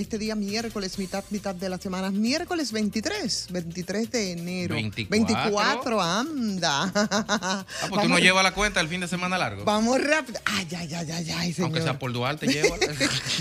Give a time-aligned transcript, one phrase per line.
[0.00, 4.74] este día miércoles, mitad, mitad de la semana, miércoles 23, 23 de enero.
[4.74, 5.10] 24.
[5.10, 6.92] 24, anda.
[6.94, 9.64] Ah, pues tú no llevas la cuenta el fin de semana largo.
[9.64, 10.40] Vamos rápido.
[10.44, 11.66] Ay, ay, ay, ay, ay, señor.
[11.68, 12.76] Aunque sea por Duarte, lleva.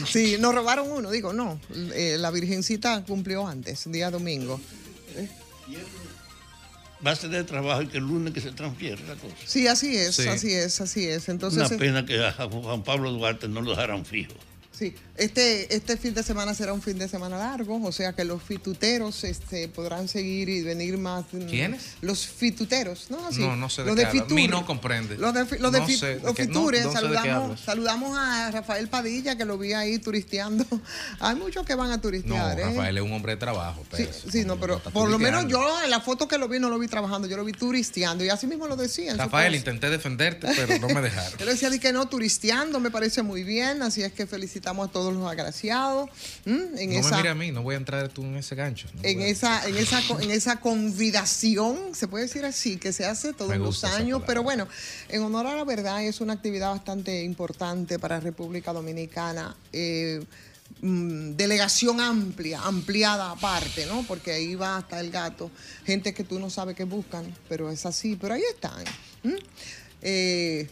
[0.07, 1.59] sí, nos robaron uno, digo, no.
[1.93, 4.59] eh, la Virgencita cumplió antes, día domingo.
[7.05, 9.33] va a ser de trabajo y que el lunes que se transfiere la cosa.
[9.45, 10.27] Sí, así es, Sí.
[10.27, 11.29] así es, así es.
[11.29, 14.33] Entonces, Una eh, pena que a Juan Pablo Duarte no lo dejaran fijo.
[14.71, 18.23] Sí, este, este fin de semana será un fin de semana largo, o sea que
[18.23, 21.25] los fituteros este, podrán seguir y venir más.
[21.31, 21.81] mm, ¿Quiénes?
[22.01, 23.27] Los fituteros, ¿no?
[23.27, 24.11] Así, No, no sé de los qué de.
[24.11, 24.31] Fitur.
[24.33, 25.17] Mi no comprende.
[25.17, 28.17] Los de, los de No fi- sé de los qué- no- fitures, no saludamos, saludamos
[28.17, 30.65] a Rafael Padilla, que lo vi ahí turisteando.
[31.19, 32.63] Hay muchos que van a No, turistear, ¿eh?
[32.65, 33.81] Rafael es un hombre de trabajo.
[33.95, 36.59] Sí, pero sí, no, pero por lo menos yo en la foto que lo vi
[36.59, 39.11] no lo vi trabajando, yo lo vi turisteando y así mismo lo decía.
[39.11, 41.39] en su Rafael, intenté defenderte, pero no me dejaron.
[41.39, 44.91] Él decía di que no, turisteando, me parece muy bien, así es que felicitamos a
[44.91, 46.09] todos los agraciados.
[46.45, 48.87] En No esa, me mire a mí, no voy a entrar tú en ese gancho.
[48.93, 53.33] no en esa, en esa, en esa convidación, se puede decir así, que se hace
[53.33, 54.67] todos los años, pero bueno,
[55.09, 59.55] en honor a la verdad es una actividad bastante importante para República Dominicana.
[59.73, 60.23] eh,
[60.81, 64.03] mm, delegación amplia, ampliada aparte, ¿no?
[64.07, 65.51] Porque ahí va hasta el gato,
[65.85, 68.83] gente que tú no sabes que buscan, pero es así, pero ahí están.
[70.01, 70.67] Eh,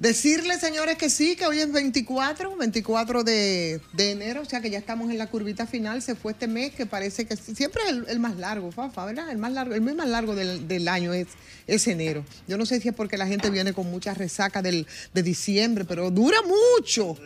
[0.00, 4.70] Decirle, señores, que sí, que hoy es 24, 24 de, de enero, o sea que
[4.70, 6.00] ya estamos en la curvita final.
[6.00, 9.30] Se fue este mes que parece que siempre es el, el más largo, Fafa, ¿verdad?
[9.30, 11.26] El más largo, el mes más largo del, del año es,
[11.66, 12.24] es enero.
[12.48, 15.84] Yo no sé si es porque la gente viene con mucha resaca del, de diciembre,
[15.84, 16.38] pero dura
[16.78, 17.18] mucho.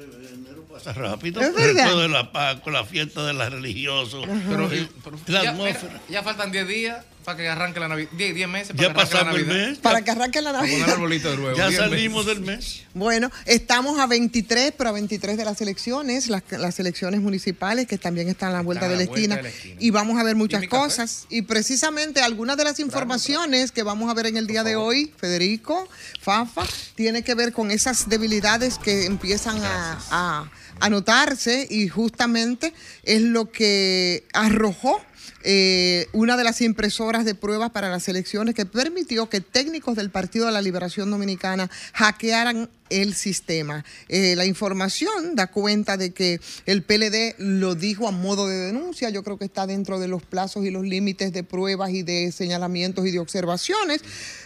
[0.72, 1.40] Pasa rápido.
[1.42, 1.96] Es pero verdad.
[1.96, 4.26] De la Pascua, la fiesta de los religiosos.
[4.48, 4.68] Pero,
[5.04, 5.92] pero la ya, atmósfera.
[5.92, 8.10] mira, ya faltan 10 días para que arranque la Navidad.
[8.12, 9.68] 10, 10 meses para Ya que arranque la pasamos el Navidad.
[9.70, 9.78] mes.
[9.78, 10.94] Para que arranque la Para poner Navidad.
[10.96, 11.56] arbolito de nuevo.
[11.56, 12.38] Ya 10 salimos meses.
[12.40, 12.82] del mes.
[12.94, 17.98] Bueno, estamos a 23, pero a 23 de las elecciones, las, las elecciones municipales que
[17.98, 19.76] también están a la vuelta, de, la vuelta esquina, de la esquina.
[19.80, 20.68] Y vamos a ver muchas café?
[20.68, 21.26] cosas.
[21.30, 25.12] Y precisamente algunas de las informaciones que vamos a ver en el día de hoy,
[25.16, 25.88] Federico,
[26.20, 26.62] Fafa,
[26.94, 32.72] tiene que ver con esas debilidades que empiezan a, a- a notarse y justamente
[33.04, 35.00] es lo que arrojó
[35.42, 40.10] eh, una de las impresoras de pruebas para las elecciones que permitió que técnicos del
[40.10, 43.84] Partido de la Liberación Dominicana hackearan el sistema.
[44.08, 49.10] Eh, la información da cuenta de que el PLD lo dijo a modo de denuncia.
[49.10, 52.32] Yo creo que está dentro de los plazos y los límites de pruebas y de
[52.32, 54.02] señalamientos y de observaciones.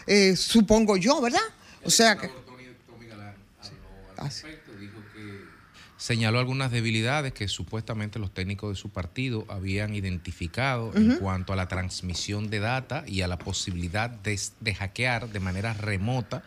[0.06, 1.40] Eh, supongo yo, ¿verdad?
[1.84, 2.30] O sea que...
[6.08, 11.56] señaló algunas debilidades que supuestamente los técnicos de su partido habían identificado en cuanto a
[11.56, 16.42] la transmisión de data y a la posibilidad de, de hackear de manera remota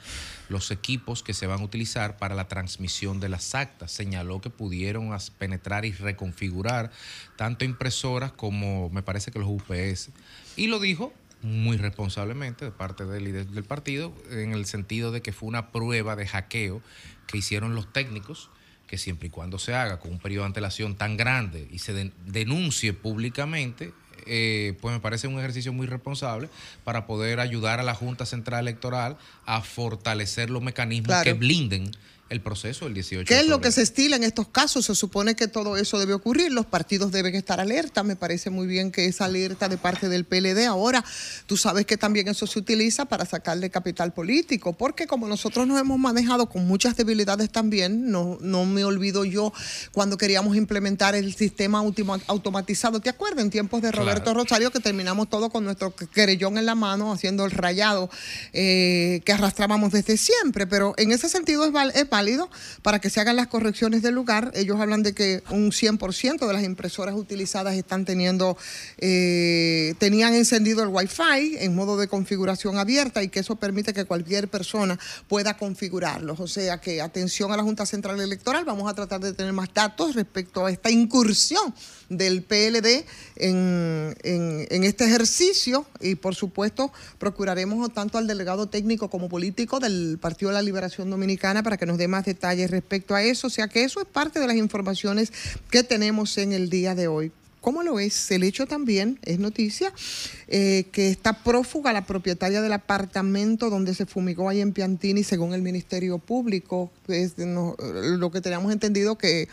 [0.49, 3.91] los equipos que se van a utilizar para la transmisión de las actas.
[3.91, 6.89] Señaló que pudieron penetrar y reconfigurar
[7.35, 10.09] tanto impresoras como me parece que los UPS.
[10.55, 11.13] Y lo dijo
[11.43, 15.71] muy responsablemente de parte del líder del partido, en el sentido de que fue una
[15.71, 16.81] prueba de hackeo
[17.27, 18.49] que hicieron los técnicos,
[18.91, 21.93] que siempre y cuando se haga con un periodo de antelación tan grande y se
[21.93, 23.93] den- denuncie públicamente,
[24.27, 26.49] eh, pues me parece un ejercicio muy responsable
[26.83, 29.15] para poder ayudar a la Junta Central Electoral
[29.45, 31.23] a fortalecer los mecanismos Claro.
[31.23, 31.89] que blinden
[32.31, 34.85] el proceso del 18 ¿Qué es lo que se estila en estos casos?
[34.85, 38.67] Se supone que todo eso debe ocurrir, los partidos deben estar alerta, me parece muy
[38.67, 40.65] bien que esa alerta de parte del PLD.
[40.65, 41.03] Ahora,
[41.45, 45.77] tú sabes que también eso se utiliza para sacarle capital político, porque como nosotros nos
[45.79, 49.51] hemos manejado con muchas debilidades también, no, no me olvido yo
[49.91, 53.43] cuando queríamos implementar el sistema ultima- automatizado, ¿te acuerdas?
[53.43, 54.39] En tiempos de Roberto Claro.
[54.43, 58.09] Rosario, que terminamos todo con nuestro querellón en la mano, haciendo el rayado
[58.53, 62.20] eh, que arrastrábamos desde siempre, pero en ese sentido es, es válido
[62.81, 64.51] para que se hagan las correcciones del lugar.
[64.55, 68.57] Ellos hablan de que un 100% de las impresoras utilizadas están teniendo,
[68.97, 74.05] eh, tenían encendido el Wi-Fi en modo de configuración abierta y que eso permite que
[74.05, 76.39] cualquier persona pueda configurarlos.
[76.39, 79.69] O sea que atención a la Junta Central Electoral, vamos a tratar de tener más
[79.73, 81.73] datos respecto a esta incursión
[82.09, 83.05] del PLD
[83.37, 90.17] en, en- este ejercicio y por supuesto procuraremos tanto al delegado técnico como político del
[90.19, 93.47] Partido de la Liberación Dominicana para que nos dé más detalles respecto a eso.
[93.47, 95.33] O sea que eso es parte de las informaciones
[95.71, 97.31] que tenemos en el día de hoy.
[97.61, 99.93] Como lo es el hecho también, es noticia,
[100.47, 105.53] eh, que está prófuga la propietaria del apartamento donde se fumigó ahí en Piantini, según
[105.53, 106.91] el Ministerio Público.
[107.07, 109.47] Es, lo que teníamos entendido que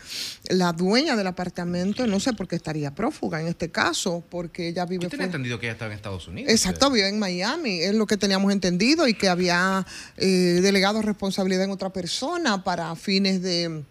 [0.49, 4.85] la dueña del apartamento, no sé por qué estaría prófuga en este caso, porque ella
[4.85, 5.03] vive...
[5.03, 6.51] Yo tenía entendido que ella estaba en Estados Unidos.
[6.51, 9.85] Exacto, vive en Miami, es lo que teníamos entendido, y que había
[10.17, 13.83] eh, delegado responsabilidad en otra persona para fines de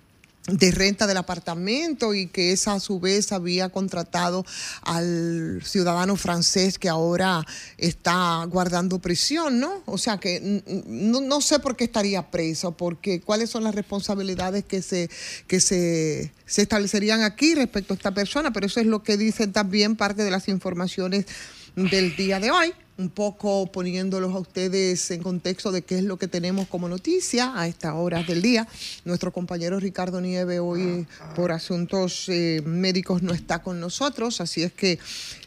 [0.49, 4.45] de renta del apartamento y que esa a su vez había contratado
[4.83, 7.47] al ciudadano francés que ahora
[7.77, 9.83] está guardando prisión, ¿no?
[9.87, 14.83] O sea que no, sé por qué estaría preso, porque cuáles son las responsabilidades que
[14.83, 15.11] se,
[15.47, 19.53] que se, se establecerían aquí respecto a esta persona, pero eso es lo que dicen
[19.53, 21.27] también parte de las informaciones
[21.77, 26.17] del día de hoy un poco poniéndolos a ustedes en contexto de qué es lo
[26.17, 28.67] que tenemos como noticia a esta hora del día.
[29.05, 31.07] Nuestro compañero Ricardo Nieve hoy
[31.37, 34.99] por asuntos eh, médicos no está con nosotros, así es que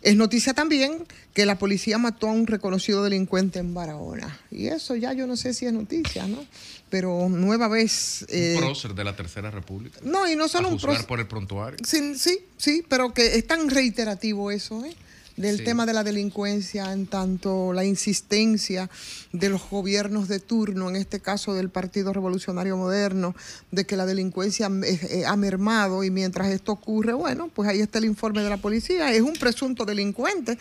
[0.01, 4.39] es noticia también que la policía mató a un reconocido delincuente en Barahona.
[4.49, 6.45] Y eso ya yo no sé si es noticia, ¿no?
[6.89, 8.25] Pero nueva vez...
[8.29, 9.99] Eh, un prócer de la Tercera República.
[10.03, 11.05] No, y no solo un prócer.
[11.05, 11.79] por el prontuario.
[11.85, 14.95] Sí, sí, sí, pero que es tan reiterativo eso, ¿eh?
[15.37, 18.89] Del tema de la delincuencia, en tanto la insistencia
[19.31, 23.35] de los gobiernos de turno, en este caso del Partido Revolucionario Moderno,
[23.71, 27.79] de que la delincuencia eh, eh, ha mermado y mientras esto ocurre, bueno, pues ahí
[27.79, 30.57] está el informe de la policía, es un presunto delincuente,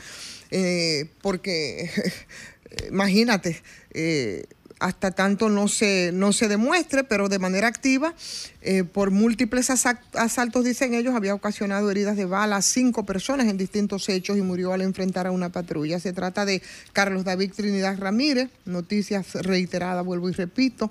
[0.51, 1.91] eh, porque
[2.91, 3.63] imagínate,
[4.81, 8.15] hasta tanto no se, no se demuestre, pero de manera activa,
[8.63, 13.59] eh, por múltiples asaltos, dicen ellos, había ocasionado heridas de bala a cinco personas en
[13.59, 16.01] distintos hechos y murió al enfrentar a una patrulla.
[16.01, 16.63] Se trata de
[16.93, 20.91] Carlos David Trinidad Ramírez, noticias reiteradas, vuelvo y repito,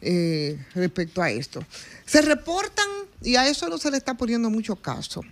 [0.00, 1.64] eh, respecto a esto.
[2.06, 2.86] Se reportan,
[3.22, 5.22] y a eso no se le está poniendo mucho caso,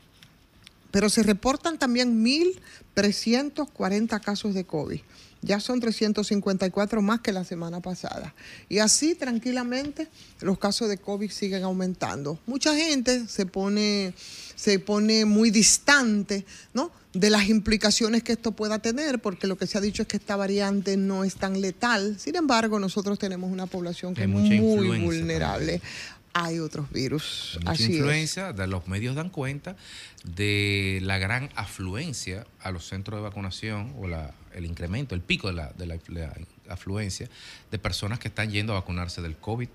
[0.95, 5.01] pero se reportan también 1.340 casos de COVID
[5.43, 8.35] ya son 354 más que la semana pasada.
[8.69, 10.09] Y así tranquilamente
[10.41, 12.39] los casos de COVID siguen aumentando.
[12.47, 14.15] Mucha gente se pone,
[14.55, 16.91] se pone muy distante ¿no?
[17.13, 20.17] de las implicaciones que esto pueda tener, porque lo que se ha dicho es que
[20.17, 22.19] esta variante no es tan letal.
[22.19, 24.61] Sin embargo, nosotros tenemos una población que es muy
[25.01, 25.83] vulnerable
[26.35, 27.59] hay otros virus.
[27.65, 29.77] Mucha influencia, de los medios dan cuenta
[30.25, 35.49] de la gran afluencia a los centros de vacunación o la, el incremento, el pico
[35.49, 36.35] de la, de la,
[36.69, 37.29] afluencia
[37.71, 39.69] de personas que están yendo a vacunarse del COVID,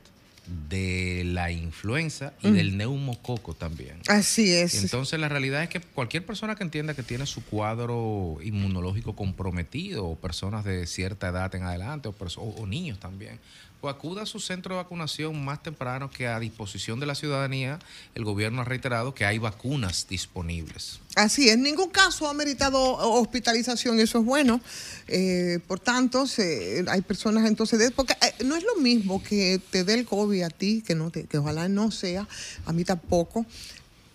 [0.70, 2.54] de la influenza y mm.
[2.54, 4.02] del neumococo también.
[4.08, 4.84] Así es.
[4.84, 10.08] entonces la realidad es que cualquier persona que entienda que tiene su cuadro inmunológico comprometido,
[10.08, 13.40] o personas de cierta edad en adelante, o, o niños también,
[13.82, 17.80] pues acuda a su centro de vacunación más temprano que a disposición de la ciudadanía.
[18.16, 21.00] El gobierno ha reiterado que hay vacunas disponibles.
[21.16, 24.62] Así es, ningún caso ha meritado hospitalización, eso es bueno.
[25.08, 26.26] Eh, por tanto,
[26.88, 30.50] hay personas entonces, porque eh, no es lo mismo que te dé el COVID a
[30.50, 32.28] ti, que, no te, que ojalá no sea,
[32.66, 33.46] a mí tampoco,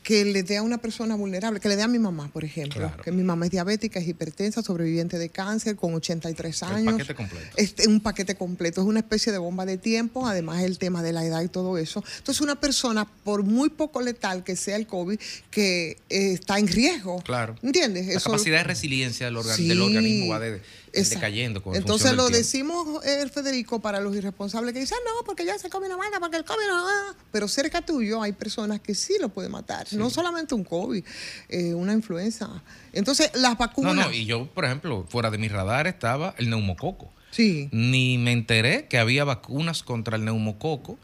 [0.05, 2.93] que le dé a una persona vulnerable, que le dé a mi mamá, por ejemplo,
[3.03, 6.93] que mi mamá es diabética, es hipertensa, sobreviviente de cáncer, con 83 años.
[6.93, 7.57] Un paquete completo.
[7.57, 11.13] Es un paquete completo, es una especie de bomba de tiempo, además el tema de
[11.15, 12.05] la edad y todo eso.
[12.19, 15.19] Entonces, una persona, por muy poco letal que sea el COVID,
[15.51, 17.23] que eh, está en riesgo.
[17.23, 17.57] Claro.
[17.63, 18.07] ¿Entiendes?
[18.15, 20.61] La capacidad de resiliencia del, del organismo va de
[20.95, 21.63] decayendo.
[21.63, 25.59] Con Entonces lo decimos, el eh, Federico, para los irresponsables que dicen, no, porque ya
[25.59, 26.85] se come una mata, porque el COVID no...
[27.33, 29.87] Pero cerca tuyo hay personas que sí lo pueden matar.
[29.93, 31.05] No solamente un COVID,
[31.49, 32.63] eh, una influenza.
[32.93, 33.95] Entonces, las vacunas...
[33.95, 37.13] No, no, y yo, por ejemplo, fuera de mi radar estaba el neumococo.
[37.31, 37.69] Sí.
[37.73, 40.99] Ni me enteré que había vacunas contra el neumococo.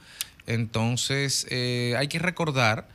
[0.47, 2.89] Entonces, eh, hay que recordar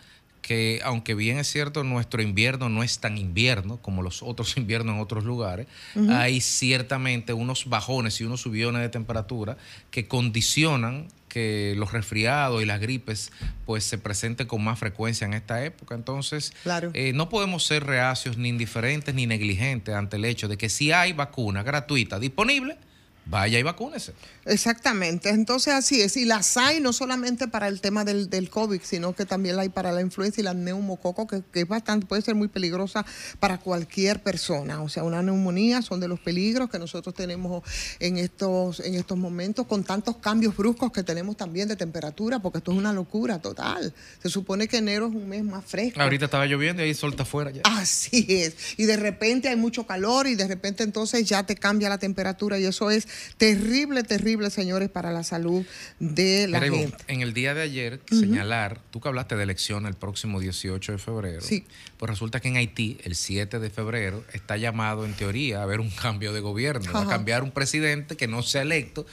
[0.46, 4.94] que aunque bien es cierto, nuestro invierno no es tan invierno como los otros inviernos
[4.94, 5.66] en otros lugares,
[6.08, 9.58] hay ciertamente unos bajones y unos subiones de temperatura
[9.90, 13.32] que condicionan que los resfriados y las gripes
[13.66, 15.96] pues se presenten con más frecuencia en esta época.
[15.96, 16.54] Entonces,
[16.94, 20.92] eh, no podemos ser reacios ni indiferentes ni negligentes ante el hecho de que si
[20.92, 22.78] hay vacuna gratuita disponible,
[23.26, 24.14] vaya y vacúnese.
[24.46, 26.18] Exactamente, entonces así es.
[26.18, 29.64] Y las hay no solamente para el tema del, del COVID, sino que también la
[29.64, 33.06] hay para la influenza y la neumococo, que, que, es bastante, puede ser muy peligrosa
[33.40, 34.82] para cualquier persona.
[34.82, 37.64] O sea, una neumonía son de los peligros que nosotros tenemos
[38.00, 42.60] en estos, en estos momentos, con tantos cambios bruscos que tenemos también de temperatura, porque
[42.60, 43.94] esto es una locura total.
[44.22, 46.02] Se supone que enero es un mes más fresco.
[46.02, 47.62] Ahorita estaba lloviendo y ahí solta afuera ya.
[47.64, 48.56] Así es.
[48.78, 52.60] Y de repente hay mucho calor y de repente entonces ya te cambia la temperatura
[52.60, 55.66] y eso es terrible, terrible, señores, para la salud
[56.00, 57.04] de la Ivonne, gente.
[57.08, 60.98] en el día de ayer, señalar, tú que hablaste de elección el próximo 18 de
[60.98, 61.66] febrero, Sí.
[61.98, 65.80] pues resulta que en Haití, el 7 de febrero, está llamado en teoría a haber
[65.80, 69.06] un cambio de gobierno, a cambiar un presidente que no sea electo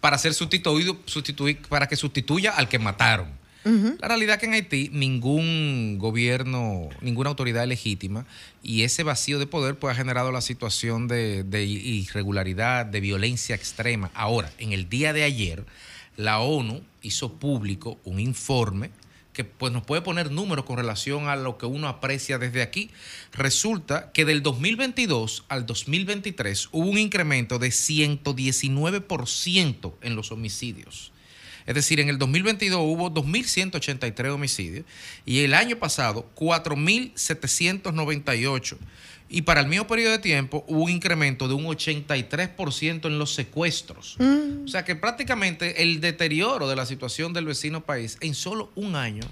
[0.00, 3.28] para ser sustituido, sustituir, para que sustituya al que mataron.
[3.64, 8.24] La realidad es que en Haití ningún gobierno, ninguna autoridad es legítima
[8.62, 14.10] y ese vacío de poder pues ha generado la situación de, irregularidad, de violencia extrema.
[14.14, 15.66] Ahora, en el día de ayer,
[16.16, 18.90] la ONU hizo público un informe
[19.34, 22.90] que pues nos puede poner números con relación a lo que uno aprecia desde aquí.
[23.32, 31.12] Resulta que del 2022 al 2023 hubo un incremento de 119% en los homicidios.
[31.70, 34.84] Es decir, en el 2022 hubo 2.183 homicidios
[35.24, 38.76] y el año pasado 4.798.
[39.28, 43.34] Y para el mismo periodo de tiempo hubo un incremento de un 83% en los
[43.34, 44.16] secuestros.
[44.64, 48.96] O sea que prácticamente el deterioro de la situación del vecino país en solo un
[48.96, 49.22] año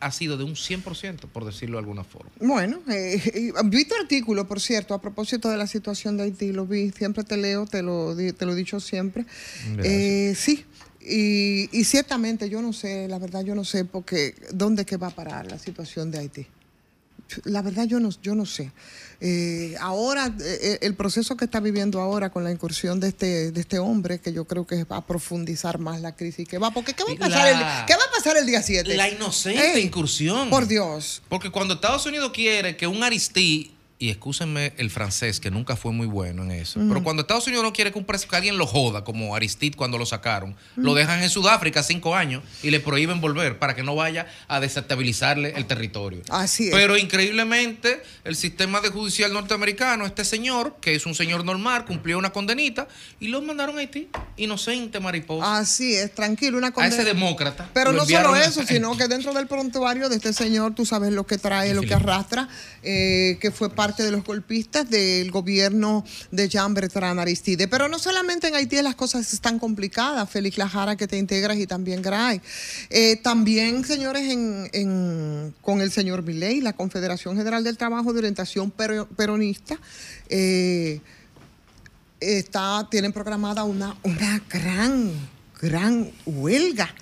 [0.00, 2.30] ha sido de un 100%, por decirlo de alguna forma.
[2.40, 6.52] Bueno, eh, y vi tu artículo, por cierto, a propósito de la situación de Haití,
[6.52, 9.26] lo vi, siempre te leo, te lo, te lo he dicho siempre.
[9.82, 10.64] Eh, sí,
[11.08, 15.08] y, y ciertamente yo no sé, la verdad yo no sé porque dónde que va
[15.08, 16.46] a parar la situación de Haití.
[17.44, 18.72] La verdad yo no, yo no sé.
[19.20, 23.60] Eh, ahora, eh, el proceso que está viviendo ahora con la incursión de este, de
[23.60, 26.94] este hombre, que yo creo que va a profundizar más la crisis que va, porque
[26.94, 28.96] ¿qué va a pasar, La- el, ¿qué va a pasar el día 7?
[28.96, 30.48] La inocente incursión.
[30.48, 31.20] Por Dios.
[31.28, 35.90] Porque cuando Estados Unidos quiere que un Aristí, y excúsenme el francés, que nunca fue
[35.92, 38.56] muy bueno en eso, pero cuando Estados Unidos no quiere que, un pres- que alguien
[38.56, 42.78] lo joda, como Aristide cuando lo sacaron, lo dejan en Sudáfrica cinco años y le
[42.78, 46.22] prohíben volver para que no vaya a desestabilizarle el territorio.
[46.28, 46.74] Así es.
[46.74, 52.18] Pero increíblemente, el sistema de judicial norteamericano, este señor, que es un señor normal, cumplió
[52.18, 52.86] una condenita
[53.18, 55.58] y lo mandaron a Haití, inocente mariposa.
[55.58, 56.94] Así es, tranquilo, una a condena.
[56.94, 57.68] ese demócrata.
[57.74, 61.12] Pero no solo a- eso, sino que dentro del prontuario de este señor, tú sabes
[61.12, 62.48] lo que trae, lo que arrastra,
[62.84, 67.68] eh, que fue parte de los golpistas del gobierno de Jean Bertrand Aristide.
[67.68, 71.66] Pero no solamente en Haití las cosas están complicadas, Félix Lajara, que te integras, y
[71.66, 72.42] también Gray.
[72.90, 78.70] Eh, también, señores, en, con el señor Milei, la Confederación General del Trabajo de Orientación
[78.70, 79.78] Pero- Peronista,
[80.28, 81.00] eh,
[82.20, 85.12] está, tienen programada una, una gran,
[85.62, 86.94] gran huelga.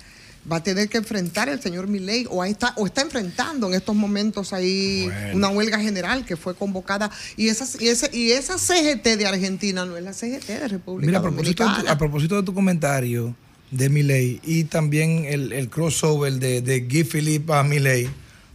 [0.49, 3.73] Va a tener que enfrentar el señor Milei o, ahí está, o está enfrentando en
[3.73, 5.35] estos momentos ahí Bueno.
[5.35, 7.11] una huelga general que fue convocada.
[7.35, 11.07] Y, esas, y, ese, y esa CGT de Argentina no es la CGT de República
[11.07, 11.91] Mira, a propósito, de tu, Dominicana.
[11.91, 13.35] a propósito de tu comentario
[13.71, 18.09] de Milei y también el, el crossover de, de Guy Philippe a Milei,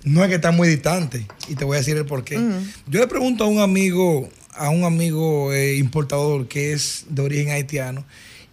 [0.04, 1.26] no es que está muy distante.
[1.48, 2.40] Y te voy a decir el por qué.
[2.88, 7.50] Yo le pregunto a un amigo, a un amigo eh, importador que es de origen
[7.50, 8.04] haitiano,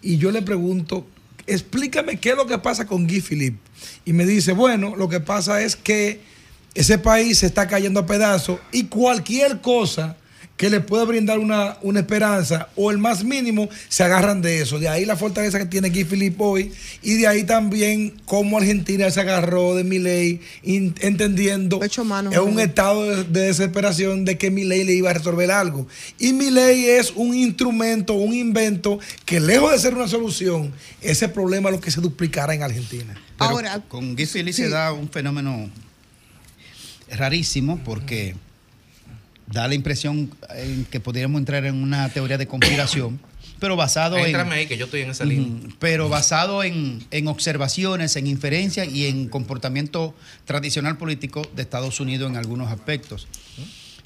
[0.02, 1.08] y yo le pregunto,
[1.54, 3.60] explícame qué es lo que pasa con Guy Philippe.
[4.06, 6.22] Y me dice, bueno, lo que pasa es que
[6.76, 10.18] ese país se está cayendo a pedazos y cualquier cosa
[10.60, 14.78] que le pueda brindar una, una esperanza o el más mínimo se agarran de eso.
[14.78, 19.10] De ahí la fortaleza que tiene Guy Philippe hoy y de ahí también cómo Argentina
[19.10, 22.60] se agarró de Milei entendiendo Hecho mano, es un mano.
[22.60, 25.88] estado de, de desesperación de que Milei le iba a resolver algo.
[26.18, 31.70] Y Milei es un instrumento, un invento que lejos de ser una solución, ese problema
[31.70, 33.14] es lo que se duplicará en Argentina.
[33.38, 34.64] Pero Ahora, con Guy Philippe sí.
[34.64, 35.70] se da un fenómeno
[37.10, 38.36] rarísimo porque
[39.52, 43.20] da la impresión en que podríamos entrar en una teoría de conspiración,
[43.60, 44.60] pero basado Éntrame en...
[44.60, 45.70] ahí, que yo estoy en esa línea.
[45.80, 50.16] Pero basado en, en observaciones, en inferencias y en comportamiento
[50.46, 53.28] tradicional político de Estados Unidos en algunos aspectos.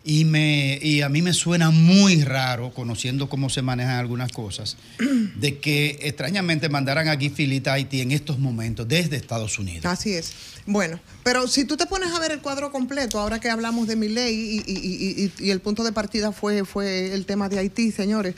[0.05, 4.75] Y, me, y a mí me suena muy raro, conociendo cómo se manejan algunas cosas,
[5.37, 9.85] de que extrañamente mandaran a Guy Philippe a Haití en estos momentos desde Estados Unidos.
[9.85, 10.33] Así es.
[10.65, 13.95] Bueno, pero si tú te pones a ver el cuadro completo, ahora que hablamos de
[13.97, 17.47] mi ley y, y- y- y- y el punto de partida fue, fue el tema
[17.49, 18.35] de Haití, señores,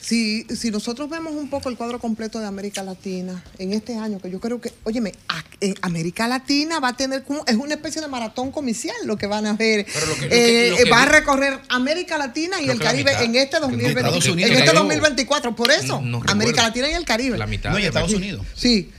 [0.00, 4.18] si, si nosotros vemos un poco el cuadro completo de América Latina en este año,
[4.20, 7.74] que yo creo que, óyeme, a- en América Latina va a tener como, es una
[7.74, 9.86] especie de maratón comicial lo que van a ver.
[9.92, 12.78] Pero lo que- lo que- Eh, lo que va a recorrer América Latina y el
[12.78, 13.22] Caribe mitad.
[13.24, 14.80] en este Que no- 2020, Estados Unidos, en este creo.
[14.82, 15.56] 2024.
[15.56, 16.62] Por eso, No América.
[16.62, 17.38] Latina y el Caribe.
[17.38, 17.70] La mitad.
[17.70, 18.12] No, y de Estados.
[18.12, 18.46] Unidos.
[18.54, 18.90] Sí.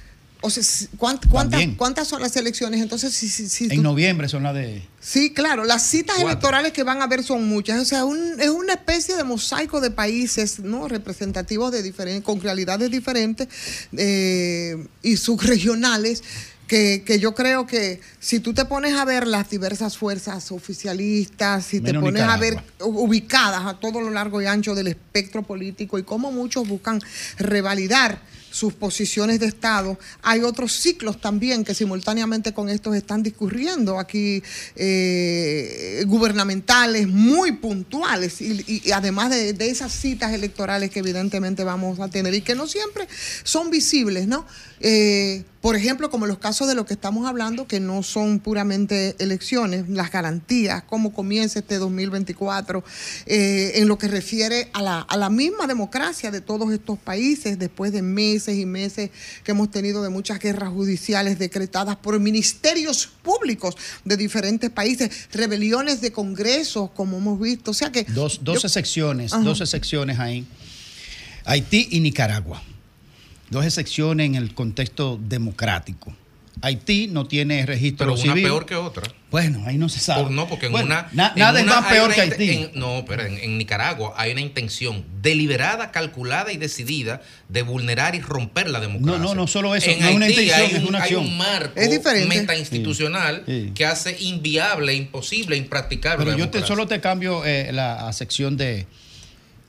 [0.47, 1.75] O sea, si- ¿cuánt- cuántas, También.
[1.75, 2.81] ¿cuántas son las elecciones?
[2.81, 3.65] Entonces, sí, sí.
[3.65, 4.81] En tú- noviembre son las de...
[4.99, 6.29] sí, claro, las citas Cuatro.
[6.31, 7.79] electorales que van a haber son muchas.
[7.81, 12.41] O sea, un- es una especie de mosaico de países no representativos de diferentes, con
[12.41, 13.47] realidades diferentes
[13.95, 16.23] eh, y subregionales
[16.67, 21.65] que, que yo creo que si tú te pones a ver las diversas fuerzas oficialistas,
[21.65, 25.97] si te pones a ver ubicadas a todo lo largo y ancho del espectro político
[25.97, 26.99] y cómo muchos buscan
[27.37, 28.19] revalidar
[28.57, 34.41] sus posiciones de Estado, hay otros ciclos también que simultáneamente con estos están discurriendo aquí
[34.75, 41.99] eh, gubernamentales muy puntuales y, y- además de, de esas citas electorales que evidentemente vamos
[41.99, 43.07] a tener y que no siempre
[43.43, 44.45] son visibles, ¿no?
[44.79, 49.15] Eh, por ejemplo, como los casos de lo que estamos hablando, que no son puramente
[49.19, 52.83] elecciones, las garantías, cómo comienza este 2024,
[53.25, 57.59] eh, en lo que refiere a la, a la misma democracia de todos estos países,
[57.59, 59.09] después de meses y meses
[59.43, 65.99] que hemos tenido de muchas guerras judiciales decretadas por ministerios públicos de diferentes países, rebeliones
[66.01, 67.71] de congresos, como hemos visto.
[67.71, 68.03] O sea que.
[68.05, 69.43] Dos, dos yo- excepciones, Ajá.
[69.43, 70.45] dos excepciones ahí.
[71.45, 72.61] Haití y Nicaragua.
[73.49, 76.13] Dos excepciones en el contexto democrático.
[76.59, 78.43] Haití no tiene registro Pero una civil.
[78.45, 79.03] peor que otra.
[79.29, 80.23] Bueno, ahí no se sabe.
[80.23, 81.07] Por- no, porque en Bueno, una.
[81.13, 82.49] na- en nada es más peor que Haití.
[82.49, 88.15] en- no, pero en, en Nicaragua hay una intención deliberada, calculada y decidida de vulnerar
[88.15, 89.19] y romper la democracia.
[89.19, 90.97] No, no, no solo eso, En no es una Haití intención, hay es un, una
[90.97, 91.25] hay acción.
[91.25, 92.35] un marco Es diferente.
[92.39, 93.71] metainstitucional Sí, sí.
[93.75, 96.25] que hace inviable, imposible, impracticable.
[96.25, 98.87] Pero la yo te, solo te cambio eh, la sección de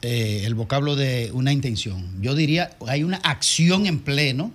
[0.02, 2.20] eh, el vocablo de una intención.
[2.22, 4.52] Yo diría hay una acción en pleno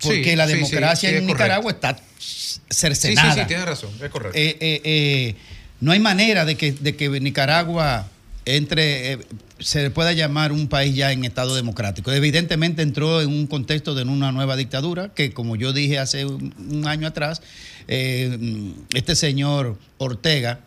[0.00, 3.34] porque Sí, la sí, sí, democracia sí, es en Nicaragua está Sí, cercenada.
[3.34, 4.36] sí, sí, tienes razón, es correcto.
[4.38, 5.34] Eh, eh,
[5.80, 8.08] no hay manera de que, de que Nicaragua
[8.46, 9.20] entre,
[9.58, 12.12] se pueda llamar un país ya en estado democrático.
[12.12, 16.54] Evidentemente entró en un contexto de una nueva dictadura que, como yo dije hace un,
[16.70, 17.40] un año atrás,
[17.88, 20.60] este señor Ortega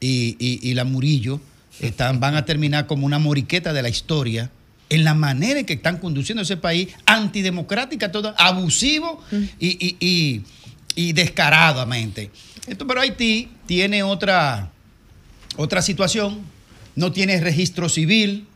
[0.00, 1.40] y, y- y la Murillo
[1.80, 4.50] están, van a terminar como una moriqueta de la historia
[4.88, 9.20] en la manera en que están conduciendo ese país antidemocrática, todo abusivo
[9.58, 10.42] y, y- y-
[10.94, 12.30] y descaradamente.
[12.66, 14.70] Esto, pero Haití tiene otra,
[15.56, 16.40] otra situación,
[16.94, 18.46] no tiene registro civil,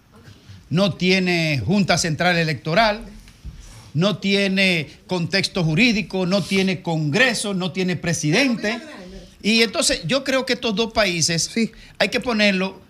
[0.70, 3.02] no tiene Junta Central Electoral,
[3.92, 8.78] no tiene contexto jurídico, no tiene Congreso, no tiene presidente.
[9.42, 11.72] Y entonces yo creo que estos dos países Sí.
[11.98, 12.80] hay que ponerlo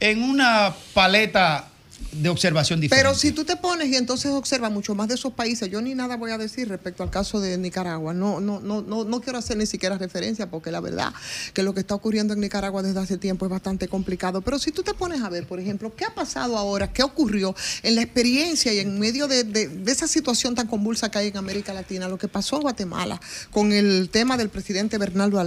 [0.00, 1.66] en una paleta
[2.12, 3.04] de observación diferente.
[3.06, 5.94] Pero si tú te pones y entonces observas mucho más de esos países, yo ni
[5.94, 8.14] nada voy a decir respecto al caso de Nicaragua.
[8.14, 11.12] No, no, no, no, no quiero hacer ni siquiera referencia porque la verdad
[11.52, 14.40] que lo que está ocurriendo en Nicaragua desde hace tiempo es bastante complicado.
[14.40, 17.54] Pero si tú te pones a ver, por ejemplo, qué ha pasado ahora, qué ocurrió
[17.82, 21.28] en la experiencia y en medio de, de- de esa situación tan convulsa que hay
[21.28, 25.38] en América Latina, lo que pasó en Guatemala con el tema del presidente Bernardo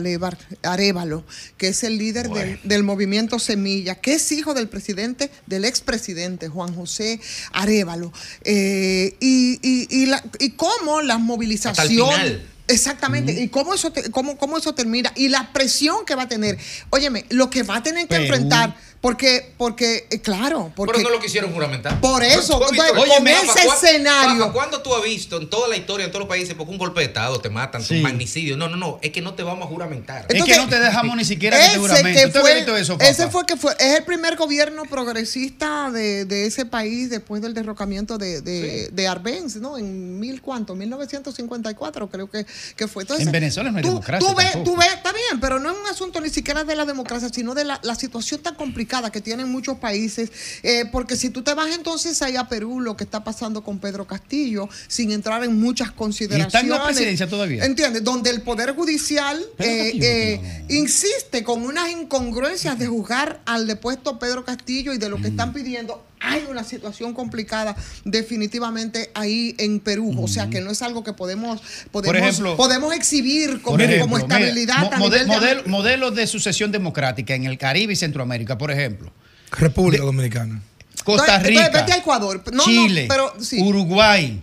[0.64, 1.24] Arevalo,
[1.58, 6.41] que es el líder del, del movimiento Semilla, que es hijo del presidente, del expresidente
[6.50, 7.20] Juan José
[7.54, 8.12] Arevalo.
[8.44, 11.90] Eh, y, y, y, la- y cómo las movilizaciones.
[11.92, 12.48] final.
[12.68, 16.28] Exactamente, y cómo eso, te- cómo, cómo eso termina, y la presión que va a
[16.30, 16.58] tener.
[16.90, 18.24] Óyeme, lo que va a tener que Perú.
[18.26, 22.00] enfrentar, porque, porque eh, claro, porque Pero no lo quisieron juramentar.
[22.00, 25.50] Por eso, ¿Tú has visto- entonces, con ese ¿cuán- escenario- ¿Cuándo tú has visto en
[25.50, 27.96] toda la historia, en todos los países, porque un golpe de Estado te matan, Sí.
[27.96, 28.58] un magnicidio?
[28.58, 30.28] No, no, no, es que no te vamos a juramentar.
[30.30, 32.20] es que no te dejamos ni siquiera que te ese juramente.
[32.22, 33.10] que ¿Usted fue, ha visto eso, papá?
[33.10, 37.56] ese fue que fue, es el primer gobierno progresista de, de ese país después del
[37.56, 39.80] derrocamiento de, de, de Arbenz, ¿no?
[39.80, 43.02] En mil cuánto, 1954 creo que, que fue.
[43.04, 45.72] Entonces, En Venezuela no hay tú- democracia Tú ves, tú ves, está bien, pero no
[45.72, 48.91] es un asunto ni siquiera de la democracia, sino de la, la situación tan complicada
[49.00, 50.30] que tienen muchos países.
[50.64, 53.80] eh, porque si tú te vas entonces ahí a Perú, lo que está pasando con
[53.80, 56.64] Pedro Castillo, sin entrar en muchas consideraciones.
[56.64, 57.64] en la presidencia todavía?
[57.66, 58.04] ¿Entiendes?
[58.04, 64.44] Donde el Poder Judicial eh, eh, insiste con unas incongruencias de juzgar al depuesto Pedro
[64.44, 65.32] Castillo y de lo que Mm.
[65.32, 66.04] están pidiendo.
[66.24, 70.14] Hay una situación complicada definitivamente ahí en Perú.
[70.22, 74.78] O sea que no es algo que podemos, podemos, ejemplo- podemos exhibir como, ejemplo, estabilidad
[74.80, 78.72] mo- a nivel de- modelo- modelos de sucesión democrática en el Caribe y Centroamérica, por
[78.72, 79.12] ejemplo.
[79.52, 80.62] República Dominicana.
[81.04, 82.44] Costa Rica, entonces vete a Ecuador.
[82.52, 83.60] No, no, Chile, pero sí.
[83.62, 84.42] Uruguay,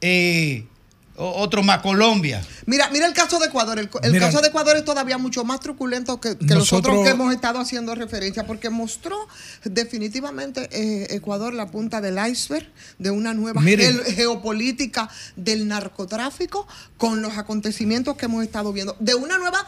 [0.00, 0.64] eh,
[1.16, 2.44] otro más, Colombia.
[2.66, 3.78] Mira, mira el caso de Ecuador.
[3.78, 4.26] El, el Mira.
[4.26, 7.32] caso de Ecuador es todavía mucho más truculento que, que los Nosotros- otros que hemos
[7.34, 9.16] estado haciendo referencia, porque mostró
[9.64, 12.66] definitivamente eh, Ecuador la punta del iceberg
[12.98, 13.98] de una nueva Miren.
[14.04, 18.96] geopolítica del narcotráfico con los acontecimientos que hemos estado viendo.
[19.00, 19.66] De una nueva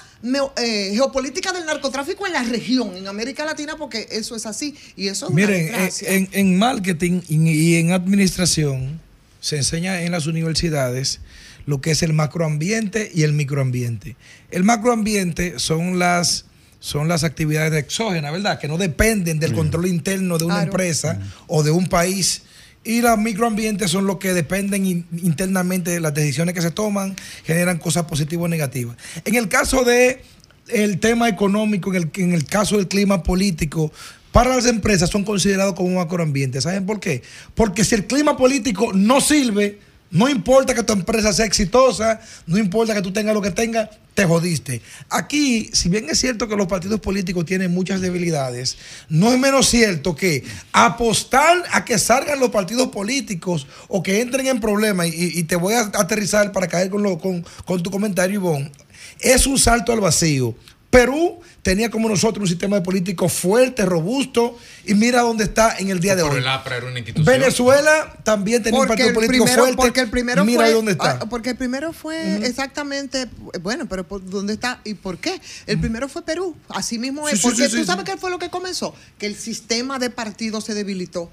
[0.56, 4.74] eh, geopolítica del narcotráfico en la región, en América Latina, porque eso es así.
[4.96, 9.00] Y eso es Miren, en, en- en marketing y en administración
[9.40, 11.20] se enseña en las universidades
[11.68, 14.16] lo que es el macroambiente y el microambiente.
[14.50, 16.46] El macroambiente son las
[16.80, 18.58] son las actividades exógenas, ¿verdad?
[18.60, 20.70] Que no dependen del control interno de una Claro.
[20.70, 22.42] empresa o de un país
[22.84, 27.16] y los microambientes son los que dependen in- internamente de las decisiones que se toman,
[27.44, 28.96] generan cosas positivas o negativas.
[29.24, 30.22] En el caso de
[30.68, 33.92] el tema económico, en el, en el caso del clima político,
[34.32, 36.60] para las empresas son considerados como un macroambiente.
[36.60, 37.22] ¿Saben por qué?
[37.56, 42.58] Porque si el clima político no sirve, no importa que tu empresa sea exitosa, no
[42.58, 44.82] importa que tú tengas lo que tengas, te jodiste.
[45.10, 48.76] Aquí, si bien es cierto que los partidos políticos tienen muchas debilidades,
[49.08, 50.42] no es menos cierto que
[50.72, 55.74] apostar a que salgan los partidos políticos o que entren en problemas, y, te voy
[55.74, 58.72] a aterrizar para caer con, lo- con, con tu comentario, Ivonne,
[59.20, 60.54] es un salto al vacío.
[60.90, 65.90] Perú tenía como nosotros un sistema de político fuerte, robusto, y mira dónde está en
[65.90, 66.38] el día de hoy.
[66.38, 67.26] el APRA era una institución.
[67.26, 69.76] Venezuela también tenía un Porque partido el, político primero, fuerte.
[69.76, 71.18] porque el primero Mira fue, dónde está.
[71.20, 73.26] ah, porque el primero fue exactamente,
[73.60, 75.38] bueno, pero por- ¿dónde está y por qué?
[75.66, 77.36] El primero fue Perú, así mismo es.
[77.38, 78.12] Sí, porque sí, tú sí, sabes sí.
[78.12, 81.30] qué fue lo que comenzó, que el sistema de partidos se debilitó.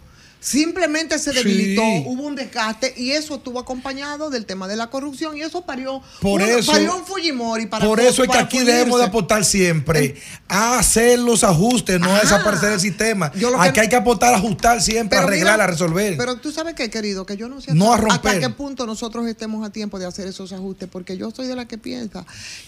[0.50, 1.38] Simplemente se Sí.
[1.40, 5.64] debilitó, hubo un desgaste y eso estuvo acompañado del tema de la corrupción y eso
[5.66, 8.78] parió, Por un, eso- parió un Fujimori para Por eso es que aquí fundirse.
[8.78, 10.14] debemos de apostar siempre
[10.48, 13.26] a hacer los ajustes, no a Ah, desaparecer el sistema.
[13.26, 13.40] Aquí
[13.74, 16.16] que- hay que apostar a ajustar siempre, a arreglar, mira, a resolver.
[16.16, 19.26] Pero tú sabes qué, querido, que yo no sé No hasta, a qué punto nosotros
[19.26, 22.24] estemos a tiempo de hacer esos ajustes, porque yo soy de la que piensa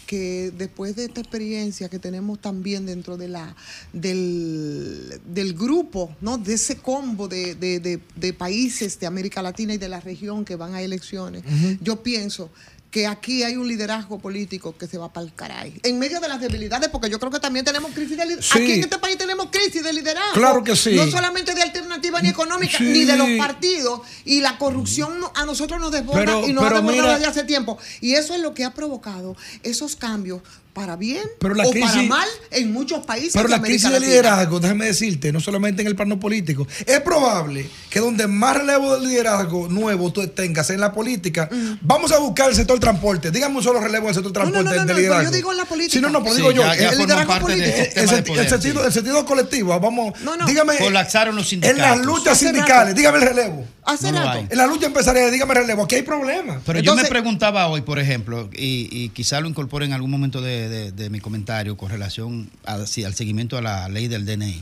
[0.08, 3.56] que después de esta experiencia que tenemos también dentro de la
[3.94, 6.40] del, del grupo, ¿no?
[6.40, 10.46] De ese combo de, de- de- de países de América Latina y de la región
[10.46, 11.44] que van a elecciones,
[11.82, 12.50] yo pienso
[12.90, 15.78] que aquí hay un liderazgo político que se va para el caray.
[15.84, 18.58] En medio de las debilidades, porque yo creo que también tenemos crisis de liderazgo.
[18.58, 18.64] Sí.
[18.64, 20.34] Aquí en este país tenemos crisis de liderazgo.
[20.34, 20.96] Claro que sí.
[20.96, 22.86] No solamente de alternativa ni económica, Sí.
[22.86, 24.02] ni de los partidos.
[24.24, 27.78] Y la corrupción a nosotros nos desborda Pero- y nos ha desbordado desde hace tiempo.
[28.00, 30.42] Y eso es lo que ha provocado esos cambios
[30.78, 33.92] para bien Pero la o para mal en muchos países Pero de la América crisis
[33.92, 38.58] de liderazgo, déjame decirte, no solamente en el plano político, es probable que donde más
[38.58, 41.50] relevo de liderazgo nuevo tú tengas en la política,
[41.82, 43.32] vamos a buscar el sector transporte.
[43.32, 44.36] Dígame un solo relevo del sector Mm.
[44.36, 45.24] no, transporte no, no, de pero liderazgo.
[45.32, 45.94] yo digo en la política.
[45.94, 47.66] Sí, no, no, pero Sí, digo yo, ya- ya el, liderazgo político.
[47.66, 48.10] el- sistema el
[48.50, 48.88] sentido, sí.
[48.88, 50.46] el sentido colectivo, vamos, No, no.
[50.46, 52.06] dígame, Colapsaron los en las sindicatos.
[52.06, 52.94] luchas sindicales, rato.
[52.96, 53.66] dígame el relevo.
[53.88, 54.45] Hace No rato.
[54.50, 56.62] En la lucha empresarial, dígame el relevo, aquí hay problemas.
[56.65, 60.41] Pero yo me preguntaba hoy, por ejemplo, y, y quizá lo incorpore en algún momento
[60.41, 64.26] de, de- de mi comentario con relación a- sí, al seguimiento a la ley del
[64.26, 64.62] DNI.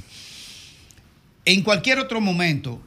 [1.46, 2.82] En cualquier otro momento,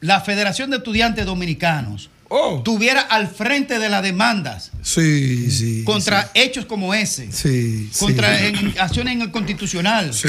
[0.00, 2.62] la Federación de Estudiantes Dominicanos Oh.
[2.64, 5.84] tuviera al frente de las demandas Sí, sí.
[5.84, 7.98] contra hechos como ese, Sí, sí.
[8.00, 10.12] contra en- acciones en el constitucional.
[10.12, 10.28] Sí.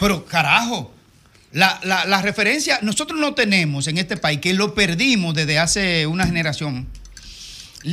[0.00, 0.93] Pero carajo,
[1.54, 6.06] la, la- la referencia, nosotros no tenemos en este país, que lo perdimos desde hace
[6.06, 6.86] una generación,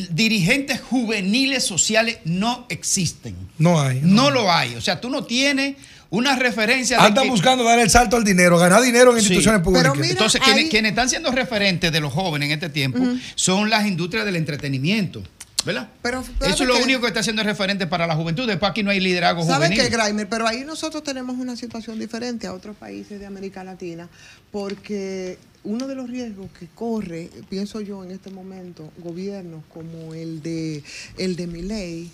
[0.10, 3.36] dirigentes juveniles sociales no existen.
[3.58, 4.00] No hay.
[4.04, 4.76] No lo hay.
[4.76, 5.76] O sea, tú no tienes
[6.10, 9.24] una referencia de Andan que- buscando dar el salto al dinero, ganar dinero en Sí.
[9.26, 9.84] instituciones públicas.
[9.91, 13.00] Pero mira, Entonces, ahí- quienes, quienes están siendo referentes de los jóvenes en este tiempo
[13.36, 15.21] son las industrias del entretenimiento.
[15.65, 15.89] ¿Verdad?
[16.02, 18.47] Pero, Eso ¿sabe es lo único que está siendo referente para la juventud.
[18.47, 19.89] Después aquí no hay liderazgo ¿Sabes juvenil.
[19.89, 20.28] qué, Grimer?
[20.28, 24.10] Pero ahí nosotros tenemos una situación diferente a otros países de América Latina,
[24.52, 30.41] porque uno de los riesgos que corre, pienso yo en este momento, gobiernos como el
[30.41, 30.84] de
[31.17, 32.12] el de Milei,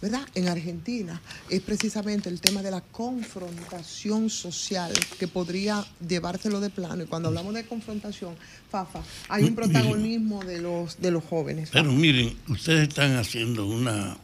[0.00, 0.26] ¿verdad?
[0.34, 7.04] En Argentina, es precisamente el tema de la confrontación social que podría llevárselo de plano.
[7.04, 8.34] Y cuando hablamos de confrontación,
[8.70, 11.70] Fafa, hay un protagonismo de los de los jóvenes.
[11.72, 14.16] Pero miren, ustedes están haciendo una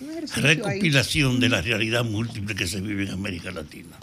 [0.00, 0.56] Un ejercicio ahí.
[0.56, 3.96] recopilación de la realidad múltiple que se vive en América Latina.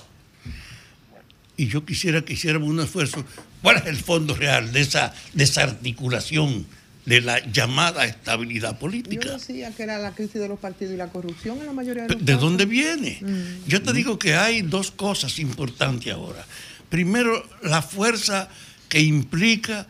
[1.56, 3.24] Y yo quisiera que hiciéramos un esfuerzo.
[3.62, 6.66] ¿Cuál es el fondo real de esa desarticulación
[7.06, 9.34] de la llamada estabilidad Yo política?
[9.34, 12.10] decía que era la crisis de los partidos y la corrupción en la mayoría de
[12.14, 12.42] los ¿De casos.
[12.42, 13.20] dónde viene?
[13.68, 16.46] Yo te digo que hay dos cosas importantes ahora.
[16.90, 18.50] Primero, la fuerza
[18.88, 19.88] que implica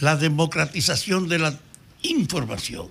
[0.00, 1.58] la democratización de la
[2.02, 2.88] información.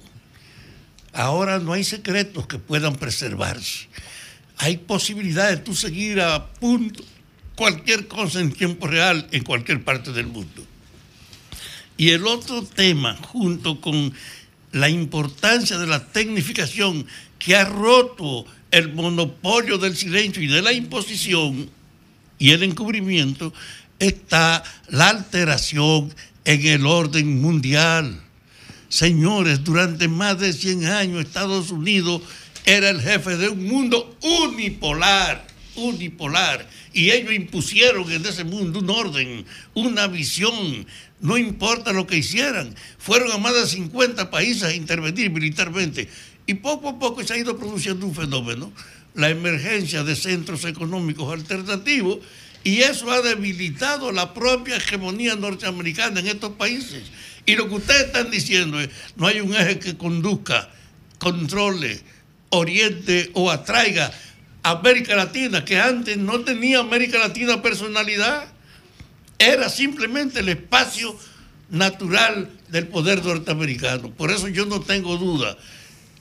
[1.14, 3.88] Ahora no hay secretos que puedan preservarse.
[4.58, 7.04] Hay posibilidad de tú seguir a punto
[7.56, 10.66] cualquier cosa en tiempo real en cualquier parte del mundo.
[12.02, 14.12] Y el otro tema, junto con
[14.72, 17.06] la importancia de la tecnificación
[17.38, 21.70] que ha roto el monopolio del silencio y de la imposición
[22.40, 23.54] y el encubrimiento,
[24.00, 26.12] está la alteración
[26.44, 28.20] en el orden mundial.
[28.90, 32.24] Señores, durante más de 100 años Estados Unidos
[32.66, 36.68] era el jefe de un mundo unipolar, unipolar.
[36.94, 40.86] Y ellos impusieron en ese mundo un orden, una visión,
[41.20, 42.76] no importa lo que hicieran.
[42.98, 46.10] Fueron a más de 50 países a intervenir militarmente.
[46.46, 48.72] Y poco a poco se ha ido produciendo un fenómeno,
[49.14, 52.20] la emergencia de centros económicos alternativos
[52.64, 57.04] Y eso ha debilitado la propia hegemonía norteamericana en estos países.
[57.46, 60.70] Y lo que ustedes están diciendo es, no hay un eje que conduzca,
[61.18, 62.00] controle,
[62.50, 64.12] oriente o atraiga
[64.64, 68.48] América Latina, que antes no tenía América Latina personalidad.
[69.40, 71.18] Era simplemente el espacio
[71.70, 74.12] natural del poder norteamericano.
[74.12, 75.58] Por eso yo no tengo duda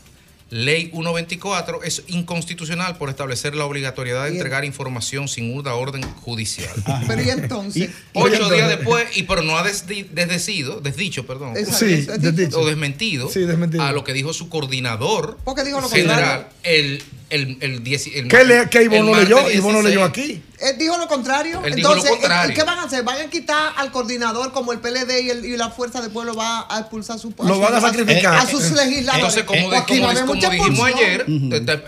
[0.51, 6.71] Ley 124 es inconstitucional por establecer la obligatoriedad de entregar información sin una orden judicial.
[7.07, 7.89] pero y entonces.
[8.13, 12.07] Ocho días entonces- después, y pero no ha desdecido, desdicho, perdón, Sí,
[12.55, 13.83] o desmentido, Sí, desmentido.
[13.83, 16.47] a lo que dijo su coordinador ¿Por qué dijo lo general contrario?
[16.63, 19.49] el, el, el, dieci- el ¿Qué, le, qué Ivonne el no leyó?
[19.51, 19.85] Ivonne no 16.
[19.85, 20.43] leyó aquí.
[20.59, 21.61] Él dijo lo contrario.
[21.63, 22.51] Él dijo lo Entonces, contrario.
[22.51, 23.01] ¿y ¿qué van a hacer?
[23.03, 26.33] ¿Van a quitar al coordinador como el PLD y, el- y la Fuerza del Pueblo
[26.35, 28.35] va a expulsar a su Lo van a sacrificar.
[28.35, 29.15] a sus legisladores?
[29.37, 30.13] Entonces, como, de- Aquí como a
[30.49, 31.25] dijimos ayer,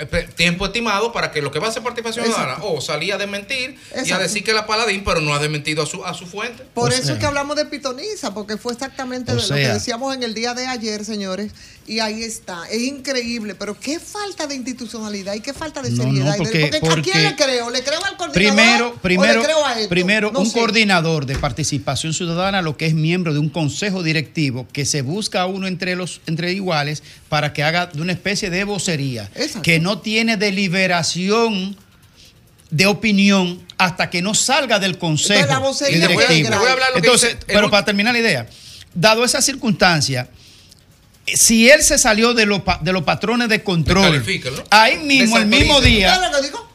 [0.10, 3.18] pe- tiempo estimado para que lo que va a hacer participación ciudadana o salía a
[3.18, 6.26] desmentir y a decir que la paladín, pero no ha desmentido a su, a su
[6.26, 6.64] fuente.
[6.74, 7.14] Por O eso sea.
[7.16, 10.34] es que hablamos de pitoniza, porque fue exactamente O de lo que decíamos en el
[10.34, 11.52] día de ayer, señores.
[11.88, 12.66] Y ahí está.
[12.70, 16.34] Es increíble, pero qué falta de institucionalidad y qué falta de No, seriedad.
[16.34, 17.70] de- porque- ¿a porque- quién le creo?
[17.70, 18.34] ¿Le creo al coordinador?
[18.56, 19.90] Primero, o primero, le creo a esto?
[19.90, 20.54] primero No un sé.
[20.60, 25.42] coordinador de participación ciudadana, lo que es miembro de un consejo directivo que se busca
[25.42, 29.64] a uno entre los entre iguales para que haga de una especie de vocería, Exacto.
[29.64, 31.76] que no tiene deliberación
[32.70, 36.60] de opinión hasta que no salga del consejo Entonces, la vocería Te voy a- directivo.
[36.60, 38.48] voy a hablar lo que Entonces, pero para terminar la idea,
[38.94, 40.30] dado esa circunstancia,
[41.28, 44.24] si él se salió de, los pa- de los patrones de control,
[44.70, 46.20] ahí mismo, el mismo día,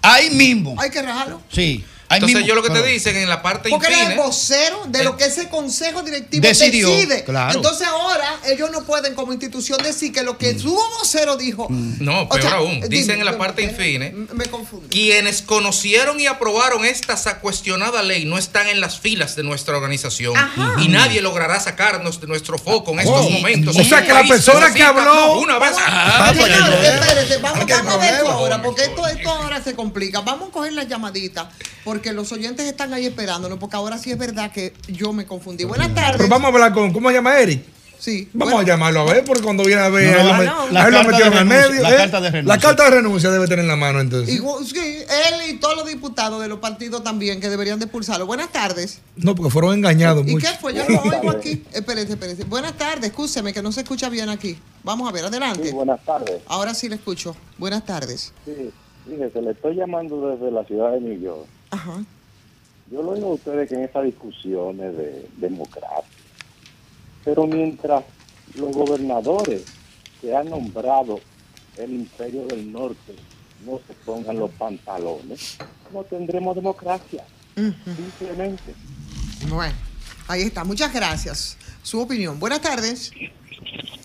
[0.03, 1.41] ahí mismo, Hay que rajarlo.
[1.51, 1.85] sí.
[2.09, 4.05] Ahí Entonces mismo, yo lo que te dicen en la parte Porque él es el
[4.13, 7.25] infine, vocero de lo que ese consejo directivo Decidió, decide.
[7.25, 7.57] claro.
[7.57, 11.67] Entonces ahora ellos no pueden como institución decir que lo que su vocero dijo.
[11.71, 12.75] No, O peor sea, aún.
[12.75, 14.89] dime, Dicen en la parte me- infine, Me confundí.
[14.89, 20.37] quienes conocieron y aprobaron esta cuestionada ley no están en las filas de nuestra organización
[20.37, 20.75] Ajá.
[20.79, 23.77] y nadie logrará sacarnos de nuestro foco en estos momentos.
[23.77, 28.15] o sea que la persona que habló- una vez Ah, no, espérense, vamos, a ver
[28.27, 30.21] ahora, porque esto, esto ahora se complica.
[30.21, 31.47] Vamos a coger las llamaditas,
[31.97, 35.65] porque los oyentes están ahí esperándonos, porque ahora sí es verdad que yo me confundí.
[35.65, 36.17] Buenas tardes.
[36.19, 37.63] Pero vamos a hablar con, ¿cómo se llama Eric?
[37.99, 38.29] Sí.
[38.35, 40.45] Vamos bueno, a llamarlo a ver, porque cuando viene a ver, No, a él no,
[40.45, 41.83] lo, no, met- la a él lo carta metieron de en renuncia, medio.
[41.83, 41.97] la ¿eh?
[41.97, 42.55] carta de renuncia.
[42.55, 44.35] La carta de renuncia debe tener en la mano entonces.
[44.37, 48.27] sí, él y todos los diputados de los partidos también que deberían de expulsarlo.
[48.27, 49.01] Buenas tardes.
[49.17, 50.47] No, porque fueron engañados ¿Y mucho.
[50.47, 50.75] qué fue?
[50.75, 51.65] Yo no oigo aquí.
[51.73, 52.45] Espérese, espérese.
[52.45, 54.59] Buenas tardes, escúcheme que no se escucha bien aquí.
[54.85, 55.69] Vamos a ver, adelante.
[55.69, 56.43] Sí, buenas tardes.
[56.49, 57.35] Ahora sí le escucho.
[57.57, 58.35] Buenas tardes.
[58.45, 58.71] Sí,
[59.09, 61.47] fíjese, le estoy llamando desde la ciudad de New York.
[61.71, 62.05] Ajá.
[62.91, 66.05] Yo lo oigo a ustedes que en estas discusiones de democracia,
[67.25, 68.05] pero mientras
[68.55, 69.65] los gobernadores
[70.21, 71.21] que han nombrado
[71.77, 73.15] el imperio del norte
[73.65, 75.59] no se pongan los pantalones,
[75.93, 77.25] no tendremos democracia.
[77.55, 78.75] Simplemente.
[79.49, 79.75] Bueno,
[80.29, 80.63] ahí está.
[80.63, 81.59] Muchas gracias.
[81.83, 82.39] Su opinión.
[82.39, 83.13] Buenas tardes.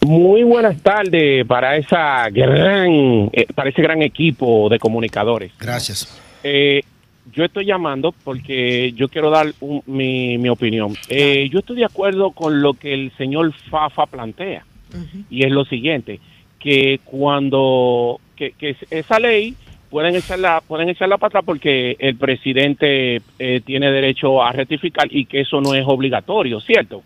[0.05, 5.51] Muy buenas tardes para esa gran, eh, para ese gran equipo de comunicadores.
[5.59, 6.07] Gracias.
[6.43, 6.81] Eh,
[7.33, 10.95] yo estoy llamando porque yo quiero dar un- mi, mi opinión.
[11.07, 14.65] Eh, yo estoy de acuerdo con lo que el señor Fafa plantea
[15.29, 16.19] y es lo siguiente,
[16.59, 19.55] que cuando que, que esa ley
[19.89, 25.25] pueden echarla, pueden echarla para atrás porque el presidente eh, tiene derecho a rectificar y
[25.25, 27.03] que eso no es obligatorio, ¿cierto?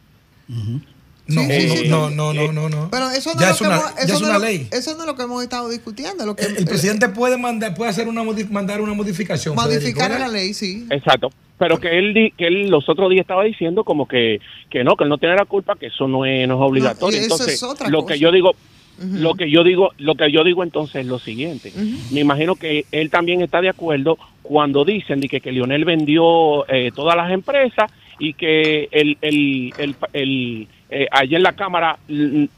[1.28, 1.88] No, Sí, sí, sí.
[1.88, 2.90] no, no, no, no, no.
[2.92, 4.42] Pero eso no ya es lo que una, hemos- ya eso es no una es
[4.42, 4.68] lo- ley.
[4.72, 6.26] Eso no es lo que hemos estado discutiendo.
[6.26, 9.56] Lo que, El, el presidente puede mandar, puede hacer una modi- mandar una modificación.
[9.56, 10.86] modificar Federico, la ley, sí.
[10.92, 11.32] Exacto.
[11.58, 14.96] Pero que él, di- que él los otros días estaba diciendo como que, que no,
[14.96, 17.20] que él no tiene la culpa, que eso no es, no es obligatorio.
[17.20, 18.14] entonces, es otra lo cosa.
[18.14, 18.52] que yo digo,
[19.00, 21.72] lo que yo digo, lo que yo digo entonces es lo siguiente.
[22.12, 26.68] Me imagino que él también está de acuerdo cuando dicen de que, que Lionel vendió
[26.70, 31.98] eh, todas las empresas y que el, el, el, el, eh, allí en la cámara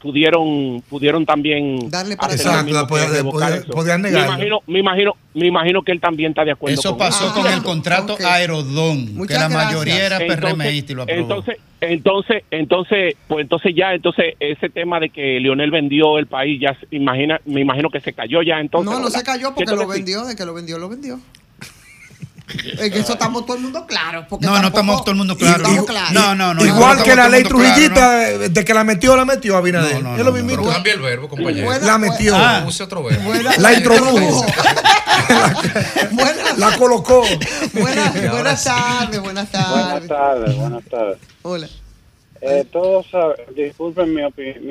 [0.00, 3.72] pudieron pudieron también Darle para Exacto, que podía- revocar podía- eso.
[3.72, 6.98] podían me imagino me imagino me imagino que él también está de acuerdo Eso con
[6.98, 8.20] pasó Ah, con el contrato ok.
[8.22, 9.64] Aerodón, que Muchas la gracias.
[9.72, 11.20] mayoría era PRMista y lo aprobó.
[11.20, 16.60] entonces, entonces, entonces, pues entonces ya, entonces ese tema de que Lionel vendió el país
[16.60, 18.90] ya, imagina, me imagino que se cayó ya entonces.
[18.90, 19.18] no, no ¿verdad?
[19.20, 21.18] se cayó porque lo que vendió, de que lo vendió, lo vendió.
[22.78, 24.26] Eso estamos todo el mundo claro.
[24.28, 25.64] Porque no, no estamos todo el mundo claro.
[26.12, 26.64] No, no, no.
[26.64, 30.02] Igual no que la ley mundo claro, Trujillita, de que la metió, la metió Abinader.
[30.02, 30.32] No, no, es lo.
[30.32, 31.66] Pero cambia el verbo, compañero.
[31.66, 32.34] Buena- la metió.
[32.36, 32.64] Ah.
[32.66, 33.22] Use otro verbo.
[33.24, 34.46] Buena- La introdujo.
[36.56, 37.24] La colocó.
[37.72, 40.08] buenas, ahora buenas tardes, buenas tardes.
[40.08, 41.18] tardes, buenas tardes.
[41.42, 41.68] Hola.
[42.40, 44.22] Eh, todos sab- disculpen mi,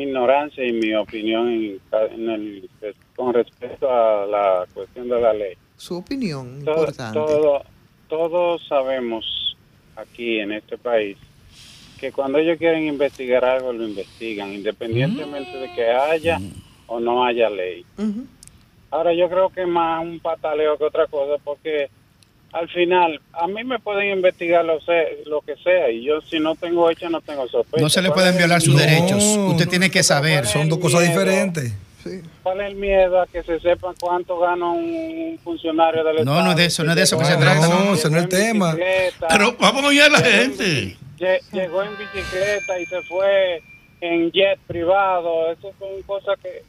[0.04, 1.80] ignorancia y mi opinión en,
[2.14, 2.70] en el,
[3.18, 5.56] con respecto a la cuestión de la ley.
[5.76, 7.20] Su opinión, Todo- importante.
[7.20, 7.64] todo-
[8.08, 9.58] todos sabemos
[9.98, 11.18] aquí en este país
[12.00, 16.40] que cuando ellos quieren investigar algo lo investigan, independientemente de que haya
[16.86, 17.84] o no haya ley.
[18.92, 21.90] Ahora yo creo que más un pataleo que otra cosa porque
[22.54, 26.40] al final a mí me pueden investigar lo, sé- lo que sea y yo si
[26.40, 27.82] no tengo hecha no tengo sospecha.
[27.84, 29.24] No se le ¿Cuál pueden violar sus No, derechos.
[29.24, 30.46] Usted no, tiene que saber.
[30.46, 31.74] Son dos cosas diferentes.
[32.08, 32.22] Sí.
[32.44, 36.44] ¿Cuál es el miedo a que se sepa cuánto gana un funcionario del No, Estado?
[36.44, 37.94] no es de eso, no es de eso que se trata, no.
[37.94, 38.76] ese no es el tema.
[39.30, 40.98] Pero vamos a oír a la gente.
[41.52, 43.62] Llegó en bicicleta y se fue
[44.02, 45.52] en jet privado.
[45.52, 46.64] Eso son cosas que...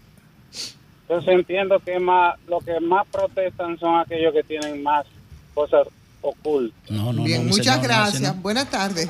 [1.02, 5.06] Entonces entiendo que más lo que más protestan son aquellos que tienen más
[5.54, 5.86] cosas
[6.20, 6.78] ocultas.
[6.90, 8.42] No, no, Bien, no, muchas señor, no, gracias.
[8.42, 9.08] Buenas tardes.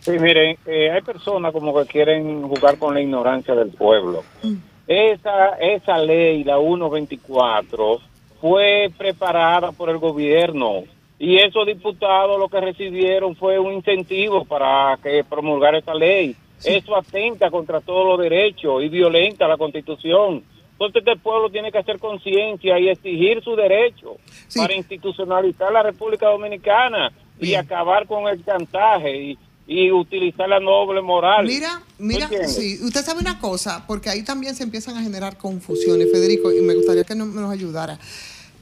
[0.00, 4.22] Sí, miren, eh, hay personas como que quieren jugar con la ignorancia del pueblo.
[4.86, 8.00] Esa, esa ley, la 124,
[8.40, 10.82] fue preparada por el gobierno
[11.18, 16.36] y esos diputados lo que recibieron fue un incentivo para que promulgar esa ley.
[16.62, 20.42] Eso atenta contra todos los derechos y violenta la constitución.
[20.72, 24.16] Entonces este pueblo tiene que hacer conciencia y exigir su derecho
[24.48, 24.58] Sí.
[24.58, 31.00] para institucionalizar la República Dominicana y acabar con el chantaje y, y utilizar la noble
[31.00, 31.46] moral.
[31.46, 36.10] Mira, mira, sí, usted sabe una cosa, porque ahí también se empiezan a generar confusiones,
[36.12, 37.98] Federico, y me gustaría que no- nos ayudara.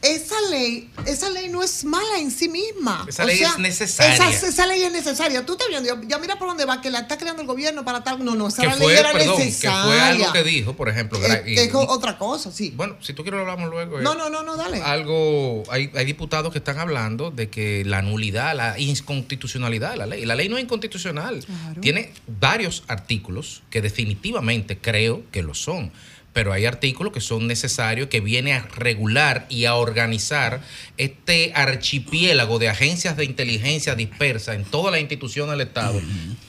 [0.03, 3.07] Esa ley, esa ley no es mala en sí misma.
[3.09, 4.15] Esa ley es necesaria.
[4.31, 5.47] Esa, esa ley es necesaria.
[5.47, 8.03] Tú estás viendo, ya- mira por dónde va, que la está creando el gobierno para
[8.03, 8.25] tal.
[8.25, 9.85] No, no, esa Que ley fue, era perdón, que necesaria.
[9.85, 11.21] fue algo que dijo, por ejemplo.
[11.25, 12.73] Eh, y- es otra cosa, sí.
[12.77, 14.01] Bueno, si tú quieres lo hablamos luego.
[14.01, 14.03] eh.
[14.03, 14.83] No, no, no, no, dale.
[14.83, 20.07] Algo, hay, hay diputados que están hablando de que la nulidad, la inconstitucionalidad de la
[20.07, 20.25] ley.
[20.27, 21.45] La ley no es inconstitucional.
[21.45, 21.81] Claro.
[21.81, 25.93] Tiene varios artículos que definitivamente creo que lo son.
[26.33, 30.61] Pero hay artículos que son necesarios, que viene a regular y a organizar
[30.97, 36.01] este archipiélago de agencias de inteligencia dispersas en todas las instituciones del Estado,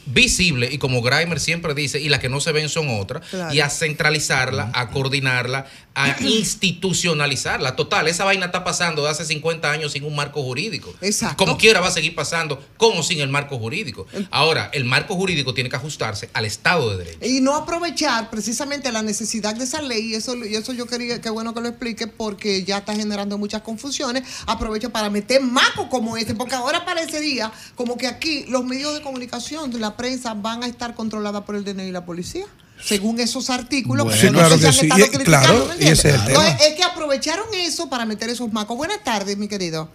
[0.06, 3.54] visible, y como Grimer siempre dice, y las que no se ven son otras, Claro.
[3.54, 5.65] y a centralizarla, a coordinarla,
[5.96, 7.76] a institucionalizarla.
[7.76, 10.93] Total, esa vaina está pasando de hace 50 años sin un marco jurídico.
[11.02, 11.38] Exacto.
[11.38, 14.08] Como quiera va a seguir pasando, como sin el marco jurídico.
[14.32, 17.26] Ahora, el marco jurídico tiene que ajustarse al Estado de Derecho.
[17.26, 21.20] Y no aprovechar precisamente la necesidad de esa ley, y eso, y eso yo quería,
[21.20, 24.24] que bueno que lo explique, porque ya está generando muchas confusiones.
[24.46, 29.02] Aprovecha para meter macos como este, porque ahora parecería como que aquí los medios de
[29.02, 32.46] comunicación, la prensa, van a estar controladas por el DNI y la policía.
[32.84, 34.20] Según esos artículos, Bueno.
[34.22, 36.06] que Sí, claro se que han sí, estado y- criticando, claro, ¿me y ese es
[36.06, 36.34] el entiendes?
[36.34, 36.48] tema.
[36.50, 38.76] Entonces, es que aprovecharon eso para meter esos macos.
[38.78, 39.90] Buenas tardes, mi querido.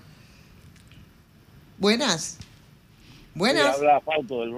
[1.78, 2.36] Buenas.
[3.34, 3.76] Buenas.
[3.76, 4.54] Sí, habla Fausto del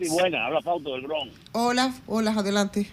[0.00, 1.30] Sí, buena, habla Fausto del Bron.
[1.52, 2.90] Hola, hola, adelante.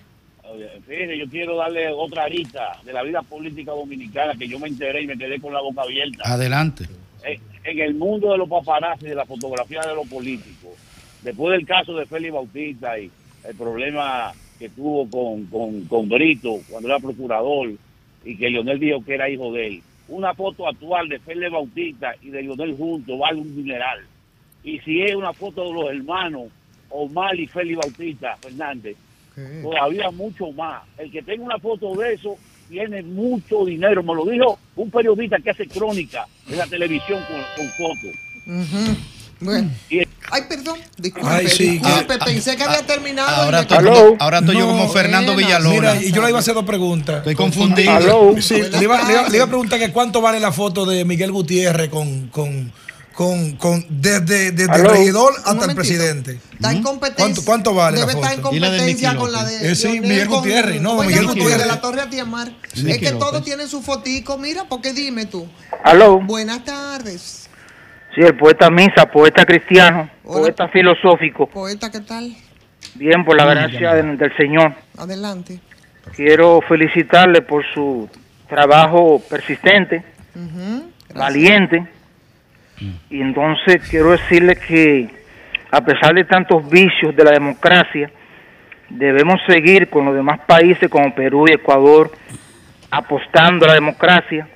[0.87, 5.03] Fíjese, yo quiero darle otra arista de la vida política dominicana que yo me enteré
[5.03, 6.23] y me quedé con la boca abierta.
[6.25, 6.85] Adelante.
[7.23, 10.71] En, en el mundo de los paparazzi, de la fotografía de los políticos,
[11.21, 13.11] después del caso de Félix Bautista y
[13.47, 17.71] el problema que tuvo con, con, con Brito cuando era procurador
[18.25, 22.13] y que Leonel dijo que era hijo de él, una foto actual de Félix Bautista
[22.21, 23.99] y de Leonel juntos vale un dineral.
[24.63, 26.47] Y si es una foto de los hermanos
[26.89, 28.97] Omar y Félix Bautista Fernández,
[29.63, 30.83] todavía mucho más.
[30.97, 32.35] El que tenga una foto de eso
[32.69, 34.03] tiene mucho dinero.
[34.03, 38.15] Me lo dijo un periodista que hace crónica en la televisión con, con fotos.
[38.47, 38.95] Ujú.
[39.41, 39.71] Bueno.
[39.89, 39.99] Y-
[40.31, 40.77] Ay, perdón.
[40.97, 42.19] Disculpe, Ay, sí, disculpe.
[42.19, 43.43] que- Pensé que había terminado.
[43.43, 44.15] Ahora estoy, Aló.
[44.19, 45.35] ahora estoy yo como Fernando.
[45.35, 45.93] Villalona.
[45.93, 47.19] Mira, y yo le iba a hacer dos preguntas.
[47.19, 48.35] Estoy confundido.
[48.41, 51.05] Sí, le iba, le, iba, le iba a preguntar que cuánto vale la foto de
[51.05, 52.71] Miguel Gutiérrez con, con,
[53.19, 56.39] con, con desde, desde el regidor hasta el presidente.
[56.53, 57.25] Está en competencia.
[57.25, 58.39] ¿Cuánto- cuánto vale la Debe estar en?
[58.55, 59.71] Y la competencia con la de.
[59.71, 61.25] Eh, sí, Leonel Miguel Gutiérrez, no, ¿cómo se Miguel?
[61.27, 61.57] Gutiérrez.
[61.57, 62.47] De la Torre Atiamar.
[62.77, 63.43] es que todo López.
[63.43, 64.37] tiene su fotico.
[64.37, 65.45] Mira, porque dime tú.
[65.83, 67.49] Aló, Buenas tardes.
[68.15, 70.39] sí, el poeta misa, poeta cristiano, Hola.
[70.39, 71.45] poeta filosófico.
[71.49, 72.33] Poeta, ¿qué tal?
[72.95, 74.75] Bien, por la gracia del, del Señor.
[74.97, 75.59] Adelante.
[76.15, 78.07] Quiero felicitarle por su
[78.47, 80.05] trabajo persistente,
[81.13, 81.85] valiente.
[83.09, 85.09] Y entonces quiero decirle que
[85.71, 88.09] a pesar de tantos vicios de la democracia,
[88.89, 92.11] debemos seguir con los demás países como Perú y Ecuador
[92.89, 94.47] apostando a la democracia,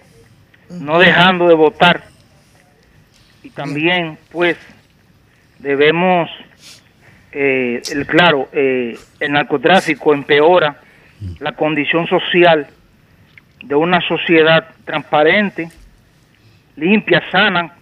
[0.69, 2.03] no dejando de votar.
[3.43, 4.57] Y también, pues,
[5.59, 6.29] debemos,
[7.31, 10.79] eh, el, claro, eh, el narcotráfico empeora
[11.39, 12.67] la condición social
[13.63, 15.69] de una sociedad transparente,
[16.75, 17.73] limpia, sana,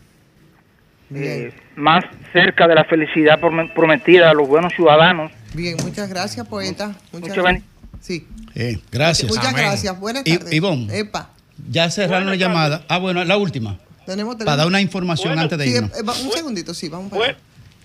[1.14, 2.04] eh, más
[2.34, 5.32] cerca de la felicidad prom- prometida a los buenos ciudadanos.
[5.54, 6.96] Bien, muchas gracias, poeta.
[7.12, 7.64] Muchas gracias.
[8.00, 8.28] Sí.
[8.56, 9.30] Eh, gracias.
[9.30, 9.66] Muchas Amén.
[9.66, 10.00] gracias.
[10.00, 10.54] Buenas tardes.
[10.54, 10.98] Ivonne.
[10.98, 11.30] Epa.
[11.70, 12.84] Ya cerraron la llamada.
[12.88, 13.78] Ah, bueno, la última.
[14.06, 15.92] Tenemos, Para dar una información Bueno, antes de Sí, irnos.
[15.98, 17.38] eh, un segundito, sí, vamos para Bu- allá.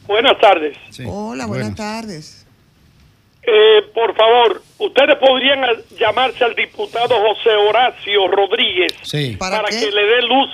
[0.07, 0.77] buenas tardes.
[0.91, 1.03] Sí.
[1.07, 1.77] Hola, buenas Buenas.
[1.77, 2.47] tardes.
[3.43, 5.61] Eh, por favor, ustedes podrían
[6.01, 9.37] llamarse al diputado José Horacio Rodríguez Sí.
[9.39, 10.51] ¿Para que le dé luz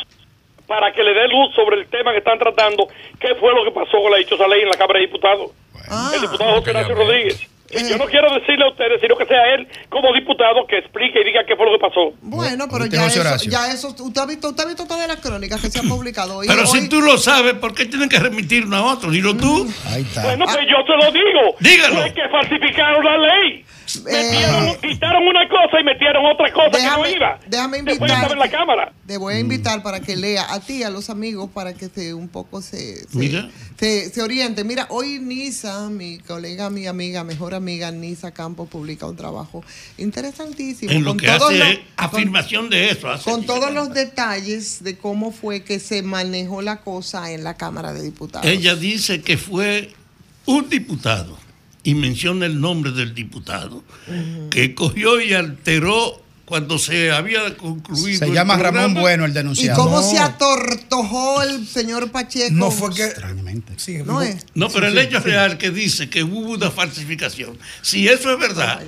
[0.66, 2.86] para que le dé luz sobre el tema que están tratando,
[3.20, 5.50] qué fue lo que pasó con la dichosa ley en la Cámara de Diputados.
[5.88, 6.94] Ah, el diputado José llamé.
[6.94, 7.48] Rodríguez.
[7.74, 7.86] Eh.
[7.88, 11.24] Yo no quiero decirle a ustedes, sino que sea él como diputado que explique y
[11.24, 12.12] diga qué fue lo que pasó.
[12.20, 15.58] bueno, pero ya eso, ya eso, usted ha visto, usted ha visto todas las crónicas
[15.58, 16.46] que se han publicado hoy.
[16.48, 19.10] Pero hoy- si tú lo sabes, ¿por qué tienen que remitirnos a otro?
[19.10, 19.66] Dilo tú.
[19.86, 20.22] Ahí está.
[20.22, 21.56] Bueno, pues yo te lo digo.
[21.60, 21.94] Dígalo.
[22.02, 23.64] Fue que falsificaron la ley.
[24.04, 27.40] Metieron, quitaron una cosa y metieron otra cosa que Déjame- no iba.
[27.48, 28.50] déjame estaba en la.
[28.50, 28.92] Cámara.
[29.06, 32.12] Te voy a invitar para que lea a ti, a los amigos, para que se
[32.14, 33.48] un poco se, se, Mira.
[33.78, 34.62] se, se oriente.
[34.64, 39.64] Mira, hoy Nisa, mi colega, mi amiga, mejor amiga, Nisa Campos, publica un trabajo
[39.98, 40.92] interesantísimo.
[40.92, 43.08] En lo con que todos hace los- afirmación de eso.
[43.10, 47.54] hace- con todos los detalles de cómo fue que se manejó la cosa en la
[47.56, 48.46] Cámara de Diputados.
[48.46, 49.92] Ella dice que fue
[50.46, 51.38] un diputado,
[51.84, 53.82] y menciona el nombre del diputado,
[54.50, 58.18] que cogió y alteró cuando se había concluido.
[58.18, 58.94] Se el llama Ramón.
[58.94, 59.82] Bueno, el ¿Y denunciado.
[59.82, 60.10] cómo No.
[60.10, 62.52] se atortojó el señor Pacheco?
[62.54, 63.04] No fue que.
[63.04, 63.72] Extrañamente.
[63.78, 64.44] Sí, No es.
[64.54, 67.58] No, pero el hecho real que dice que hubo una falsificación.
[67.80, 68.82] Si eso es verdad,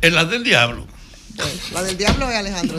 [0.00, 0.86] es la del diablo.
[1.34, 2.78] Bueno, la del diablo es Alejandro.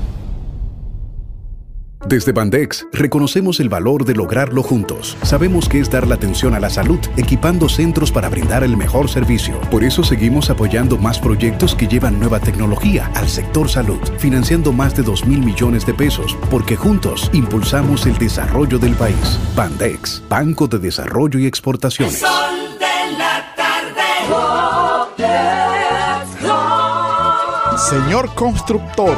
[2.05, 5.15] Desde Bandex reconocemos el valor de lograrlo juntos.
[5.21, 9.07] Sabemos que es dar la atención a la salud, equipando centros para brindar el mejor
[9.09, 9.59] servicio.
[9.69, 14.95] Por eso seguimos apoyando más proyectos que llevan nueva tecnología al sector salud, financiando más
[14.95, 19.39] de 2 mil millones de pesos, porque juntos impulsamos el desarrollo del país.
[19.55, 22.19] Bandex, Banco de Desarrollo y El Exportaciones.
[22.19, 22.29] sol
[22.79, 24.01] de la tarde.
[27.77, 29.17] Señor constructor,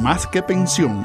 [0.00, 1.04] más que pensión.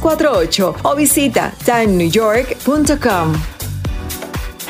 [0.00, 3.34] 917-388-2248 o visita timenewyork.com.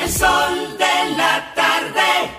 [0.01, 2.38] El sol de la tarde.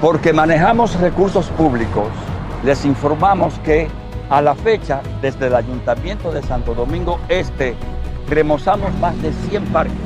[0.00, 2.08] Porque manejamos recursos públicos,
[2.64, 3.88] les informamos que
[4.28, 7.74] a la fecha, desde el Ayuntamiento de Santo Domingo Este,
[8.28, 9.96] remozamos más de 100 parques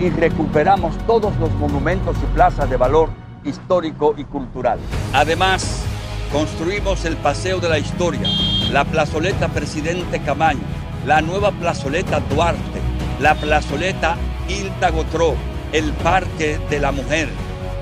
[0.00, 3.10] y recuperamos todos los monumentos y plazas de valor
[3.44, 4.80] histórico y cultural.
[5.12, 5.84] Además,
[6.32, 8.26] construimos el Paseo de la Historia,
[8.72, 10.62] la plazoleta Presidente Camaño,
[11.06, 12.80] la nueva plazoleta Duarte,
[13.20, 14.16] la plazoleta
[14.48, 15.34] Hilda Gotró,
[15.72, 17.28] el Parque de la Mujer,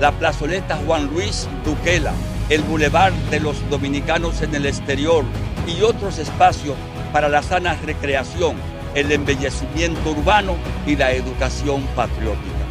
[0.01, 2.11] la plazoleta Juan Luis Duquela,
[2.49, 5.23] el Boulevard de los Dominicanos en el Exterior
[5.67, 6.75] y otros espacios
[7.13, 8.55] para la sana recreación,
[8.95, 10.55] el embellecimiento urbano
[10.87, 12.65] y la educación patriótica.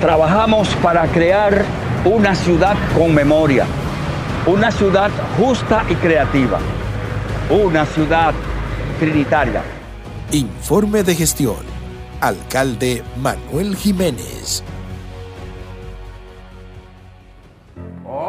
[0.00, 1.64] Trabajamos para crear
[2.04, 3.64] una ciudad con memoria,
[4.46, 6.58] una ciudad justa y creativa,
[7.50, 8.34] una ciudad
[8.98, 9.62] trinitaria.
[10.32, 11.76] Informe de gestión.
[12.20, 14.64] Alcalde Manuel Jiménez.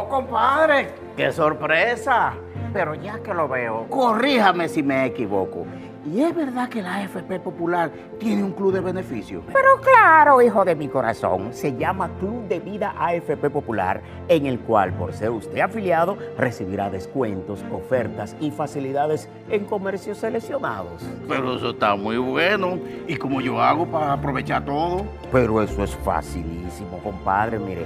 [0.10, 2.34] Compadre, qué sorpresa.
[2.72, 5.66] Pero ya que lo veo, corríjame si me equivoco.
[6.10, 9.44] ¿Y es verdad que la AFP Popular tiene un club de beneficios?
[9.52, 14.58] Pero claro, hijo de mi corazón, se llama Club de Vida AFP Popular, en el
[14.60, 21.04] cual, por ser usted afiliado, recibirá descuentos, ofertas y facilidades en comercios seleccionados.
[21.28, 22.80] Pero eso está muy bueno.
[23.06, 25.06] ¿Y cómo yo hago para aprovechar todo?
[25.30, 27.60] Pero eso es facilísimo, compadre.
[27.60, 27.86] Mire,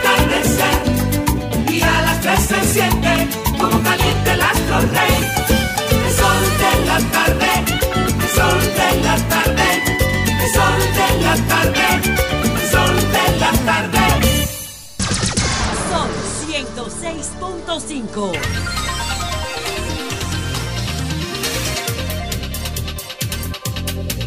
[0.00, 0.78] atardecer
[1.70, 3.28] y a las tres se enciende
[3.58, 5.26] como caliente el astro rey.
[6.06, 7.50] El sol de la tarde,
[8.22, 9.68] el sol de la tarde,
[10.42, 11.86] el sol de la tarde,
[12.54, 14.04] el sol de la tarde.
[15.90, 16.08] Son
[16.48, 18.89] 106.5.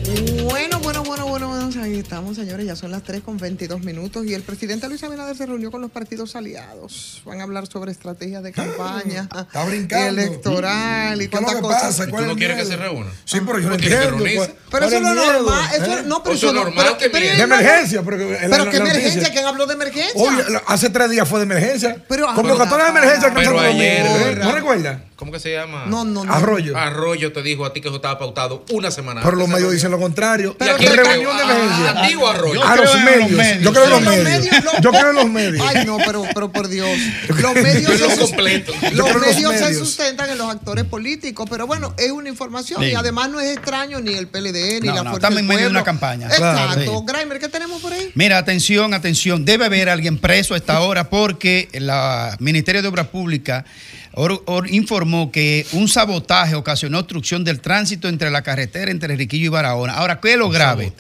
[0.06, 4.26] Bueno, bueno, bueno, bueno, bueno, ahí estamos, señores, ya son las 3 con 22 minutos
[4.26, 7.22] y el presidente Luis Abinader se reunió con los partidos aliados.
[7.26, 10.22] Van a hablar sobre estrategias de campaña Está brincando.
[10.22, 11.82] electoral y ¿Qué es lo cuántas que cosas.
[11.84, 12.10] pasa?
[12.10, 13.12] ¿Cuál ¿Tú no quieres que se reúna?
[13.26, 14.48] Sí, pero yo no ¿No quieres que entiendo.
[14.70, 16.04] Pero eso es normal, eso ¿Eh?
[16.06, 17.38] no, pero Eso es no, normal pero- que pero- mire.
[17.38, 18.82] De emergencia, Pero la- qué la noticia.
[18.84, 20.22] emergencia, ¿quién habló de emergencia?
[20.22, 22.04] Oye, lo- hace tres días fue de emergencia.
[22.10, 23.34] Pero- Convocatoria de emergencia.
[23.34, 24.38] Pero ayer-.
[24.40, 25.00] ¿No recuerdas?
[25.24, 25.86] ¿Cómo que se llama?
[25.88, 26.34] No, no, no.
[26.34, 26.78] Arroyo.
[26.78, 29.90] Arroyo te dijo a ti que eso estaba pautado una semana Pero los medios dicen
[29.90, 30.54] lo contrario.
[30.60, 31.92] Pero ¿Qué que- reunión de a- emergencia?
[32.04, 32.62] a ti o a Arroyo.
[32.62, 33.64] A Yo los creo en los medios.
[33.64, 34.56] Yo creo en los medios.
[34.82, 35.66] Yo creo en los medios.
[35.66, 36.90] Ay, no, pero, pero por Dios.
[37.42, 38.74] Los medios, se, completo.
[38.92, 42.90] Los medios se sustentan en los actores políticos, pero bueno, es una información Sí.
[42.90, 45.62] y además no es extraño ni el PLD ni No, la no, Fuerza en medio
[45.64, 46.28] de una campaña.
[46.28, 46.74] Exacto.
[46.84, 47.02] Claro.
[47.04, 48.12] Graimer, ¿qué tenemos por ahí?
[48.16, 49.46] Mira, atención, atención.
[49.46, 51.90] Debe haber alguien preso a esta hora porque el
[52.40, 53.64] Ministerio de Obras Públicas
[54.14, 59.46] or- or- informó que un sabotaje ocasionó obstrucción del tránsito entre la carretera entre Riquillo
[59.46, 59.94] y Barahona.
[59.94, 60.94] Ahora, ¿qué es lo grave?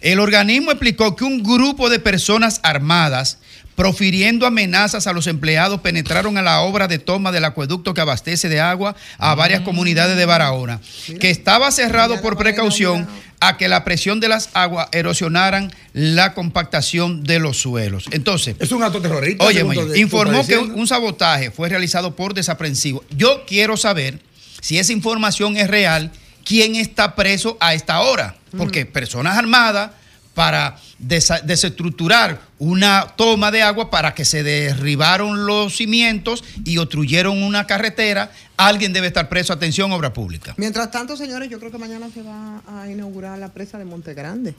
[0.00, 3.38] El organismo explicó que un grupo de personas armadas
[3.76, 8.50] profiriendo amenazas a los empleados penetraron a la obra de toma del acueducto que abastece
[8.50, 10.80] de agua a varias comunidades de Barahona,
[11.18, 13.08] que estaba cerrado por precaución
[13.40, 18.04] a que la presión de las aguas erosionaran la compactación de los suelos.
[18.10, 19.44] Entonces, Es un acto terrorista.
[19.44, 19.64] Oye,
[19.96, 23.02] informó que un sabotaje fue realizado por desaprensivo.
[23.10, 24.20] Yo quiero saber
[24.60, 26.12] si esa información es real,
[26.44, 28.36] quién está preso a esta hora.
[28.56, 29.92] Porque personas armadas
[30.34, 37.66] para desestructurar una toma de agua para que se derribaron los cimientos y obstruyeron una
[37.66, 39.52] carretera, alguien debe estar preso.
[39.52, 40.54] Atención, obra pública.
[40.56, 44.14] Mientras tanto, señores, yo creo que mañana se va a inaugurar la presa de Monte
[44.14, 44.54] Grande.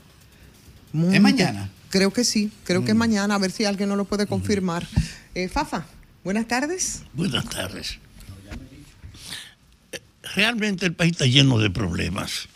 [1.11, 1.69] ¿Es mañana?
[1.89, 2.85] Creo que sí, creo Mm.
[2.85, 4.85] que es mañana, a ver si alguien no lo puede confirmar.
[5.35, 5.85] Eh, Fafa,
[6.23, 7.03] buenas tardes.
[7.13, 7.97] Buenas tardes.
[10.35, 12.47] Realmente el país está lleno de problemas,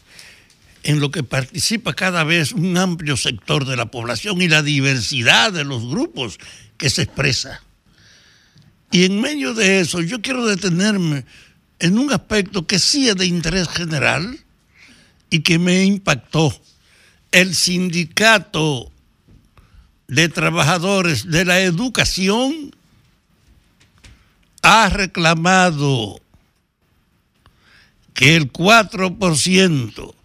[0.85, 5.51] en lo que participa cada vez un amplio sector de la población y la diversidad
[5.51, 6.37] de los grupos
[6.77, 7.63] que se expresa.
[8.91, 11.25] Y en medio de eso yo quiero detenerme
[11.79, 14.39] en un aspecto que sí es de interés general
[15.31, 16.55] y que me impactó.
[17.31, 18.91] El sindicato
[20.07, 22.75] de trabajadores de la educación
[24.61, 26.21] ha reclamado
[28.13, 30.15] que el 4%,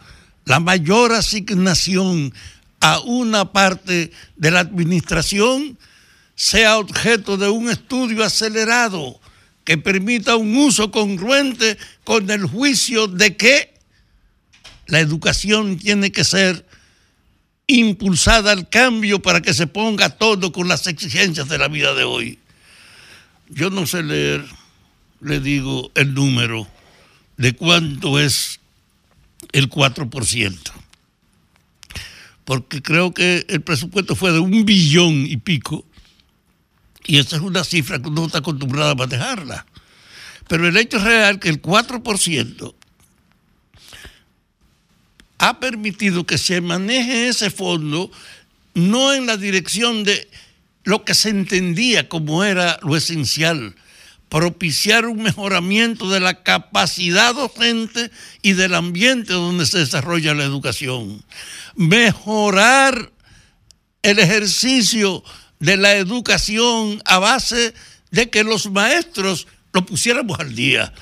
[0.50, 2.34] la mayor asignación
[2.80, 5.78] a una parte de la administración,
[6.34, 9.20] sea objeto de un estudio acelerado
[9.62, 13.74] que permita un uso congruente con el juicio de que
[14.86, 16.66] la educación tiene que ser
[17.68, 22.02] impulsada al cambio para que se ponga todo con las exigencias de la vida de
[22.02, 22.40] hoy.
[23.48, 24.44] Yo no sé leer,
[25.20, 26.66] le digo el número
[27.36, 28.59] de cuánto es
[29.52, 30.58] el 4%.
[32.44, 35.84] Porque creo que el presupuesto fue de un billón y pico.
[37.06, 39.66] Y esa es una cifra que uno está acostumbrado a manejarla.
[40.48, 42.74] Pero el hecho es real que el 4%
[45.38, 48.10] ha permitido que se maneje ese fondo
[48.74, 50.28] no en la dirección de
[50.84, 53.74] lo que se entendía como era lo esencial,
[54.30, 58.10] propiciar un mejoramiento de la capacidad docente
[58.42, 61.22] y del ambiente donde se desarrolla la educación,
[61.74, 63.10] mejorar
[64.02, 65.22] el ejercicio
[65.58, 67.74] de la educación a base
[68.12, 70.94] de que los maestros lo pusiéramos al día,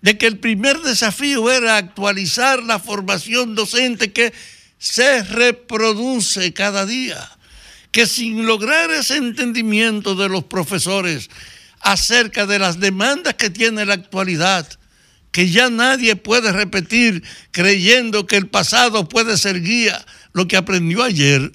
[0.00, 4.32] de que el primer desafío era actualizar la formación docente que
[4.78, 7.30] se reproduce cada día,
[7.90, 11.28] que sin lograr ese entendimiento de los profesores
[11.80, 14.68] acerca de las demandas que tiene la actualidad,
[15.32, 21.02] que ya nadie puede repetir creyendo que el pasado puede ser guía, lo que aprendió
[21.02, 21.52] ayer,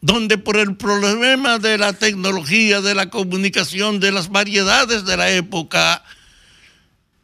[0.00, 5.30] donde por el problema de la tecnología, de la comunicación, de las variedades de la
[5.30, 6.04] época,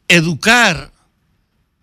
[0.08, 0.92] educar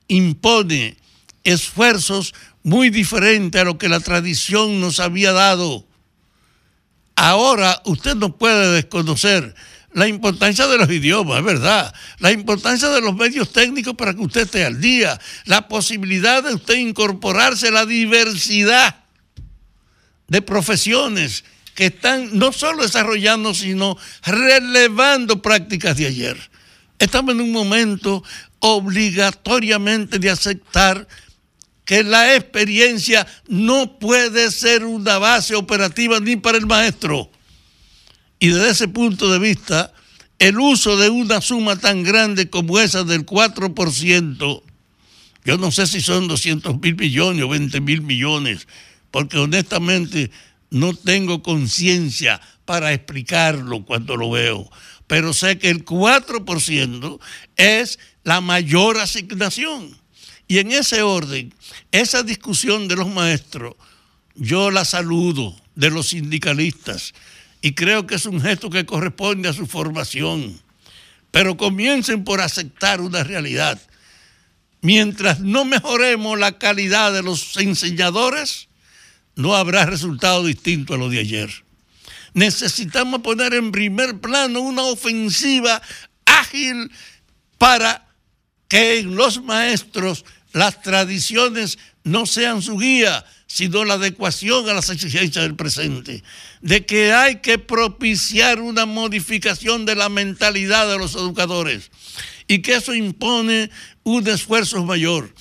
[0.08, 0.98] impone
[1.44, 2.34] esfuerzos
[2.64, 5.86] muy diferentes a lo que la tradición nos había dado.
[7.16, 9.56] Ahora usted no puede desconocer
[9.94, 14.22] la importancia de los idiomas, es verdad, la importancia de los medios técnicos para que
[14.22, 19.04] usted esté al día, la posibilidad de usted incorporarse a la diversidad
[20.28, 26.38] de profesiones que están no solo desarrollando, sino relevando prácticas de ayer.
[27.00, 28.24] Estamos en un momento
[28.60, 31.08] obligatoriamente de aceptar
[31.86, 37.32] que la experiencia no puede ser una base operativa ni para el maestro.
[38.40, 39.94] Y desde ese punto de vista,
[40.40, 44.64] el uso de una suma tan grande como esa del 4%,
[45.46, 48.68] yo no sé si son 200 mil millones o 20 mil millones,
[49.10, 50.30] porque honestamente
[50.70, 54.70] no tengo conciencia para explicarlo cuando lo veo,
[55.08, 57.20] pero sé que el 4%
[57.56, 59.98] es la mayor asignación.
[60.50, 61.54] Y en ese orden,
[61.92, 63.76] esa discusión de los maestros,
[64.36, 67.14] yo la saludo de los sindicalistas
[67.62, 70.62] y creo que es un gesto que corresponde a su formación.
[71.30, 73.80] pero comiencen por aceptar una realidad.
[74.82, 78.70] Mientras no mejoremos la calidad de los enseñadores,
[79.36, 81.50] no habrá resultado distinto a lo de ayer.
[82.34, 85.82] Necesitamos poner en primer plano una ofensiva
[86.26, 86.92] ágil
[87.58, 88.08] para
[88.68, 94.90] que en los maestros las tradiciones no sean su guía, sino la adecuación a las
[94.90, 96.22] exigencias del presente.
[96.62, 101.90] De que hay que propiciar una modificación de la mentalidad de los educadores
[102.48, 103.72] y que eso impone
[104.04, 105.34] un esfuerzo mayor.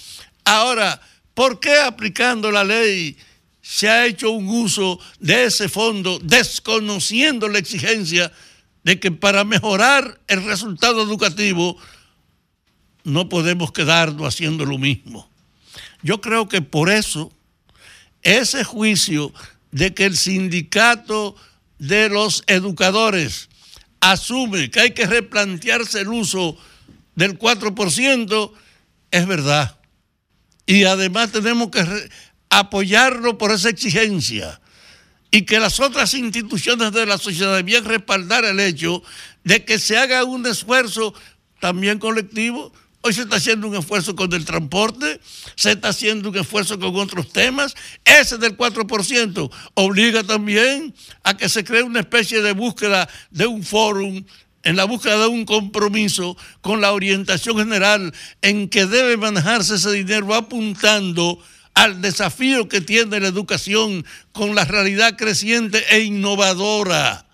[0.44, 1.00] Ahora,
[1.34, 3.16] ¿por qué aplicando la ley
[3.60, 8.32] se ha hecho un uso de ese fondo desconociendo la exigencia
[8.84, 11.76] de que para mejorar el resultado educativo
[13.02, 15.28] no podemos quedarnos haciendo lo mismo?
[16.02, 17.35] Yo creo que por eso
[18.26, 19.32] ese juicio
[19.70, 21.36] de que el sindicato
[21.78, 23.48] de los educadores
[24.00, 26.58] asume que hay que replantearse el uso
[27.14, 28.52] del 4%,
[29.12, 29.78] es verdad.
[30.66, 31.84] Y además tenemos que
[32.50, 34.60] apoyarlo por esa exigencia.
[35.30, 39.02] Y que las otras instituciones de la sociedad debían respaldar el hecho
[39.44, 41.14] de que se haga un esfuerzo
[41.60, 42.72] también colectivo
[43.06, 45.20] Hoy se está haciendo un esfuerzo con el transporte,
[45.54, 47.76] se está haciendo un esfuerzo con otros temas.
[48.04, 50.92] Ese del 4% obliga también
[51.22, 54.24] a que se cree una especie de búsqueda de un fórum
[54.64, 59.92] en la búsqueda de un compromiso con la orientación general en que debe manejarse ese
[59.92, 61.38] dinero apuntando
[61.74, 67.25] al desafío que tiene la educación con la realidad creciente e innovadora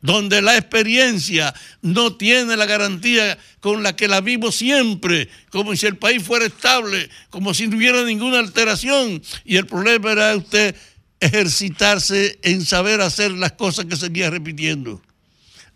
[0.00, 5.86] donde la experiencia no tiene la garantía con la que la vivo siempre, como si
[5.86, 9.20] el país fuera estable, como si no hubiera ninguna alteración.
[9.44, 10.76] Y el problema era usted
[11.20, 15.02] ejercitarse en saber hacer las cosas que seguía repitiendo.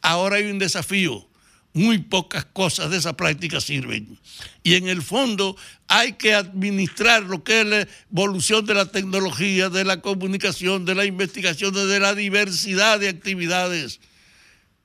[0.00, 1.28] Ahora hay un desafío.
[1.74, 4.18] Muy pocas cosas de esa práctica sirven.
[4.62, 5.56] Y en el fondo
[5.88, 10.94] hay que administrar lo que es la evolución de la tecnología, de la comunicación, de
[10.94, 14.00] la investigación, de la diversidad de actividades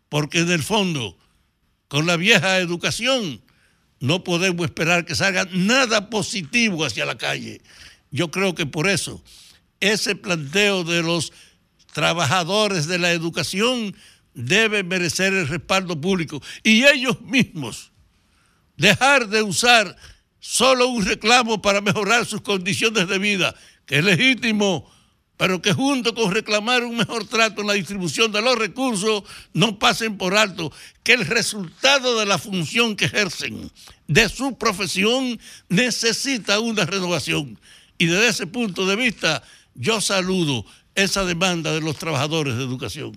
[0.10, 1.18] porque en el fondo,
[1.88, 3.41] con la vieja educación,
[3.99, 7.62] no podemos esperar que salga nada positivo hacia la calle.
[8.12, 9.24] Yo creo que por eso
[9.80, 11.34] ese planteo de los
[11.93, 13.95] trabajadores de la educación
[14.34, 17.91] debe merecer el respaldo público y ellos mismos
[18.76, 19.95] dejar de usar
[20.39, 23.55] solo un reclamo para mejorar sus condiciones de vida,
[23.86, 24.89] que es legítimo
[25.38, 29.23] pero que junto con reclamar un mejor trato en la distribución de los recursos,
[29.53, 30.71] no pasen por alto
[31.03, 33.71] que el resultado de la función que ejercen
[34.07, 37.59] de su profesión necesita una renovación.
[37.99, 39.43] Y desde ese punto de vista,
[39.75, 40.65] yo saludo
[40.95, 43.15] esa demanda de los trabajadores de educación.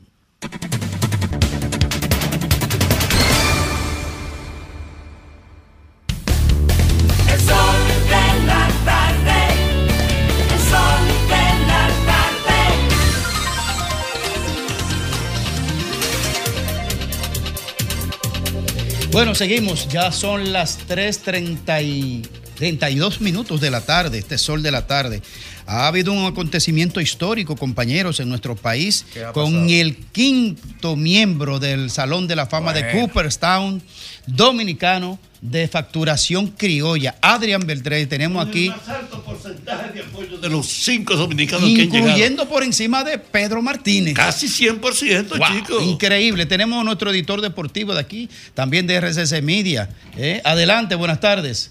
[19.20, 19.86] Bueno, seguimos.
[19.88, 22.22] Ya son las 3.30 y
[22.54, 25.20] 32 minutos de la tarde, este sol de la tarde.
[25.66, 31.58] Ha habido un acontecimiento histórico, compañeros, en nuestro país, ¿Qué ha con el quinto miembro
[31.58, 32.92] del Salón de la Fama de.
[32.92, 33.82] Cooperstown,
[34.26, 38.06] dominicano de facturación criolla, Adrián Beltré.
[38.06, 41.98] Tenemos aquí, más alto porcentaje de apoyo de los cinco dominicanos que han llegado.
[42.08, 44.14] incluyendo por encima de Pedro Martínez.
[44.14, 45.82] Casi 100%, Wow, chicos.
[45.82, 46.44] Increíble.
[46.46, 49.88] Tenemos a nuestro editor deportivo de aquí, también de RCC Media.
[50.16, 50.42] ¿eh?
[50.44, 51.70] Adelante, buenas tardes.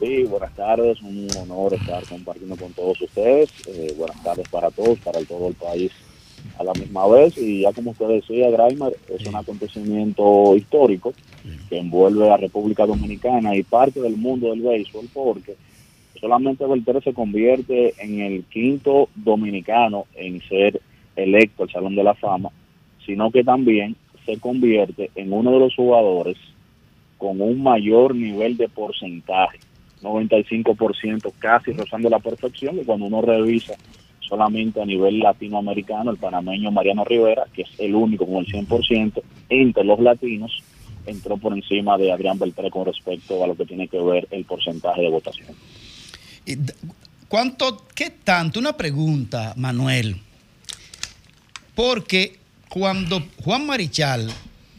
[0.00, 3.48] Sí, buenas tardes, un honor estar compartiendo con todos ustedes.
[3.68, 5.92] Eh, buenas tardes para todos, para el- todo el país
[6.58, 7.36] a la misma vez.
[7.38, 11.12] Y ya como usted decía, Graimer, es un acontecimiento histórico
[11.68, 15.56] que envuelve a República Dominicana y parte del mundo del béisbol porque
[16.20, 20.80] solamente Beltré se convierte en el quinto dominicano en ser
[21.16, 22.50] electo al Salón de la Fama,
[23.04, 26.36] sino que también se convierte en uno de los jugadores
[27.18, 29.58] con un mayor nivel de porcentaje,
[30.02, 33.74] 95% casi rozando la perfección, y cuando uno revisa
[34.28, 39.22] solamente a nivel latinoamericano, el panameño Mariano Rivera, que es el único con el 100%
[39.48, 40.62] entre los latinos,
[41.06, 44.44] entró por encima de Adrián Beltré con respecto a lo que tiene que ver el
[44.44, 45.54] porcentaje de votación.
[47.28, 48.60] ¿Cuánto, qué tanto?
[48.60, 50.16] Una pregunta, Manuel.
[51.74, 54.30] Porque cuando Juan Marichal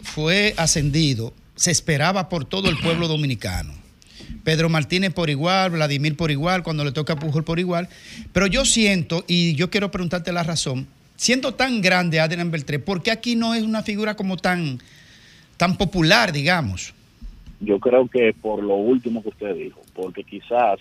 [0.02, 3.85] fue ascendido, se esperaba por todo el pueblo dominicano.
[4.46, 7.89] Pedro Martínez por igual, Vladimir por igual, cuando le toca a Pujol por igual.
[8.32, 10.88] Pero yo siento, y yo quiero preguntarte la razón,
[11.18, 14.80] siendo tan grande Adrián Beltré, ¿por qué aquí no es una figura como tan,
[15.58, 16.93] tan popular, digamos.
[17.60, 20.80] Yo creo que por lo último que usted dijo, porque quizás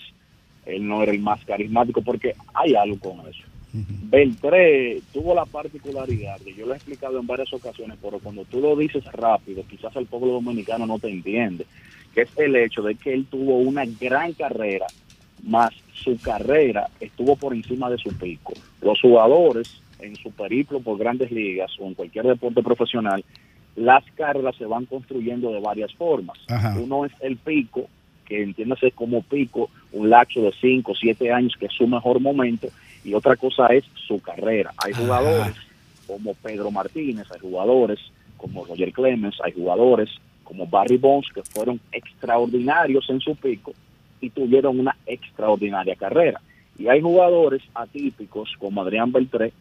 [0.67, 3.43] él no era el más carismático, porque hay algo con eso.
[3.77, 8.61] Beltré tuvo la particularidad, que yo lo he explicado en varias ocasiones, pero cuando tú
[8.61, 11.67] lo dices rápido, quizás el pueblo dominicano no te entiende,
[12.15, 14.87] que es el hecho de que él tuvo una gran carrera,
[15.43, 18.53] más su carrera estuvo por encima de su pico.
[18.81, 23.25] Los jugadores en su periplo por grandes ligas o en cualquier deporte profesional,
[23.77, 26.39] las carreras se van construyendo de varias formas.
[26.49, 26.77] Ajá.
[26.79, 27.89] Uno es el pico,
[28.25, 32.21] que entiéndase como pico, un lapso de 5 o 7 años que es su mejor
[32.21, 32.69] momento,
[33.05, 34.73] y otra cosa es su carrera.
[34.85, 35.55] Hay jugadores
[36.07, 37.99] como Pedro Martínez, hay jugadores
[38.37, 40.11] como Roger Clemens, hay jugadores
[40.45, 43.72] como Barry Bonds que fueron extraordinarios en su pico
[44.20, 46.40] y tuvieron una extraordinaria carrera.
[46.78, 49.53] Y hay jugadores atípicos como Adrián Beltré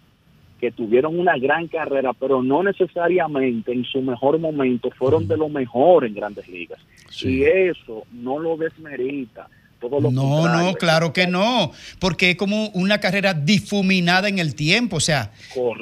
[0.60, 5.50] que tuvieron una gran carrera, pero no necesariamente en su mejor momento fueron de lo
[5.50, 6.80] mejor en grandes ligas.
[7.22, 9.48] Y eso no lo desmerita.
[9.82, 10.66] Todo lo No, contrario.
[10.68, 15.32] no, claro que no, porque es como una carrera difuminada en el tiempo, o sea,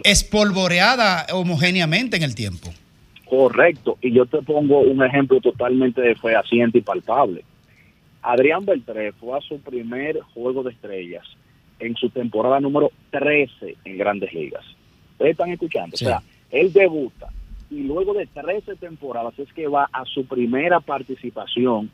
[0.03, 2.73] espolvoreada homogéneamente en el tiempo.
[3.31, 3.97] Correcto.
[4.01, 7.45] Y yo te pongo un ejemplo totalmente fehaciente y palpable.
[8.21, 11.25] Adrián Beltré fue a su primer juego de estrellas
[11.79, 14.65] en su temporada número 13 en Grandes Ligas.
[15.13, 15.95] Ustedes están escuchando.
[15.95, 16.03] Sí.
[16.03, 16.21] O sea,
[16.51, 17.29] él debuta
[17.69, 21.89] y luego de 13 temporadas es que va a su primera participación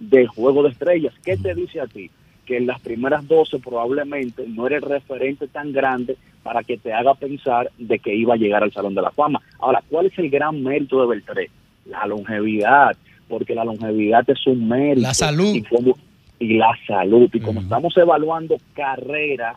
[0.00, 1.14] de juego de estrellas.
[1.24, 2.10] ¿Qué te dice a ti?
[2.44, 6.92] Que en las primeras 12 probablemente no era el referente tan grande para que te
[6.92, 9.40] haga pensar de que iba a llegar al Salón de la Fama.
[9.58, 11.50] Ahora, ¿cuál es el gran mérito de Beltré?
[11.86, 12.96] La longevidad,
[13.28, 15.02] porque la longevidad es un mérito.
[15.02, 15.54] La salud.
[15.54, 15.96] Y, como-
[16.38, 17.30] y la salud.
[17.32, 19.56] Y como estamos evaluando carrera,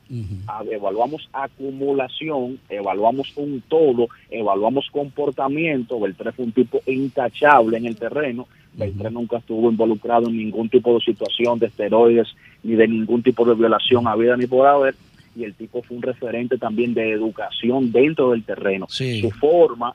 [0.71, 5.99] evaluamos acumulación, evaluamos un todo, evaluamos comportamiento.
[5.99, 8.47] Beltré fue un tipo intachable en el terreno.
[8.73, 12.27] Beltré nunca estuvo involucrado en ningún tipo de situación de esteroides
[12.63, 14.95] ni de ningún tipo de violación a vida ni por haber.
[15.35, 18.87] Y el tipo fue un referente también de educación dentro del terreno.
[19.21, 19.93] Su forma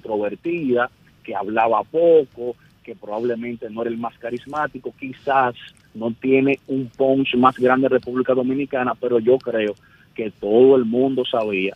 [0.00, 0.90] introvertida,
[1.24, 5.54] que hablaba poco, que probablemente no era el más carismático, quizás
[5.94, 9.74] no tiene un punch más grande en República Dominicana, pero yo creo
[10.14, 11.74] que todo el mundo sabía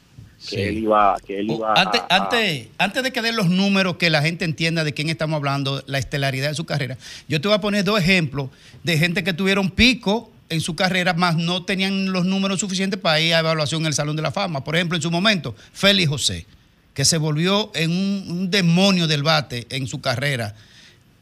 [0.49, 3.51] que él iba, que él iba Antes, a- a- antes, antes de que den los
[3.51, 6.97] números, que la gente entienda de quién estamos hablando, la estelaridad de su carrera,
[7.29, 8.49] yo te voy a poner dos ejemplos
[8.85, 13.21] de gente que tuvieron pico en su carrera, más no tenían los números suficientes para
[13.21, 14.63] ir a evaluación en el Salón de la Fama.
[14.65, 16.47] Por ejemplo, en su momento, Félix José,
[16.93, 20.55] que se volvió en un, un demonio del bate en su carrera.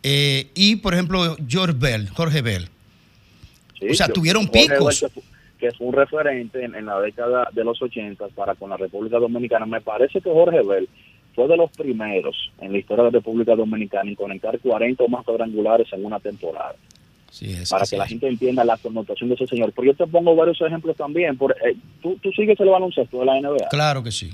[0.03, 2.69] Eh, y, por ejemplo, George Bell, Jorge Bell.
[3.79, 5.01] Sí, o sea, yo- tuvieron picos.
[5.03, 5.11] Bell,
[5.59, 9.19] que fue un referente en, en la década de los 80 para con la República
[9.19, 9.67] Dominicana.
[9.67, 10.89] Me parece que Jorge Bell
[11.35, 15.09] fue de los primeros en la historia de la República Dominicana en conectar 40 o
[15.09, 16.75] más cuadrangulares en una temporada.
[17.71, 19.73] Para que la gente entienda la connotación de ese señor.
[19.75, 21.37] Pero yo te pongo varios ejemplos también.
[21.37, 23.69] Por, eh, ¿tú, tú sigues el baloncesto de la NBA.
[23.71, 24.31] Claro que sí.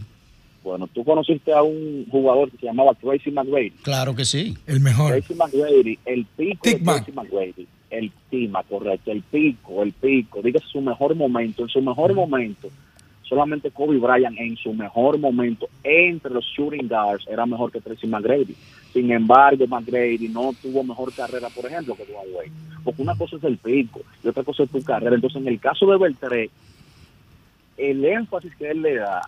[0.62, 3.70] Bueno, tú conociste a un jugador que se llamaba Tracy McGrady.
[3.82, 4.57] Claro que sí.
[4.66, 5.11] El mejor.
[5.11, 6.76] Tracy McGrady, el pico de.
[6.76, 11.82] Tracy McGrady, el Tima, correcto, el pico, el pico, dígase su mejor momento, en su
[11.82, 12.68] mejor momento,
[13.29, 18.07] solamente Kobe Bryant en su mejor momento entre los shooting guards era mejor que Tracy
[18.07, 18.55] McGrady.
[18.93, 22.53] Sin embargo, McGrady no tuvo mejor carrera, por ejemplo, que Dwayne Wade.
[22.85, 25.16] Porque una cosa es el pico y otra cosa es tu carrera.
[25.16, 26.51] Entonces, en el caso de Beltré,
[27.77, 29.22] el énfasis que él le da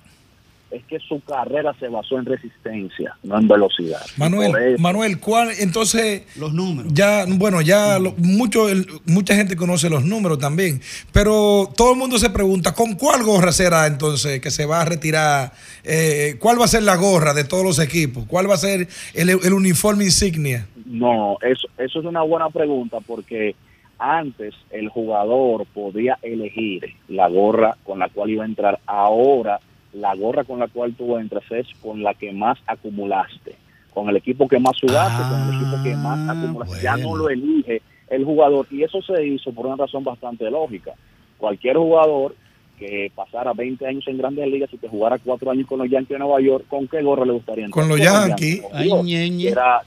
[0.71, 4.01] es que su carrera se basó en resistencia, no en velocidad.
[4.17, 6.93] Manuel, eso- Manuel, ¿cuál entonces los números?
[6.93, 10.81] Ya, bueno, ya lo- mucho, el- mucha gente conoce los números también,
[11.13, 14.85] pero todo el mundo se pregunta con cuál gorra será entonces que se va a
[14.85, 15.53] retirar,
[15.85, 18.89] eh, cuál va a ser la gorra de todos los equipos, cuál va a ser
[19.15, 20.67] el, el uniforme insignia.
[20.85, 23.55] No, eso, eso es una buena pregunta porque
[23.99, 28.79] antes el jugador podía elegir la gorra con la cual iba a entrar.
[28.87, 29.59] Ahora
[29.97, 33.55] la gorra con la cual tú entras es con la que más acumulaste,
[33.93, 36.83] con el equipo que más sudaste, con el equipo que más acumulaste.
[36.83, 40.93] Ya no lo elige el jugador y eso se hizo por una razón bastante lógica.
[41.39, 42.35] Cualquier jugador
[42.79, 46.11] que pasara 20 años en grandes ligas y que jugara cuatro años con los Yankees
[46.11, 47.83] de Nueva York, ¿con qué gorra le gustaría entrar?
[47.83, 48.63] Con los Yankees.
[48.73, 49.47] Ay.
[49.47, 49.83] Era-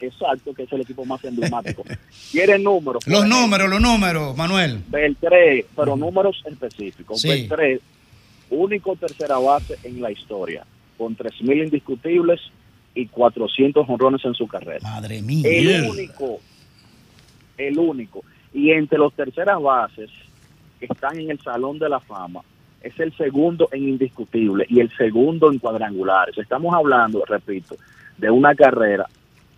[0.00, 1.84] exacto, que es el equipo más emblemático.
[2.32, 3.06] ¿Quieren números?
[3.06, 4.80] Los números, los números, Manuel.
[4.88, 7.20] Beltré, pero números específicos.
[7.20, 7.28] Sí.
[7.28, 7.80] Beltré,
[8.52, 10.64] único tercera base en la historia,
[10.98, 12.40] con 3.000 indiscutibles
[12.94, 14.80] y 400 honrones en su carrera.
[14.82, 15.48] Madre mía.
[15.48, 16.40] El único,
[17.56, 18.22] el único.
[18.52, 20.10] Y entre los terceras bases
[20.78, 22.42] que están en el Salón de la Fama,
[22.82, 26.36] es el segundo en indiscutible y el segundo en cuadrangulares.
[26.36, 27.76] Estamos hablando, repito,
[28.18, 29.06] de una carrera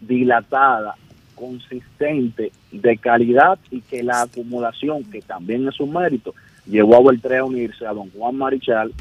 [0.01, 0.95] dilatada,
[1.35, 6.35] consistente, de calidad y que la acumulación, que también es un mérito,
[6.67, 8.93] llevó a Beltré a unirse a don Juan Marichal,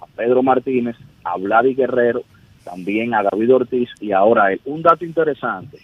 [0.00, 2.22] a Pedro Martínez, a Vladi Guerrero,
[2.64, 4.60] también a David Ortiz y ahora él.
[4.64, 5.78] Un dato interesante,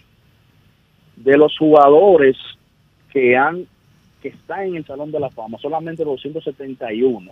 [1.15, 2.37] de los jugadores
[3.11, 3.65] que han
[4.21, 7.31] que están en el Salón de la Fama, solamente los 271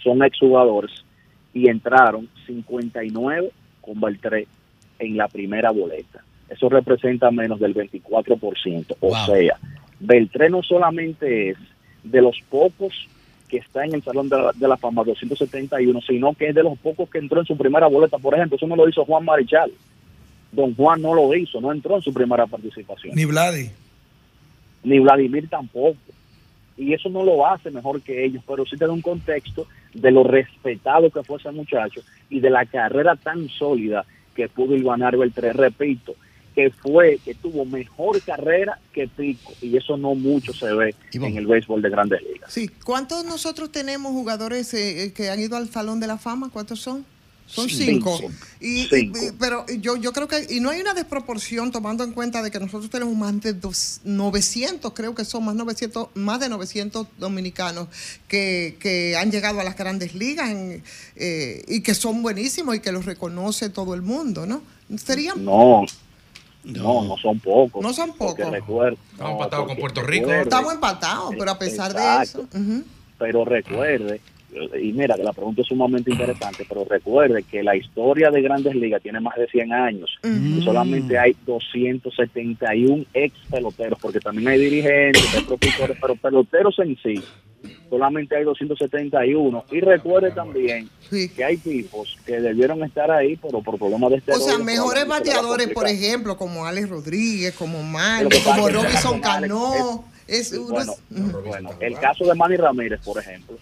[0.00, 1.04] son exjugadores
[1.52, 3.50] y entraron 59
[3.80, 4.46] con Beltré
[5.00, 6.22] en la primera boleta.
[6.48, 8.96] Eso representa menos del 24%.
[9.00, 9.58] O sea,
[9.98, 11.58] Beltré no solamente es
[12.04, 13.08] de los pocos
[13.54, 16.64] que está en el Salón de la, de la Fama 271, sino que es de
[16.64, 18.18] los pocos que entró en su primera boleta.
[18.18, 19.70] Por ejemplo, eso no lo hizo Juan Marichal.
[20.50, 23.14] Don Juan no lo hizo, no entró en su primera participación.
[23.14, 23.70] Ni Vladi.
[24.82, 25.96] Ni Vladimir tampoco.
[26.76, 30.10] Y eso no lo hace mejor que ellos, pero sí te da un contexto de
[30.10, 35.16] lo respetado que fue ese muchacho y de la carrera tan sólida que pudo Ilvanar
[35.16, 35.52] Beltré.
[35.52, 36.16] Repito,
[36.54, 41.36] que fue, que tuvo mejor carrera que Pico, y eso no mucho se ve en
[41.36, 42.52] el béisbol de grandes ligas.
[42.52, 46.50] Sí, ¿cuántos nosotros tenemos jugadores eh, eh, que han ido al Salón de la Fama?
[46.52, 47.04] ¿Cuántos son?
[47.46, 48.16] Son cinco.
[48.18, 48.32] Cinco.
[48.60, 49.18] Y, Cinco.
[49.22, 52.50] y- pero yo, yo creo que, y no hay una desproporción tomando en cuenta de
[52.50, 57.06] que nosotros tenemos más de dos, 900, creo que son más 900, más de 900
[57.18, 57.88] dominicanos
[58.28, 60.82] que, que han llegado a las grandes ligas en,
[61.16, 64.62] eh, y que son buenísimos y que los reconoce todo el mundo, ¿no?
[64.96, 65.84] Serían No,
[66.64, 67.82] no, no son pocos.
[67.82, 68.38] No son pocos.
[68.38, 70.26] Estamos no, empatados con Puerto Rico.
[70.26, 72.48] recuerde- Estamos empatados, pero a pesar de eso.
[73.18, 74.20] pero recuerde,
[74.80, 78.74] y mira que la pregunta es sumamente interesante, pero recuerde que la historia de Grandes
[78.74, 84.58] Ligas tiene más de 100 años y solamente hay 271 ex peloteros, porque también hay
[84.60, 87.22] dirigentes, hay profesores, pero peloteros en sí,
[87.88, 89.64] solamente hay 271.
[89.70, 94.18] Y recuerde también que hay tipos que debieron estar ahí, pero por problemas de O
[94.18, 100.04] esteroides, sea, mejores bateadores, por ejemplo, como Alex Rodríguez, como Manny, como Robinson Cano.
[100.26, 100.94] Es bueno,
[101.44, 103.58] bueno, el caso de Manny Ramírez, por ejemplo,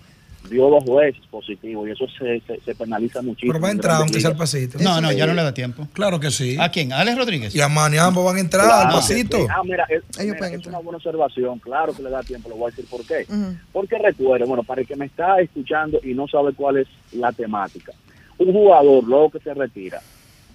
[0.49, 3.53] dio dos jueces positivos y eso se, se, se penaliza muchísimo.
[3.53, 4.79] Pero va a en entrar, aunque sea al pasito.
[4.81, 5.89] No, no, ya no le da tiempo.
[5.93, 6.57] Claro que sí.
[6.61, 6.93] ¿A quién?
[6.93, 7.55] ¿A Alex Rodríguez?
[7.55, 9.39] Y a Manny ambos van a entrar Claro al pasito.
[9.39, 9.47] sí.
[9.49, 11.59] Ah, mira, es, mira, es una buena observación.
[11.59, 13.27] Claro que le da tiempo, le voy a decir por qué.
[13.73, 17.33] Porque recuerde, bueno, para el que me está escuchando y no sabe cuál es la
[17.33, 17.93] temática,
[18.39, 20.01] un jugador luego que se retira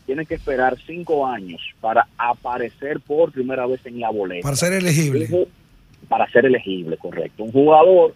[0.06, 4.42] tiene que esperar cinco años para aparecer por primera vez en la boleta.
[4.42, 5.48] Para ser elegible.
[6.08, 7.44] Para ser elegible, correcto.
[7.44, 8.16] Un jugador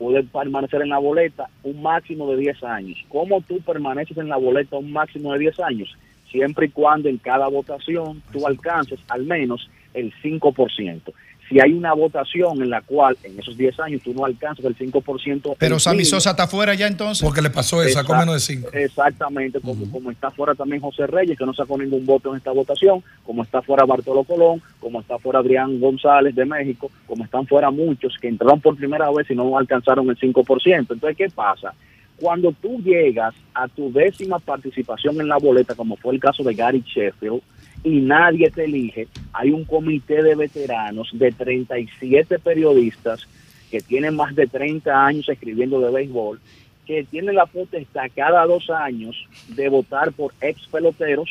[0.00, 2.98] puede permanecer en la boleta un máximo de 10 años.
[3.10, 5.94] ¿Cómo tú permaneces en la boleta un máximo de 10 años?
[6.30, 11.12] Siempre y cuando en cada votación tú alcances al menos el 5%.
[11.50, 14.78] Si hay una votación en la cual en esos 10 años tú no alcanzas el
[14.78, 15.56] 5%.
[15.58, 17.26] Pero Sammy Sosa está fuera ya entonces.
[17.26, 18.68] Porque le pasó eso, sacó menos de cinco.
[18.72, 22.52] Exactamente, como, como está fuera también José Reyes, que no sacó ningún voto en esta
[22.52, 27.44] votación, como está fuera Bartolo Colón, como está fuera Adrián González de México, como están
[27.48, 30.78] fuera muchos que entraron por primera vez y no alcanzaron el 5%.
[30.78, 31.74] Entonces, ¿qué pasa?
[32.14, 36.54] Cuando tú llegas a tu décima participación en la boleta, como fue el caso de
[36.54, 37.42] Gary Sheffield,
[37.82, 43.26] y nadie te elige, hay un comité de veteranos de 37 periodistas
[43.70, 46.40] que tienen más de 30 años escribiendo de béisbol,
[46.86, 49.16] que tienen la potestad cada dos años
[49.48, 51.30] de votar por ex peloteros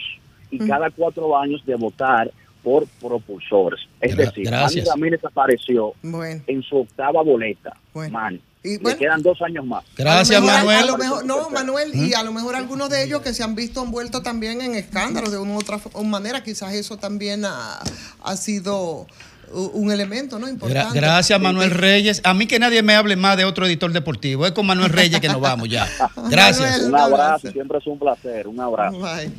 [0.50, 2.32] y cada cuatro años de votar
[2.64, 3.82] por propulsores.
[4.02, 4.50] Es Gra- decir.
[4.50, 6.42] Manny Ramírez apareció Bueno.
[6.48, 7.76] en su octava boleta.
[7.94, 8.14] Bueno.
[8.14, 8.40] Manny.
[8.62, 8.98] Y Le bueno.
[9.00, 9.86] quedan dos años más.
[9.96, 10.84] Gracias, A lo mejor- Manuel.
[10.84, 13.56] a lo mejor- no, Manuel, y a lo mejor algunos de ellos que se han
[13.56, 17.80] visto envueltos también en escándalos de una u otra manera, quizás eso también ha,
[18.24, 19.08] ha sido
[19.52, 20.48] un elemento, ¿no?
[20.50, 21.00] Importante.
[21.00, 22.20] gracias, Manuel Reyes.
[22.26, 24.46] A mí que nadie me hable más de otro editor deportivo.
[24.46, 25.88] Es con Manuel Reyes que nos vamos ya.
[26.30, 26.82] Gracias.
[26.82, 28.46] Un abrazo, siempre es un placer.
[28.48, 29.00] Un abrazo.
[29.00, 29.32] Bye.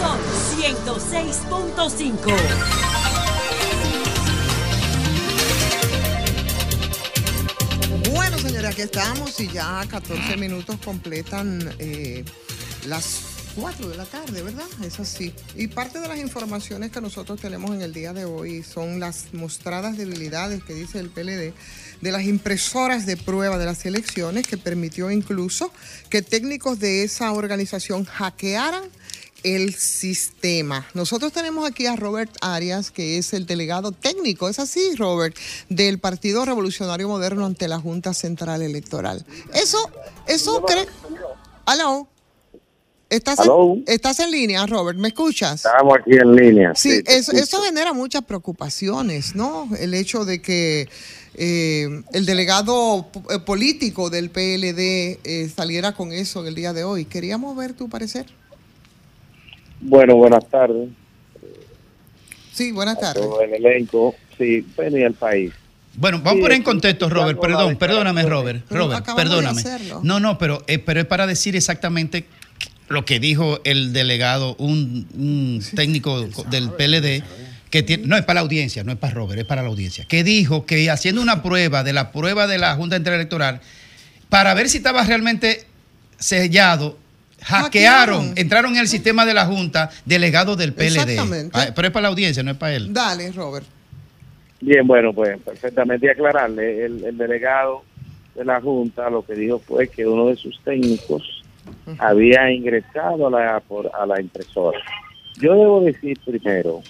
[0.00, 0.18] Son
[0.56, 2.87] 106.5.
[8.48, 12.24] señores, aquí estamos y ya 14 minutos completan eh,
[12.86, 13.20] las
[13.56, 14.66] 4 de la tarde, ¿verdad?
[14.82, 15.34] Es así.
[15.54, 19.34] Y parte de las informaciones que nosotros tenemos en el día de hoy son las
[19.34, 21.52] mostradas debilidades que dice el PLD
[22.00, 25.70] de las impresoras de prueba de las elecciones que permitió incluso
[26.08, 28.84] que técnicos de esa organización hackearan
[29.42, 30.86] el sistema.
[30.94, 35.36] Nosotros tenemos aquí a Robert Arias, que es el delegado técnico, es así, Robert,
[35.68, 39.24] del Partido Revolucionario Moderno ante la Junta Central Electoral.
[39.54, 39.78] Eso,
[40.26, 40.86] eso cree...
[41.66, 42.08] Aló.
[43.10, 44.98] ¿Estás en, ¿Estás en línea, Robert?
[44.98, 45.64] ¿Me escuchas?
[45.64, 46.74] Estamos aquí en línea.
[46.74, 49.68] Sí, eso, genera muchas preocupaciones, ¿no?
[49.78, 50.88] El hecho de que
[51.34, 56.84] eh, el delegado eh, político del PLD eh, saliera con eso en el día de
[56.84, 57.06] hoy.
[57.06, 58.26] Queríamos ver tu parecer.
[59.80, 60.88] Bueno, buenas tardes.
[62.52, 63.22] Sí, buenas tardes.
[63.22, 64.14] Todo el elenco.
[64.36, 65.52] Sí, venía al país.
[65.94, 69.62] Bueno, vamos Sí, a poner en contexto, Robert, perdón, perdóname, Robert, Pero Robert, perdóname.
[70.02, 72.24] No, no, pero, eh, pero es para decir exactamente
[72.88, 77.22] lo que dijo el delegado, un, un técnico del PLD,
[77.70, 80.04] que tiene, no es para la audiencia, no es para Robert, es para la audiencia,
[80.04, 83.60] que dijo que haciendo una prueba de la prueba de la Junta Central Electoral,
[84.28, 85.66] para ver si estaba realmente
[86.18, 86.96] sellado,
[87.42, 90.84] hackearon, entraron en el sistema de la Junta delegados del PLD.
[90.98, 91.50] Exactamente.
[91.58, 92.92] Ah, Pero es para la audiencia, no es para él.
[92.92, 93.66] Dale, Robert.
[94.60, 96.84] Bien, bueno, pues perfectamente y aclararle.
[96.84, 97.82] El, el delegado
[98.34, 101.42] de la Junta lo que dijo fue que uno de sus técnicos
[101.98, 104.78] había ingresado a la, por- a la impresora.
[105.40, 106.82] Yo debo decir primero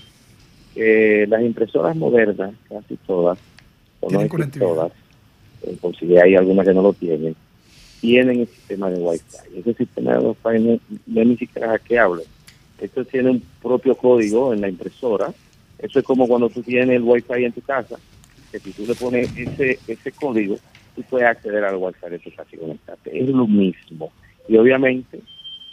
[0.75, 3.39] que las impresoras modernas, casi todas,
[4.01, 4.27] o no
[4.59, 4.93] todas,
[5.65, 7.35] eh, por si hay algunas que no lo tienen,
[8.01, 9.59] tienen el sistema de Wi-Fi.
[9.61, 12.25] Ese sistema de Wi-Fi no, no ni siquiera hackeable.
[12.81, 15.33] Esto tiene un propio código en la impresora.
[15.79, 17.99] Eso es como cuando tú tienes el Wi-Fi en tu casa,
[18.51, 20.57] que si tú le pones ese, ese código,
[20.95, 23.19] tú puedes acceder al Wi-Fi de tu casa y conectarte.
[23.21, 24.13] Es lo mismo.
[24.49, 25.21] Y obviamente,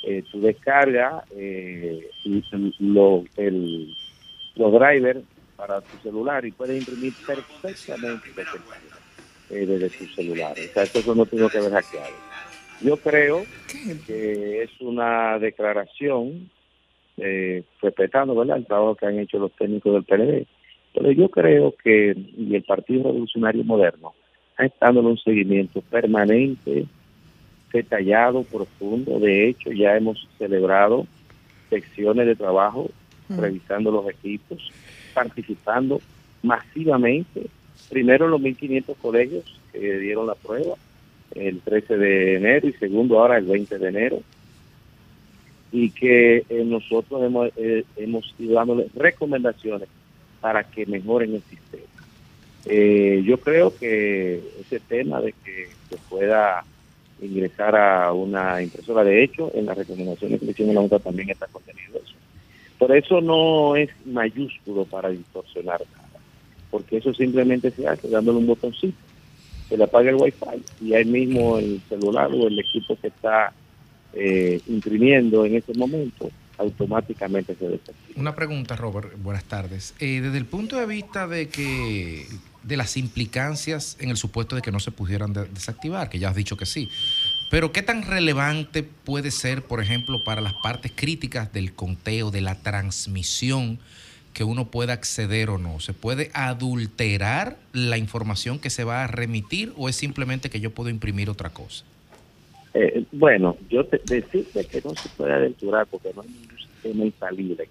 [0.04, 2.10] eh, tú descargas eh,
[2.80, 3.96] lo- el-
[4.56, 5.22] los drivers
[5.56, 8.85] para tu celular y puedes imprimir perfectamente quieras,
[9.56, 10.56] eh, desde tu celular.
[10.60, 12.14] O sea, eso no tiene que ver hackeado.
[12.80, 13.46] Yo creo
[14.06, 16.50] que es una declaración
[17.18, 18.58] eh, respetando ¿verdad?
[18.58, 20.48] el trabajo que han hecho los técnicos del PLD.
[20.94, 24.14] Pero yo creo que y el Partido Revolucionario Moderno
[24.58, 26.86] ha estado en un seguimiento permanente,
[27.72, 29.20] detallado, profundo.
[29.20, 31.06] De hecho, ya hemos celebrado
[31.70, 32.90] secciones de trabajo,
[33.28, 33.40] Mm.
[33.40, 34.72] revisando los equipos,
[35.14, 36.00] participando
[36.44, 37.48] masivamente.
[37.90, 40.76] Primero los 1.500 colegios que dieron la prueba
[41.34, 44.22] el 13 de enero y segundo ahora el 20 de enero
[45.72, 49.90] y que eh, nosotros hemos, eh, hemos ido dándole recomendaciones
[50.40, 51.84] para que mejoren el sistema.
[52.66, 56.64] Eh, yo creo que ese tema de que se pueda
[57.22, 61.48] ingresar a una impresora, de hecho, en las recomendaciones que a la Junta también está
[61.48, 62.16] contenido eso.
[62.80, 66.05] Por eso no es mayúsculo para distorsionar nada,
[66.76, 68.98] porque eso simplemente se hace dándole un botoncito,
[69.70, 73.54] se le apaga el wifi y ahí mismo el celular o el equipo que está
[74.14, 78.20] eh, imprimiendo en ese momento automáticamente se desactiva.
[78.20, 79.14] Una pregunta, Robert.
[79.24, 79.94] Buenas tardes.
[80.02, 82.26] Eh, desde el punto de vista de que
[82.64, 86.28] de las implicancias en el supuesto de que no se pudieran de- desactivar, que ya
[86.30, 86.90] has dicho que sí,
[87.52, 92.42] pero qué tan relevante puede ser, por ejemplo, para las partes críticas del conteo, de
[92.42, 93.80] la transmisión,
[94.36, 95.80] que uno pueda acceder o no.
[95.80, 100.72] ¿Se puede adulterar la información que se va a remitir o es simplemente que yo
[100.72, 101.86] puedo imprimir otra cosa?
[102.74, 107.06] Eh, bueno, yo te, decirte que no se puede aventurar porque no hay ningún sistema
[107.06, 107.70] infalible.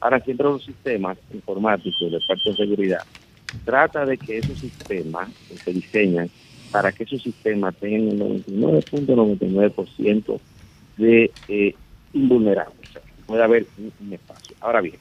[0.00, 3.04] Ahora, siempre los sistemas informáticos de parte de seguridad
[3.66, 5.28] trata de que esos sistemas
[5.62, 6.30] se diseñan
[6.70, 10.40] para que esos sistemas tengan un 99.99%
[10.96, 11.74] de eh,
[12.14, 12.88] invulnerables.
[12.88, 13.66] O sea, puede haber
[14.00, 14.56] un espacio.
[14.60, 14.96] Ahora bien,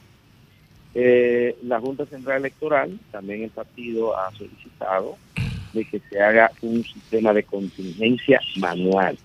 [0.93, 5.17] eh, la Junta Central Electoral, también el partido ha solicitado
[5.73, 9.17] de que se haga un sistema de contingencia manual,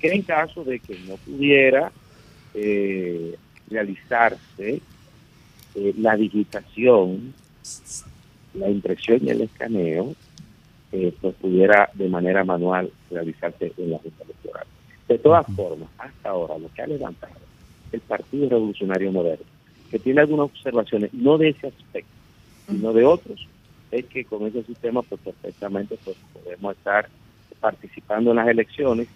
[0.00, 1.92] que en caso de que no pudiera
[2.54, 3.36] eh,
[3.70, 4.80] realizarse
[5.74, 7.34] eh, la digitación,
[8.54, 10.14] la impresión y el escaneo,
[11.20, 14.66] pues pudiera de manera manual realizarse en la Junta Electoral.
[15.06, 17.34] De todas formas, hasta ahora lo que ha levantado
[17.92, 19.44] el Partido Revolucionario Moderno,
[19.90, 22.10] que tiene algunas observaciones, no de ese aspecto,
[22.68, 23.46] sino de otros,
[23.90, 27.08] es que con ese sistema pues perfectamente pues podemos estar
[27.60, 29.08] participando en las elecciones,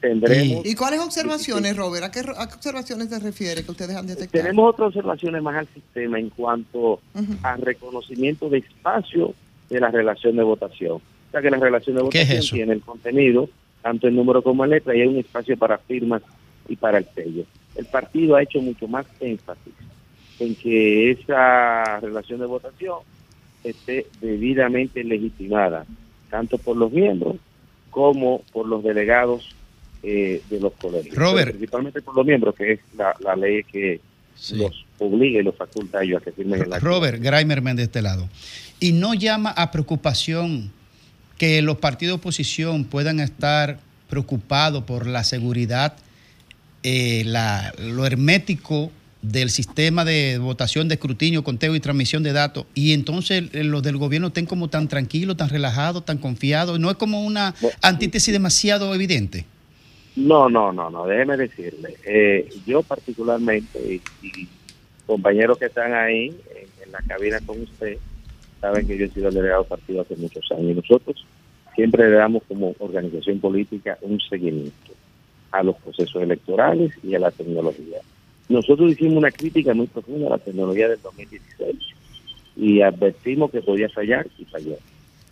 [0.00, 2.04] tendremos ¿Y cuáles observaciones, Robert?
[2.04, 4.44] ¿A qué, a qué observaciones te refieres que ustedes han detectado?
[4.44, 7.00] tenemos otras observaciones más al sistema en cuanto
[7.42, 9.34] a reconocimiento de espacio
[9.68, 10.96] de la relación de votación.
[10.96, 12.54] O sea que la relación de ¿Qué es votación eso?
[12.56, 13.48] tiene el contenido,
[13.80, 16.22] tanto el número como la letra, y hay un espacio para firmas
[16.68, 17.44] y para el sello.
[17.74, 19.72] El partido ha hecho mucho más énfasis
[20.44, 22.98] en que esa relación de votación
[23.64, 25.86] esté debidamente legitimada,
[26.30, 27.36] tanto por los miembros
[27.90, 29.54] como por los delegados
[30.02, 31.14] eh, de los colegios.
[31.14, 31.50] Robert.
[31.50, 34.00] Principalmente por los miembros, que es la, la ley que
[34.54, 36.84] los obliga y los faculta a ellos a que firmen el acta.
[36.84, 38.28] Robert Greimerman de este lado.
[38.80, 40.72] Y no llama a preocupación
[41.38, 43.78] que los partidos de oposición puedan estar
[44.08, 45.94] preocupados por la seguridad
[46.82, 48.90] eh, la- lo hermético
[49.22, 53.82] del sistema de votación, de escrutinio, conteo y transmisión de datos, y entonces eh, los
[53.82, 58.32] del gobierno estén como tan tranquilos, tan relajados, tan confiados, no es como una antítesis
[58.32, 59.46] demasiado evidente.
[60.16, 61.96] No, no, no, no, déjeme decirle.
[62.04, 63.78] eh, yo particularmente
[64.22, 64.48] y, y
[65.06, 67.96] compañeros que están ahí en, en la cabina con usted,
[68.60, 71.26] saben que yo he sido el delegado del partido hace muchos años y nosotros
[71.74, 74.92] siempre le damos como organización política un seguimiento
[75.50, 77.98] a los procesos electorales y a la tecnología.
[78.48, 81.76] Nosotros hicimos una crítica muy profunda a la tecnología del 2016
[82.56, 84.76] y advertimos que podía fallar y falló.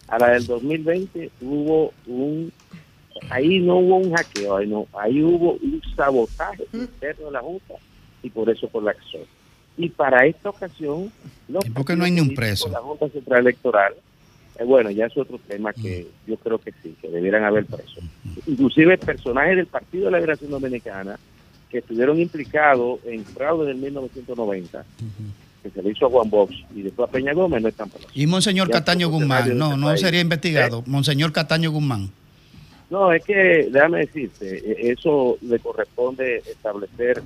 [0.08, 2.52] A la del 2020 hubo un
[3.28, 7.74] ahí no hubo un hackeo, ahí, no, ahí hubo un sabotaje interno de la Junta
[8.22, 9.18] y por eso colapsó.
[9.76, 11.12] Y para esta ocasión,
[11.48, 12.68] los ¿Y por qué no hay ni un preso?
[12.68, 13.94] La Junta Central Electoral,
[14.58, 18.02] eh, bueno, ya es otro tema que yo creo que sí, que debieran haber presos.
[18.46, 21.18] Inclusive personajes del Partido de la Liberación Dominicana
[21.70, 24.84] que estuvieron implicados en fraude del 1990,
[25.62, 28.10] que se le hizo a Juan Box y después a Peña Gómez, no están presos.
[28.14, 30.00] Y Monseñor Ya Cataño Guzmán, no, este no país.
[30.00, 30.82] sería investigado.
[30.86, 32.10] Monseñor Cataño Guzmán.
[32.90, 37.22] No, es que, déjame decirte, eh, eso le corresponde establecer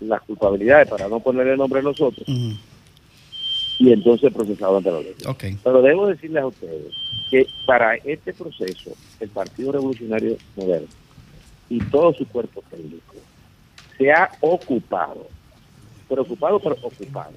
[0.00, 5.14] las culpabilidades para no ponerle nombre a los otros y entonces procesado ante la ley.
[5.62, 6.92] Pero debo decirles a ustedes
[7.30, 10.88] que para este proceso, el Partido Revolucionario Moderno
[11.68, 13.14] y todo su cuerpo técnico
[13.98, 15.26] se ha ocupado,
[16.08, 17.32] preocupado, pero ocupado.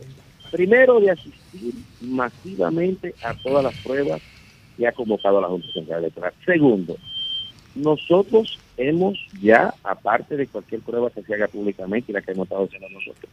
[0.51, 4.21] Primero, de asistir masivamente a todas las pruebas
[4.77, 6.33] que ha convocado la Junta Central Electoral.
[6.45, 6.95] Segundo,
[7.75, 12.45] nosotros hemos ya, aparte de cualquier prueba que se haga públicamente y la que hemos
[12.45, 13.31] estado haciendo nosotros,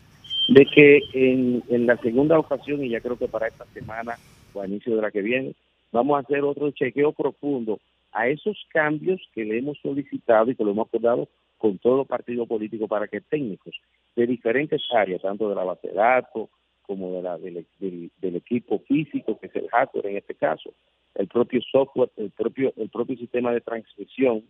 [0.49, 4.17] de que en, en la segunda ocasión, y ya creo que para esta semana
[4.55, 5.55] o a inicio de la que viene,
[5.93, 7.79] vamos a hacer otro chequeo profundo
[8.13, 11.29] a esos cambios que le hemos solicitado y que lo hemos acordado
[11.59, 13.75] con todo partido político para que técnicos
[14.17, 16.49] de diferentes áreas, tanto de la base de datos
[16.83, 20.73] como de la, del, del- del equipo físico, que es el hardware en este caso,
[21.15, 24.43] el propio software, el propio, el propio sistema de transmisión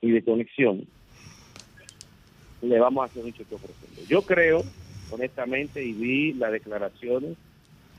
[0.00, 0.86] y de conexión,
[2.62, 4.02] le vamos a hacer un chequeo profundo.
[4.08, 4.62] Yo creo,
[5.10, 7.36] honestamente, y vi las declaraciones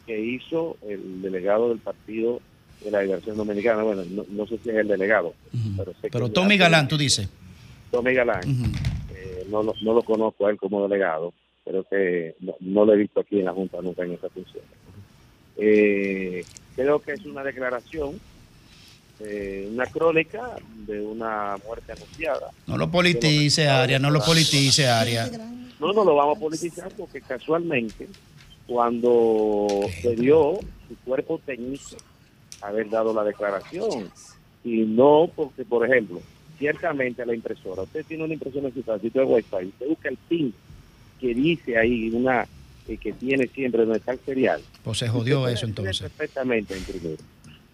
[0.06, 2.42] que hizo el delegado del Partido
[2.84, 5.34] de la Liberación Dominicana, bueno, no, no sé si es el delegado,
[5.78, 7.30] pero sé que Pero ya Tommy Galán, tú dices.
[7.94, 8.42] Tommy Galán,
[9.14, 11.32] eh, no, lo- no lo conozco a él como delegado,
[11.64, 14.64] pero que no, no lo he visto aquí en la Junta nunca en esa función.
[15.58, 16.44] Eh,
[16.76, 18.20] creo que es una declaración,
[19.20, 20.56] eh, una crónica
[20.88, 22.50] de una muerte anunciada.
[22.66, 25.30] No lo politice, Aria, no lo politice, Aria.
[25.80, 28.08] No, no lo vamos a politizar porque casualmente
[28.66, 29.68] cuando
[30.02, 30.58] se dio
[30.88, 31.98] su cuerpo técnico
[32.62, 34.10] haber dado la declaración
[34.64, 36.22] y no porque, por ejemplo,
[36.64, 39.88] ciertamente la impresora, usted tiene una impresora en su casa, si usted es Wi-Fi, usted
[39.90, 40.54] busca el PIN
[41.20, 42.48] que dice ahí una
[42.88, 44.62] eh, que tiene siempre donde está el serial.
[44.82, 46.00] Pues se jodió Usted eso entonces.
[46.00, 47.18] Perfectamente imprimir.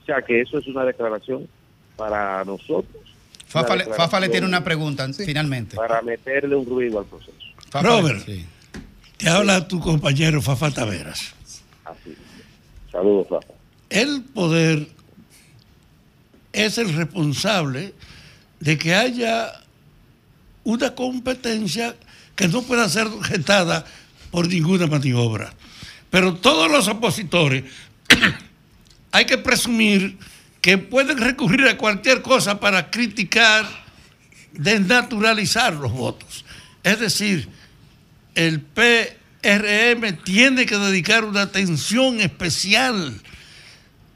[0.01, 1.47] O sea que eso es una declaración
[1.95, 3.03] para nosotros.
[3.45, 5.75] Fafa, le- Fafa le tiene una pregunta, finalmente.
[5.75, 7.33] Para meterle un ruido al proceso.
[7.69, 8.43] Fafa, Robert, sí.
[9.17, 11.33] te habla tu compañero Fafa Taveras.
[11.85, 12.15] Así.
[12.91, 13.53] Saludos, Fafa.
[13.91, 14.87] El poder
[16.53, 17.93] es el responsable
[18.59, 19.51] de que haya
[20.63, 21.95] una competencia
[22.35, 23.85] que no pueda ser objetada
[24.31, 25.53] por ninguna maniobra.
[26.09, 27.63] Pero todos los opositores
[29.11, 30.17] hay que presumir
[30.61, 33.65] que pueden recurrir a cualquier cosa para criticar,
[34.53, 36.45] desnaturalizar los votos.
[36.83, 37.47] Es decir,
[38.35, 43.21] el PRM tiene que dedicar una atención especial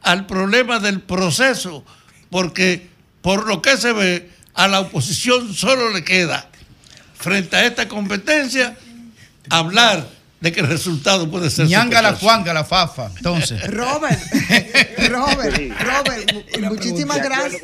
[0.02, 1.86] al problema del proceso,
[2.30, 2.90] porque
[3.22, 6.50] por lo que se ve, a la oposición solo le queda,
[7.16, 8.78] frente a esta competencia,
[9.50, 10.08] hablar
[10.44, 12.14] de que el resultado puede ser Ñanga la.
[12.16, 13.66] Juanga la Fafa, entonces.
[13.72, 14.20] Robert,
[15.10, 17.62] Robert, Robert, mu- muchísimas gracias.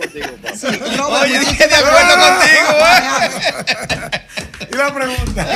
[0.58, 3.54] Sí, Robert, Oye, dije de acuerdo gracias.
[4.72, 5.48] Y la pregunta.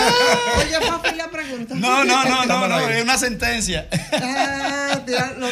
[0.58, 1.76] Oye, Fafa, y la pregunta.
[1.76, 3.88] No, no, no, no, no, es una sentencia.
[4.12, 5.48] Ah, tira- no.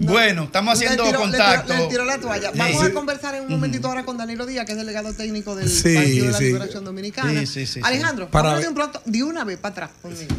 [0.00, 1.72] Bueno, estamos haciendo le contacto.
[1.72, 2.50] Le tiró la toalla.
[2.52, 2.58] Sí.
[2.58, 5.68] Vamos a conversar en un momentito ahora con Danilo Díaz, que es delegado técnico del
[5.68, 6.44] Sí, Partido de la sí.
[6.46, 7.30] Liberación Dominicana.
[7.30, 7.80] Sí, sí, sí, sí.
[7.84, 10.34] Alejandro, Para de un pronto, de una vez para atrás conmigo.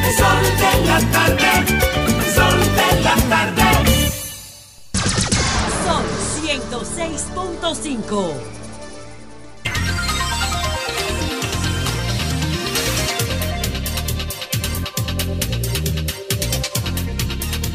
[0.06, 1.93] el sol de la tarde.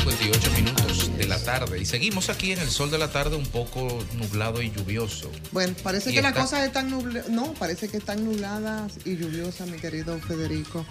[0.06, 3.46] 58 minutos de la tarde y seguimos aquí en el sol de la tarde un
[3.46, 5.30] poco nublado y lluvioso.
[5.52, 7.30] Bueno, parece Y que las está- cosas están nubladas.
[7.30, 10.86] No, parece que están nubladas y lluviosas, mi querido Federico,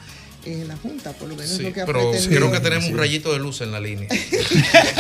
[0.44, 2.40] en la Junta, por lo menos Sí, lo que ha pero pretendido.
[2.40, 4.08] creo que tenemos un rayito de luz en la línea.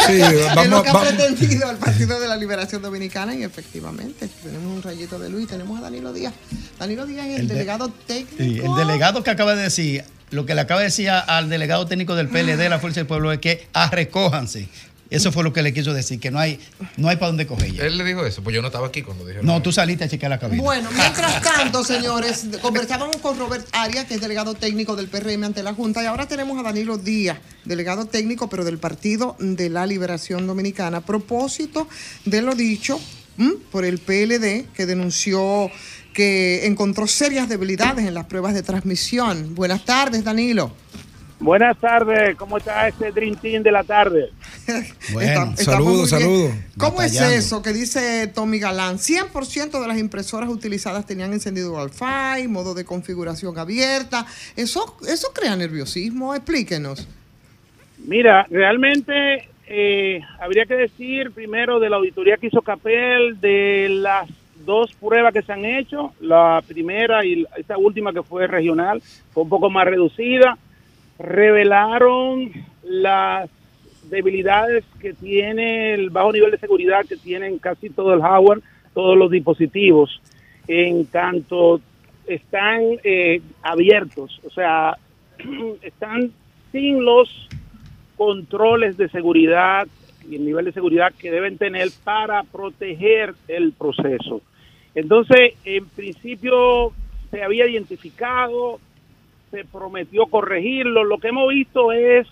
[0.06, 3.42] Sí, es vamos, lo que ha vamos- pretendido el Partido de la Liberación Dominicana y
[3.44, 6.34] efectivamente tenemos un rayito de luz y tenemos a Danilo Díaz.
[6.78, 8.36] Danilo Díaz es el, El de- delegado técnico.
[8.38, 11.86] Sí, el delegado que acaba de decir, lo que le acaba de decir al delegado
[11.86, 14.68] técnico del PLD de la Fuerza del Pueblo es que arrecójanse.
[15.10, 16.60] Eso fue lo que le quiso decir, que no hay,
[16.96, 17.84] no hay para dónde coger ya.
[17.84, 19.46] Él le dijo eso, pues yo no estaba aquí cuando dijeron.
[19.46, 20.62] No, tú saliste a checar la cabina.
[20.62, 25.62] Bueno, mientras tanto, señores, conversábamos con Robert Arias, que es delegado técnico del PRM ante
[25.62, 29.86] la Junta, y ahora tenemos a Danilo Díaz, delegado técnico, pero del Partido de la
[29.86, 31.88] Liberación Dominicana, a propósito
[32.26, 33.00] de lo dicho
[33.38, 33.54] ¿m?
[33.72, 35.70] por el PLD, que denunció
[36.12, 39.54] que encontró serias debilidades en las pruebas de transmisión.
[39.54, 40.72] Buenas tardes, Danilo.
[41.40, 44.30] Buenas tardes, ¿cómo está este Dream Team de la tarde?
[45.14, 46.52] Bueno, saludos, saludos.
[46.76, 48.98] ¿Cómo es eso que dice Tommy Galán?
[48.98, 54.26] 100% de las impresoras utilizadas tenían encendido Wi-Fi, modo de configuración abierta.
[54.56, 56.34] ¿Eso, eso crea nerviosismo?
[56.34, 57.08] Explíquenos.
[58.04, 64.28] Mira, realmente eh, habría que decir primero de la auditoría que hizo Capel, de las
[64.66, 69.02] dos pruebas que se han hecho, la primera y esta última que fue regional,
[69.32, 70.58] fue un poco más reducida,
[71.18, 73.50] revelaron las
[74.10, 78.60] debilidades que tiene el bajo nivel de seguridad que tienen casi todo el hardware,
[78.94, 80.20] todos los dispositivos,
[80.66, 81.80] en tanto
[82.26, 84.96] están eh, abiertos, o sea,
[85.82, 86.32] están
[86.72, 87.48] sin los
[88.16, 89.86] controles de seguridad
[90.28, 94.42] y el nivel de seguridad que deben tener para proteger el proceso.
[94.94, 96.92] Entonces, en principio
[97.30, 98.80] se había identificado,
[99.50, 101.04] se prometió corregirlo.
[101.04, 102.26] Lo que hemos visto es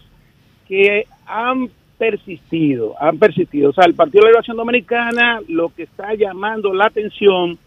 [0.68, 3.70] que han persistido, han persistido.
[3.70, 7.59] O sea, el Partido de la Liberación Dominicana lo que está llamando la atención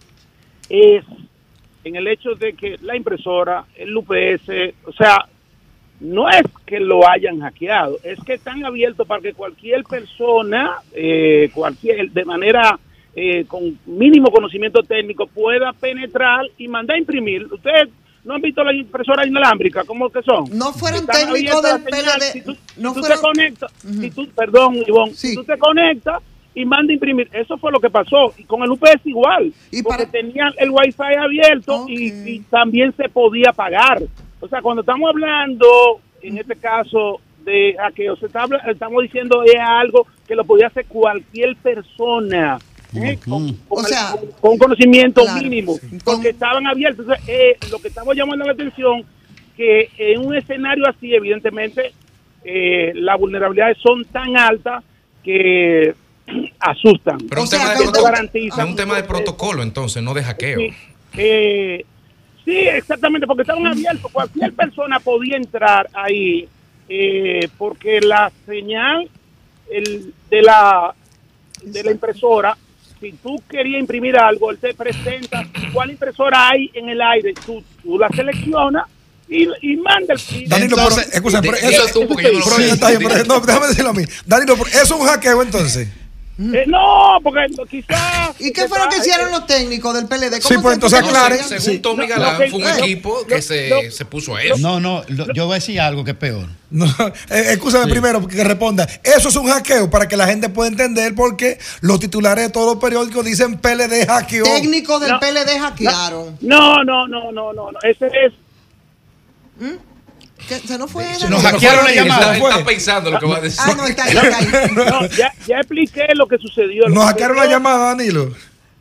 [0.70, 1.04] es
[1.84, 4.50] en el hecho de que la impresora, el UPS,
[4.86, 5.26] o sea,
[6.00, 11.50] no es que lo hayan hackeado, es que están abiertos para que cualquier persona, eh,
[11.54, 12.80] cualquier, de manera
[13.16, 17.46] eh, con mínimo conocimiento técnico, pueda penetrar y mandar a imprimir.
[17.52, 17.90] Ustedes
[18.24, 20.46] no han visto las impresoras inalámbricas, ¿cómo que son?
[20.58, 21.84] No fueron técnicos del.
[21.84, 22.22] PLD.
[22.34, 25.58] Si tú, no si tú fueron- te conectas, si tú, perdón, Ivonne, si tú te
[25.58, 26.22] conectas
[26.54, 28.34] y manda a imprimir, eso fue lo que pasó.
[28.38, 33.52] Y con el UPS igual, porque tenían el Wi-Fi abierto y, y también se podía
[33.54, 34.02] pagar.
[34.42, 35.68] O sea, cuando estamos hablando,
[36.22, 40.86] en este caso, de hackeo, se está estamos diciendo es algo que lo podía hacer
[40.86, 42.60] cualquier persona.
[42.96, 43.20] ¿Eh?
[43.26, 47.06] Con, conocimiento claro, mínimo, porque estaban abiertos.
[47.06, 49.04] Entonces, eh, lo que estamos llamando la atención,
[49.56, 51.94] que en un escenario así, evidentemente,
[52.44, 54.84] eh, las vulnerabilidades son tan altas
[55.24, 55.94] que
[56.60, 57.18] asustan.
[57.30, 60.60] Pero un tema de proto- es un tema de protocolo, entonces, no de hackeo.
[60.60, 60.70] Sí,
[61.18, 61.86] eh,
[62.46, 64.12] sí, exactamente, porque estaban abiertos.
[64.12, 66.48] Cualquier persona podía entrar ahí,
[66.88, 69.10] eh, porque la señal
[69.70, 70.96] el, de la
[71.64, 72.58] de la impresora,
[73.00, 77.64] si tú querías imprimir algo, él te presenta cuál impresora hay en el aire, tú,
[77.82, 78.86] tú la seleccionas
[79.28, 83.68] y, y manda el Danilo, pero, escucha, pero eso, pero está bien, pero no, déjame
[83.68, 84.04] decirlo a mí.
[84.26, 85.88] Danilo, pero eso es un hackeo entonces.
[86.42, 88.34] Eh, no, porque quizás.
[88.40, 90.42] ¿Y qué fue lo que hicieron los técnicos del PLD?
[90.42, 91.44] Sí, pues, entonces cómo aclare.
[91.44, 94.58] se- Según Tommy Galán, fue un Eh, equipo que se, se puso a eso.
[94.58, 96.48] No, no, lo- yo voy a decir algo que es peor.
[96.72, 96.86] No,
[97.30, 98.88] eh, escúchame primero que responda.
[99.04, 102.76] Eso es un hackeo para que la gente pueda entender porque los titulares de todos
[102.76, 104.44] los periódicos dicen PLD hackeó.
[104.46, 106.38] Técnicos del No, PLD hackearon.
[106.42, 107.80] No, no, no, no, no, no.
[107.84, 108.34] Ese es.
[110.48, 111.04] ¿Se nos fue?
[111.04, 111.30] Se Danilo?
[111.30, 112.38] nos hackearon la llamada.
[112.38, 113.60] Está pensando lo que va a decir.
[113.66, 114.72] Ah, no, está ahí, está ahí.
[114.76, 116.88] No, ya, ya expliqué lo que sucedió.
[116.90, 118.32] Nos hackearon la llamada, Danilo.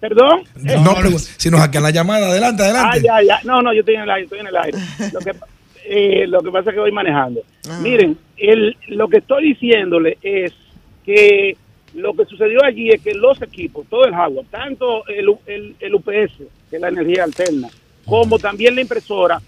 [0.00, 0.42] ¿Perdón?
[0.84, 3.02] No, pero si nos hackean la llamada, adelante, Ah, adelante.
[3.02, 3.40] ya, ya.
[3.44, 4.78] No, no, yo estoy en el aire, estoy en el aire.
[5.12, 5.32] Lo que,
[5.84, 7.40] eh, lo que pasa es que voy manejando.
[7.80, 10.52] Miren, el, lo que estoy diciéndole es
[11.04, 11.56] que
[11.94, 15.94] lo que sucedió allí es que los equipos, todo el hardware, tanto el, el, el
[15.94, 16.32] UPS,
[16.70, 17.68] que es la energía alterna,
[18.06, 19.40] como también la impresora, eh,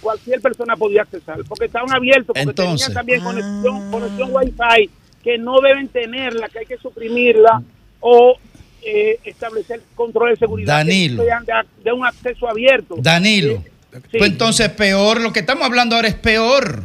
[0.00, 2.86] cualquier persona podía accesar, porque estaban abiertos, porque Entonces.
[2.86, 4.90] tenían también conexión, conexión Wi-Fi,
[5.22, 7.62] que no deben tenerla, que hay que suprimirla,
[8.00, 8.36] o
[8.82, 11.22] eh, establecer control de seguridad Danilo.
[11.22, 11.52] que sean de,
[11.84, 12.96] de un acceso abierto.
[12.98, 13.62] Danilo.
[13.90, 16.84] Pues entonces peor, lo que estamos hablando ahora es peor.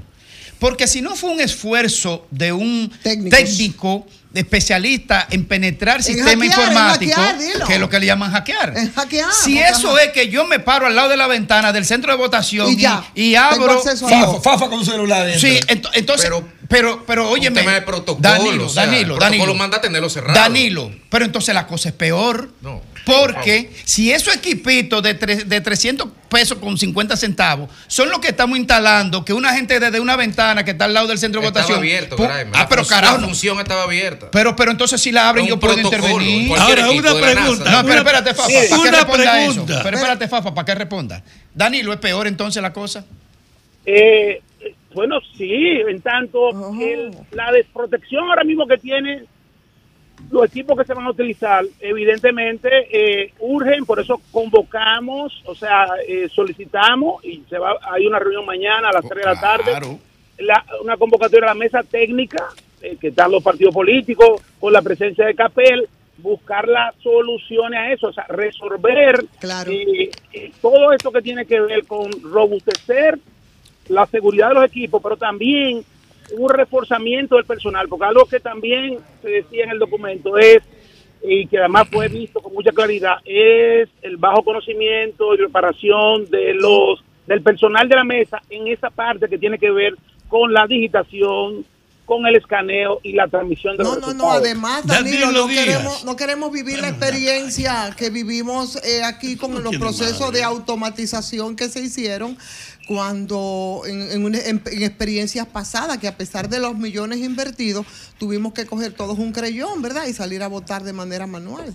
[0.65, 6.45] Porque si no fue un esfuerzo de un técnico especialista en penetrar sistema hackear, en
[6.45, 7.65] informático, hackear, dilo.
[7.67, 8.73] que es lo que le llaman hackear.
[8.95, 12.11] hackear, si eso es que yo me paro al lado de la ventana del centro
[12.11, 13.79] de votación Y ya, y abro.
[13.79, 14.41] Fafa.
[14.41, 15.39] Fafa con un celular dentro.
[15.39, 16.31] Sí, ento- entonces,
[16.67, 19.81] pero, pero, óyeme, tema de protocolo, Danilo, o sea, Danilo, el protocolo Danilo, manda a
[19.81, 20.33] tenerlo cerrado.
[20.33, 22.51] Danilo, pero entonces la cosa es peor.
[23.05, 28.29] Porque si esos equipitos de, tre- de 300 pesos con 50 centavos son los que
[28.29, 31.47] estamos instalando, que una gente desde una ventana que está al lado del centro de
[31.47, 31.79] Estaba votación.
[31.79, 32.53] abierto, Graimer.
[32.55, 33.17] ah, La pero carajo.
[33.19, 34.31] La función estaba abierta.
[34.31, 36.51] Pero, pero entonces si la abren yo puedo intervenir.
[36.57, 37.71] Ahora, una pregunta.
[37.71, 39.51] No, pero espérate, Fafa, Sí, ¿para qué una responda eso?
[39.53, 39.79] pregunta.
[39.83, 41.23] Pero espérate, Fafa, ¿para qué responda?
[41.53, 43.05] Danilo, ¿es peor entonces la cosa?
[43.85, 44.41] Eh,
[44.93, 45.51] bueno, sí,
[45.87, 46.49] en tanto
[46.81, 49.27] el- la desprotección ahora mismo que tienen
[50.31, 55.87] los equipos que se van a utilizar, evidentemente eh, urgen, por eso convocamos, o sea,
[56.07, 59.71] eh, solicitamos y se va, hay una reunión mañana a las 3 de la tarde,
[60.39, 62.43] la- una convocatoria a la mesa técnica,
[62.81, 65.87] eh, que están los partidos políticos, con la presencia de CAPEL,
[66.17, 69.25] buscar las soluciones a eso, o sea, resolver
[69.73, 73.19] eh, eh, todo esto que tiene que ver con robustecer
[73.89, 75.83] la seguridad de los equipos, pero también
[76.33, 80.59] un reforzamiento del personal, porque algo que también se decía en el documento es,
[81.23, 86.53] y que además fue visto con mucha claridad, es el bajo conocimiento y preparación de
[86.53, 89.95] los del personal de la mesa en esa parte que tiene que ver
[90.29, 91.65] con la digitación,
[92.05, 94.37] con el escaneo y la transmisión de los No, no, resultados.
[94.37, 99.75] además, Danilo, no queremos, no queremos vivir la experiencia que vivimos eh, aquí con los
[99.77, 102.37] procesos de automatización que se hicieron
[102.87, 107.85] cuando en, en una- en- en experiencias pasadas, que a pesar de los millones invertidos,
[108.19, 110.05] tuvimos que coger todos un creyón, ¿verdad?
[110.07, 111.73] Y salir a votar de manera manual.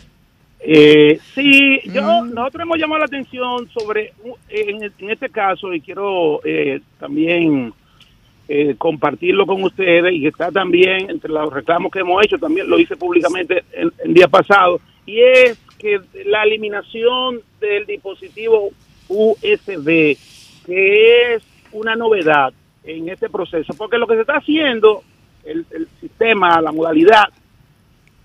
[0.61, 6.41] Eh, sí, yo, nosotros hemos llamado la atención sobre, uh, en, este caso, y quiero
[6.45, 7.73] eh, también
[8.47, 12.79] eh, compartirlo con ustedes, y está también entre los reclamos que hemos hecho, también lo
[12.79, 18.71] hice públicamente el, el día pasado, y es que la eliminación del dispositivo
[19.09, 20.17] USB,
[20.67, 21.43] que es
[21.73, 22.53] una novedad
[22.85, 25.03] en este proceso, porque lo que se está haciendo,
[25.45, 27.29] el, el sistema, la modalidad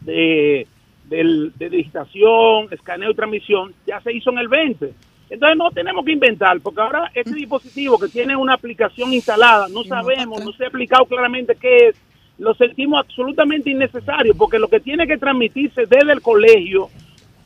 [0.02, 0.68] de,
[1.06, 4.94] del- de digitación, escaneo y transmisión ya se hizo en el 20.
[5.30, 9.84] Entonces no tenemos que inventar, porque ahora este dispositivo que tiene una aplicación instalada, no
[9.84, 11.96] sabemos, no se ha explicado claramente qué es,
[12.38, 16.90] lo sentimos absolutamente innecesario, porque lo que tiene que transmitirse desde el colegio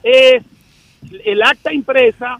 [0.03, 0.43] es
[1.23, 2.39] el acta impresa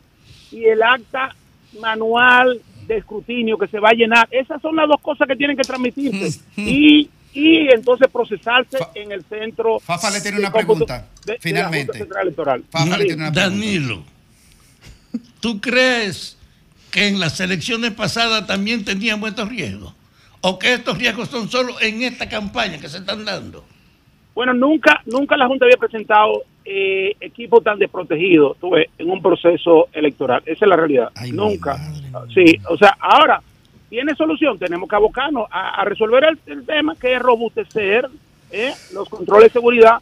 [0.52, 1.34] y el acta
[1.80, 4.28] manual de escrutinio que se va a llenar.
[4.32, 6.40] Esas son las dos cosas que tienen que transmitirse.
[6.58, 9.80] y, y entonces procesarse en el centro.
[9.80, 11.92] Fafa le tiene una pregunta, de- de la finalmente.
[11.92, 12.64] Junta Central Electoral.
[13.32, 14.04] Danilo,
[15.40, 16.38] ¿tú crees
[16.92, 19.94] que en las elecciones pasadas también teníamos estos riesgos?
[20.42, 23.66] ¿O que estos riesgos son solo en esta campaña que se están dando?
[24.34, 29.22] Bueno, nunca, nunca la Junta había presentado eh, equipos tan desprotegidos tú ves, en un
[29.22, 30.42] proceso electoral.
[30.46, 31.10] Esa es la realidad.
[31.32, 31.78] nunca.
[32.34, 33.42] Sí, o sea, ahora
[33.90, 34.58] tiene solución.
[34.60, 38.08] Tenemos que abocarnos a, a resolver el, el tema que es robustecer
[38.52, 39.98] eh, los controles de seguridad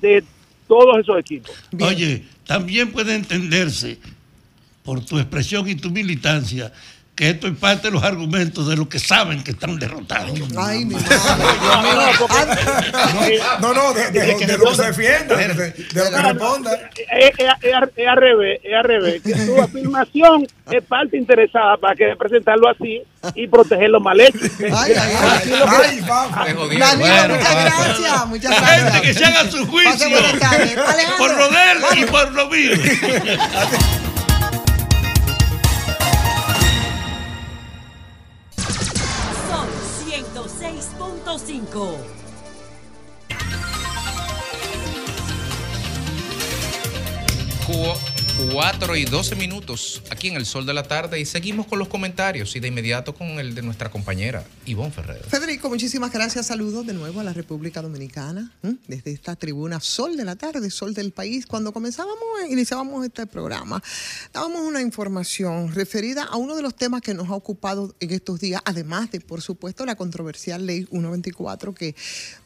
[0.00, 0.24] de
[0.66, 1.52] todos esos equipos.
[1.80, 3.98] Oye, también puede entenderse
[4.84, 6.72] por tu expresión y tu militancia
[7.20, 10.32] que esto es parte de los argumentos de los que saben que están derrotados.
[10.56, 10.94] Ay, mi
[13.60, 16.74] No, no, de, de- de lo que se defienda, de, de lo que responda.
[16.96, 19.22] Es, es- es al- es al revés, es al revés.
[19.22, 23.02] Que tu afirmación es parte interesada para que presentarlo así
[23.34, 24.40] y proteger los mal hechos.
[24.60, 26.00] Ay, ay, ay.
[26.34, 28.92] Ay, Danilo, muchas gracias, muchas La gracias.
[28.94, 30.08] gente que se haga su juicio
[31.18, 32.70] por lo de él y por lo mío.
[41.38, 41.98] 106.5.
[47.66, 48.09] Cu-
[48.52, 51.88] 4 y 12 minutos aquí en el sol de la tarde y seguimos con los
[51.88, 55.22] comentarios y de inmediato con el de nuestra compañera Ivonne Ferrer.
[55.24, 56.46] Federico, muchísimas gracias.
[56.46, 58.52] Saludos de nuevo a la República Dominicana,
[58.88, 61.46] desde esta tribuna Sol de la tarde, Sol del país.
[61.46, 63.82] Cuando comenzábamos, eh, iniciábamos este programa,
[64.32, 68.40] dábamos una información referida a uno de los temas que nos ha ocupado en estos
[68.40, 71.94] días, además de, por supuesto, la controversial ley 124, que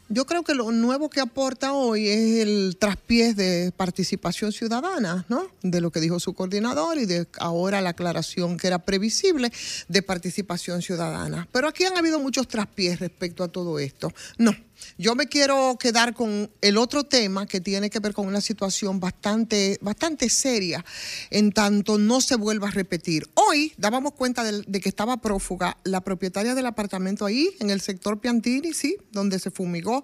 [0.09, 5.47] yo creo que lo nuevo que aporta hoy es el traspiés de participación ciudadana, ¿no?
[5.61, 9.51] De lo que dijo su coordinador y de ahora la aclaración que era previsible
[9.87, 11.47] de participación ciudadana.
[11.51, 14.11] Pero aquí han habido muchos traspiés respecto a todo esto.
[14.37, 14.55] No,
[14.97, 18.99] yo me quiero quedar con el otro tema que tiene que ver con una situación
[18.99, 20.83] bastante, bastante seria,
[21.29, 23.27] en tanto no se vuelva a repetir.
[23.33, 28.19] Hoy dábamos cuenta de, que estaba prófuga la propietaria del apartamento ahí, en el sector
[28.19, 30.03] Piantini, sí, donde se fumigó,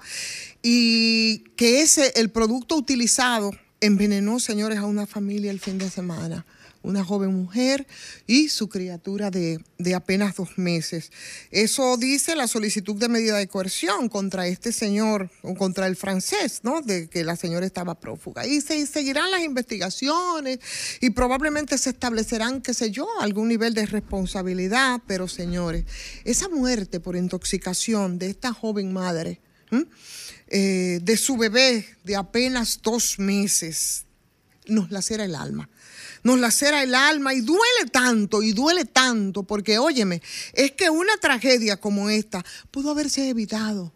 [0.62, 6.46] y que ese, el producto utilizado envenenó, señores, a una familia el fin de semana
[6.84, 7.88] una joven mujer
[8.28, 11.12] y su criatura de, de, apenas dos meses.
[11.52, 16.62] Eso dice la solicitud de medida de coerción contra este señor, o contra el francés,
[16.64, 16.82] ¿no?
[16.82, 18.48] De que la señora estaba prófuga.
[18.48, 20.60] Y se seguirán las investigaciones
[21.00, 25.02] y probablemente se establecerán, qué sé yo, algún nivel de responsabilidad.
[25.08, 25.86] Pero señores,
[26.24, 29.40] esa muerte por intoxicación de esta joven madre,
[30.48, 34.06] eh, de su bebé de apenas dos meses,
[34.68, 35.70] nos lacera el alma
[36.24, 40.22] nos lacera el alma y duele tanto y duele tanto porque, óyeme,
[40.54, 43.92] es que una tragedia como esta pudo haberse evitado.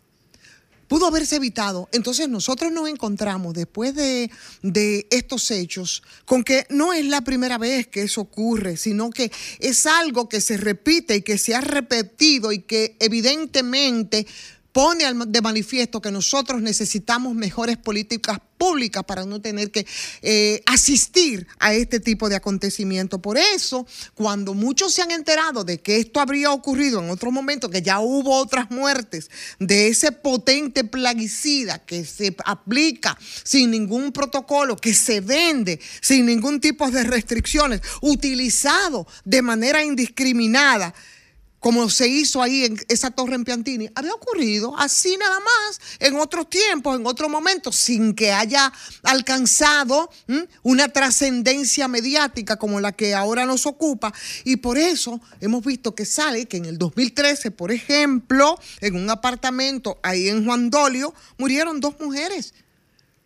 [0.87, 1.89] Pudo haberse evitado.
[1.91, 4.29] Entonces nosotros nos encontramos después de,
[4.61, 9.31] de estos hechos con que no es la primera vez que eso ocurre, sino que
[9.59, 14.27] es algo que se repite y que se ha repetido y que evidentemente
[14.75, 19.87] pone de manifiesto que nosotros necesitamos mejores políticas públicas para no tener que
[20.21, 23.21] eh, asistir a este tipo de acontecimiento.
[23.21, 27.69] Por eso, cuando muchos se han enterado de que esto habría ocurrido en otro momento,
[27.69, 34.75] que ya hubo otras muertes de ese potente plaguicida que se aplica sin ningún protocolo,
[34.75, 40.93] que se vende sin ningún tipo de restricciones, utilizado de manera indiscriminada,
[41.65, 46.15] como se hizo ahí en esa torre en Piantini, había ocurrido así nada más en
[46.19, 48.71] otros tiempos, en otros momentos, sin que haya
[49.01, 50.11] alcanzado
[50.61, 54.13] una trascendencia mediática como la que ahora nos ocupa.
[54.43, 59.09] Y por eso hemos visto que sale que en el 2013, por ejemplo, en un
[59.09, 62.53] apartamento ahí en Juan Dolio, murieron dos mujeres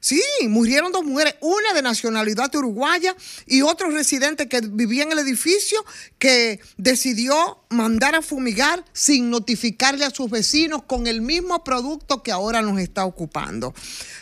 [0.01, 3.15] Sí, murieron dos mujeres, una de nacionalidad uruguaya
[3.45, 5.83] y otro residente que vivía en el edificio
[6.17, 12.31] que decidió mandar a fumigar sin notificarle a sus vecinos con el mismo producto que
[12.31, 13.73] ahora nos está ocupando.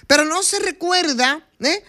[0.08, 1.84] Pero no se recuerda, ¿eh?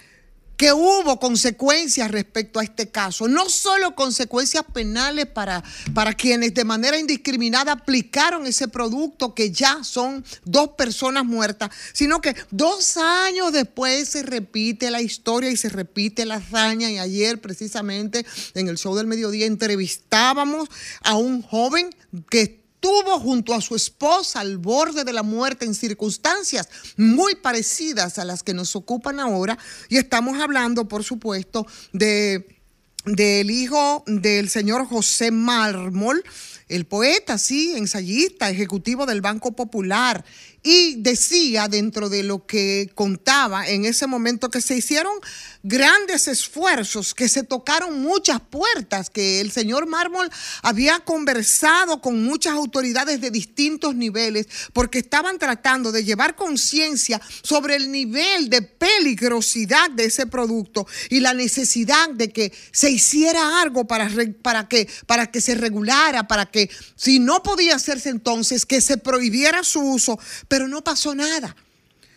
[0.59, 5.63] Que hubo consecuencias respecto a este caso, no solo consecuencias penales para,
[5.95, 12.21] para quienes de manera indiscriminada aplicaron ese producto que ya son dos personas muertas, sino
[12.21, 16.91] que dos años después se repite la historia y se repite la hazaña.
[16.91, 20.69] Y ayer precisamente en el show del mediodía entrevistábamos
[21.03, 21.95] a un joven
[22.31, 28.21] que estuvo junto a su esposa al borde de la muerte en circunstancias muy parecidas
[28.21, 29.59] a las que nos ocupan ahora.
[29.89, 32.57] Y estamos hablando, por supuesto, de
[33.05, 36.23] del hijo del señor José Mármol,
[36.69, 40.25] el poeta, sí, ensayista, ejecutivo del Banco Popular,
[40.63, 45.15] y decía dentro de lo que contaba en ese momento que se hicieron
[45.63, 50.31] grandes esfuerzos, que se tocaron muchas puertas, que el señor Mármol
[50.63, 57.77] había conversado con muchas autoridades de distintos niveles, porque estaban tratando de llevar conciencia sobre
[57.77, 63.87] el nivel de peligrosidad de ese producto y la necesidad de que se hiciera algo
[63.87, 64.11] para,
[64.43, 68.97] para, que, para que se regulara, para que si no podía hacerse entonces, que se
[68.99, 70.19] prohibiera su uso,
[70.49, 71.55] pero no pasó nada.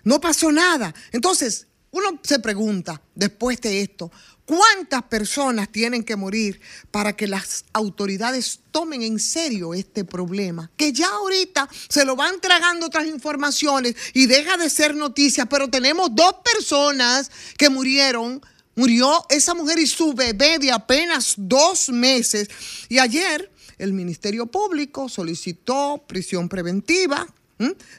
[0.04, 0.94] No pasó nada.
[1.12, 4.12] Entonces, uno se pregunta, después de esto,
[4.46, 6.60] ¿cuántas personas tienen que morir
[6.90, 10.72] para que las autoridades tomen en serio este problema?
[10.78, 15.70] Que ya ahorita se lo van tragando otras informaciones y deja de ser noticia, pero
[15.70, 18.42] tenemos dos personas que murieron.
[18.74, 22.48] Murió esa mujer y su bebé de apenas dos meses.
[22.88, 27.28] Y ayer el Ministerio Público solicitó prisión preventiva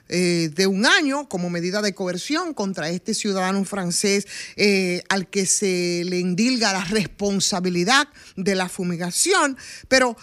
[0.09, 4.26] eh, de un año como medida de coerción contra este ciudadano francés
[4.56, 9.56] eh, al que se le indilga la responsabilidad de la fumigación.
[9.89, 10.16] Pero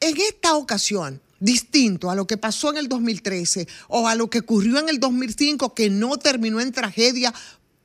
[0.00, 4.40] en esta ocasión, distinto a lo que pasó en el 2013 o a lo que
[4.40, 7.32] ocurrió en el 2005, que no terminó en tragedia,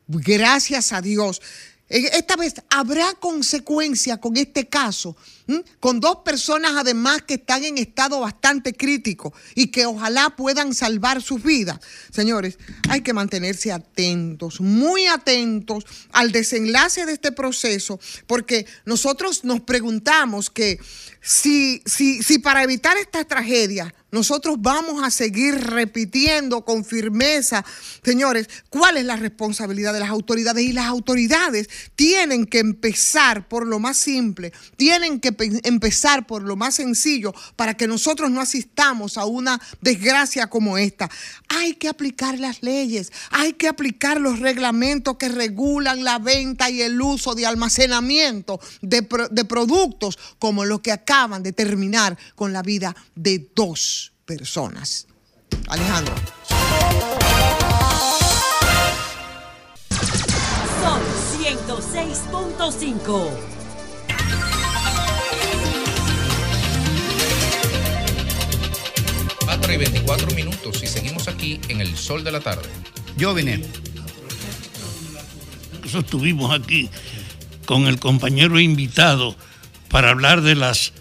[0.08, 1.42] gracias a Dios.
[1.92, 5.18] Esta vez habrá consecuencia con este caso,
[5.80, 11.22] con dos personas además que están en estado bastante crítico y que ojalá puedan salvar
[11.22, 11.80] sus vidas.
[12.12, 12.58] Señores,
[12.90, 20.50] hay que mantenerse atentos, muy atentos al desenlace de este proceso, porque nosotros nos preguntamos
[20.50, 20.80] que
[21.22, 27.64] si, si, si para evitar esta tragedia nosotros vamos a seguir repitiendo con firmeza,
[28.04, 30.66] señores, cuál es la responsabilidad de las autoridades.
[30.66, 35.32] Y las autoridades tienen que empezar por lo más simple, tienen que
[35.64, 41.10] empezar por lo más sencillo para que nosotros no asistamos a una desgracia como esta.
[41.50, 46.82] Hay que aplicar las leyes, hay que aplicar los reglamentos que regulan la venta y
[46.82, 52.54] el uso de almacenamiento de, pro- de productos como los que acaban de terminar con
[52.54, 55.08] la vida de dos personas.
[55.68, 56.16] Alejandro.
[60.82, 61.02] Son
[61.42, 63.61] 106.5.
[69.72, 72.68] Y 24 minutos y seguimos aquí en el sol de la tarde.
[73.16, 73.64] Yo vine.
[75.86, 76.90] Estuvimos aquí
[77.66, 79.38] con el compañero invitado
[79.88, 80.92] para hablar de las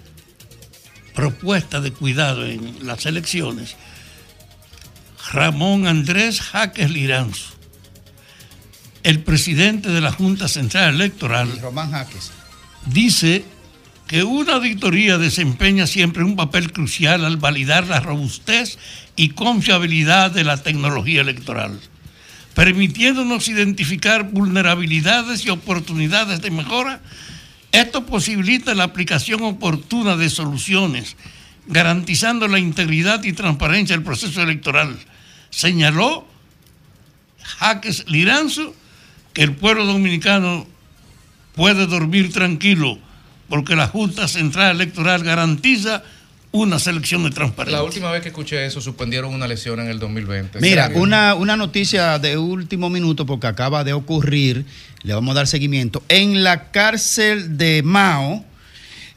[1.17, 3.75] propuestas de cuidado en las elecciones.
[5.33, 7.55] Ramón Andrés Jaques Liranzo,
[9.03, 12.31] el presidente de la Junta Central Electoral, Román Jaques.
[12.87, 13.45] dice
[14.11, 18.77] que una auditoría desempeña siempre un papel crucial al validar la robustez
[19.15, 21.79] y confiabilidad de la tecnología electoral,
[22.55, 27.01] permitiéndonos identificar vulnerabilidades y oportunidades de mejora.
[27.71, 31.15] Esto posibilita la aplicación oportuna de soluciones,
[31.69, 34.99] garantizando la integridad y transparencia del proceso electoral.
[35.51, 36.27] Señaló
[37.61, 38.75] Jaques Liranzo
[39.35, 40.67] que el pueblo dominicano
[41.55, 42.99] puede dormir tranquilo
[43.51, 46.03] porque la Junta Central Electoral garantiza
[46.53, 47.79] una selección de transparencia.
[47.79, 50.61] La última vez que escuché eso, suspendieron una lesión en el 2020.
[50.61, 54.65] Mira, ¿Será que- una, una noticia de último minuto porque acaba de ocurrir,
[55.03, 56.03] le vamos a dar seguimiento.
[56.09, 58.45] En la cárcel de Mao,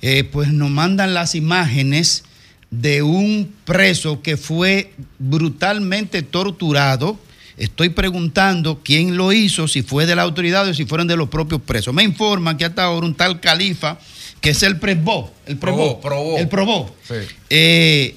[0.02, 2.24] eh, pues nos mandan las imágenes
[2.70, 7.20] de un preso que fue brutalmente torturado.
[7.58, 11.30] Estoy preguntando quién lo hizo, si fue de la autoridad o si fueron de los
[11.30, 11.94] propios presos.
[11.94, 13.98] Me informan que hasta ahora un tal califa,
[14.44, 17.16] que es el presbó, el Probó, probó, el probó, Sí.
[17.50, 18.16] eh,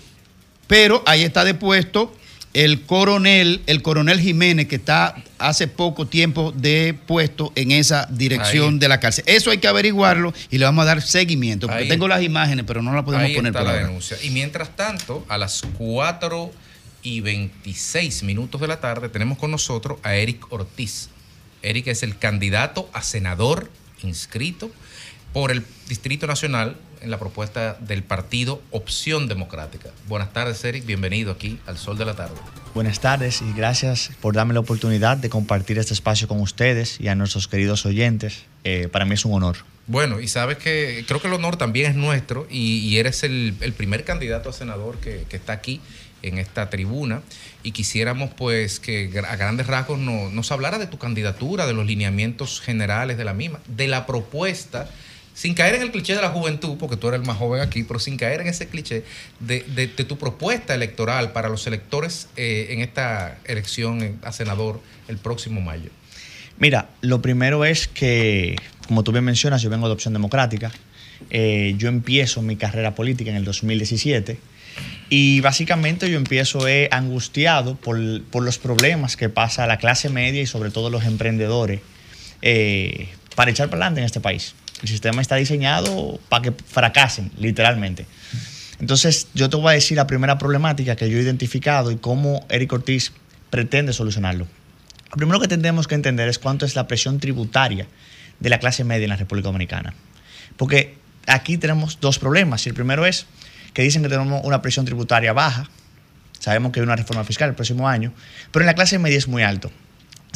[0.66, 2.12] pero ahí está depuesto
[2.52, 8.74] el coronel, el coronel Jiménez, que está hace poco tiempo de puesto en esa dirección
[8.74, 8.78] Ahí.
[8.80, 9.22] de la cárcel.
[9.28, 11.66] Eso hay que averiguarlo y le vamos a dar seguimiento.
[11.68, 11.88] Porque Ahí.
[11.88, 13.86] tengo las imágenes, pero no las podemos Ahí poner está por la ahora.
[13.86, 14.16] denuncia.
[14.22, 16.50] Y mientras tanto, a las 4
[17.02, 21.10] y 26 minutos de la tarde, tenemos con nosotros a Eric Ortiz.
[21.62, 23.70] Eric es el candidato a senador
[24.02, 24.70] inscrito
[25.36, 29.90] por el Distrito Nacional en la propuesta del partido Opción Democrática.
[30.08, 30.86] Buenas tardes, Eric.
[30.86, 32.36] Bienvenido aquí al Sol de la Tarde.
[32.72, 37.08] Buenas tardes y gracias por darme la oportunidad de compartir este espacio con ustedes y
[37.08, 38.44] a nuestros queridos oyentes.
[38.64, 39.56] Eh, para mí es un honor.
[39.88, 43.56] Bueno, y sabes que creo que el honor también es nuestro y, y eres el,
[43.60, 45.82] el primer candidato a senador que, que está aquí
[46.22, 47.20] en esta tribuna
[47.62, 51.84] y quisiéramos pues que a grandes rasgos no- nos hablara de tu candidatura, de los
[51.84, 54.88] lineamientos generales de la misma, de la propuesta,
[55.36, 57.82] sin caer en el cliché de la juventud, porque tú eres el más joven aquí,
[57.82, 59.04] pero sin caer en ese cliché
[59.38, 65.18] de, tu propuesta electoral para los electores eh, en esta elección eh, a senador el
[65.18, 65.90] próximo mayo.
[66.58, 68.56] Mira, lo primero es que,
[68.88, 70.72] como tú bien mencionas, yo vengo de Opción Democrática.
[71.28, 74.38] Eh, yo empiezo mi carrera política en el 2017
[75.10, 76.60] y básicamente yo empiezo
[76.90, 81.80] angustiado por, los problemas que pasa la clase media y sobre todo los emprendedores
[83.34, 84.54] para echar para adelante en este país.
[84.82, 88.06] El sistema está diseñado para que fracasen, literalmente.
[88.78, 92.44] Entonces, yo te voy a decir la primera problemática que yo he identificado y cómo
[92.50, 93.12] Eric Ortiz
[93.48, 94.46] pretende solucionarlo.
[95.10, 97.86] Lo primero que tenemos que entender es cuánto es la presión tributaria
[98.38, 99.94] de la clase media en la República Dominicana.
[100.56, 102.66] Porque aquí tenemos dos problemas.
[102.66, 103.26] Y el primero es
[103.72, 105.70] que dicen que tenemos una presión tributaria baja.
[106.38, 108.12] Sabemos que hay una reforma fiscal el próximo año.
[108.52, 109.70] Pero en la clase media es muy alto.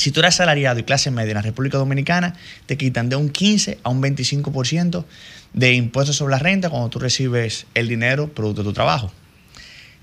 [0.01, 3.29] Si tú eres asalariado y clase media en la República Dominicana, te quitan de un
[3.29, 5.05] 15 a un 25%
[5.53, 9.13] de impuestos sobre la renta cuando tú recibes el dinero producto de tu trabajo.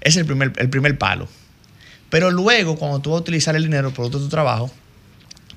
[0.01, 1.27] Es el primer, el primer palo.
[2.11, 4.71] Pero luego, cuando tú vas a utilizar el dinero producto de tu trabajo,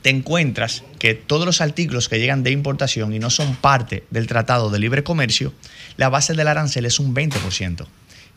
[0.00, 4.26] te encuentras que todos los artículos que llegan de importación y no son parte del
[4.26, 5.52] Tratado de Libre Comercio,
[5.98, 7.86] la base del arancel es un 20%.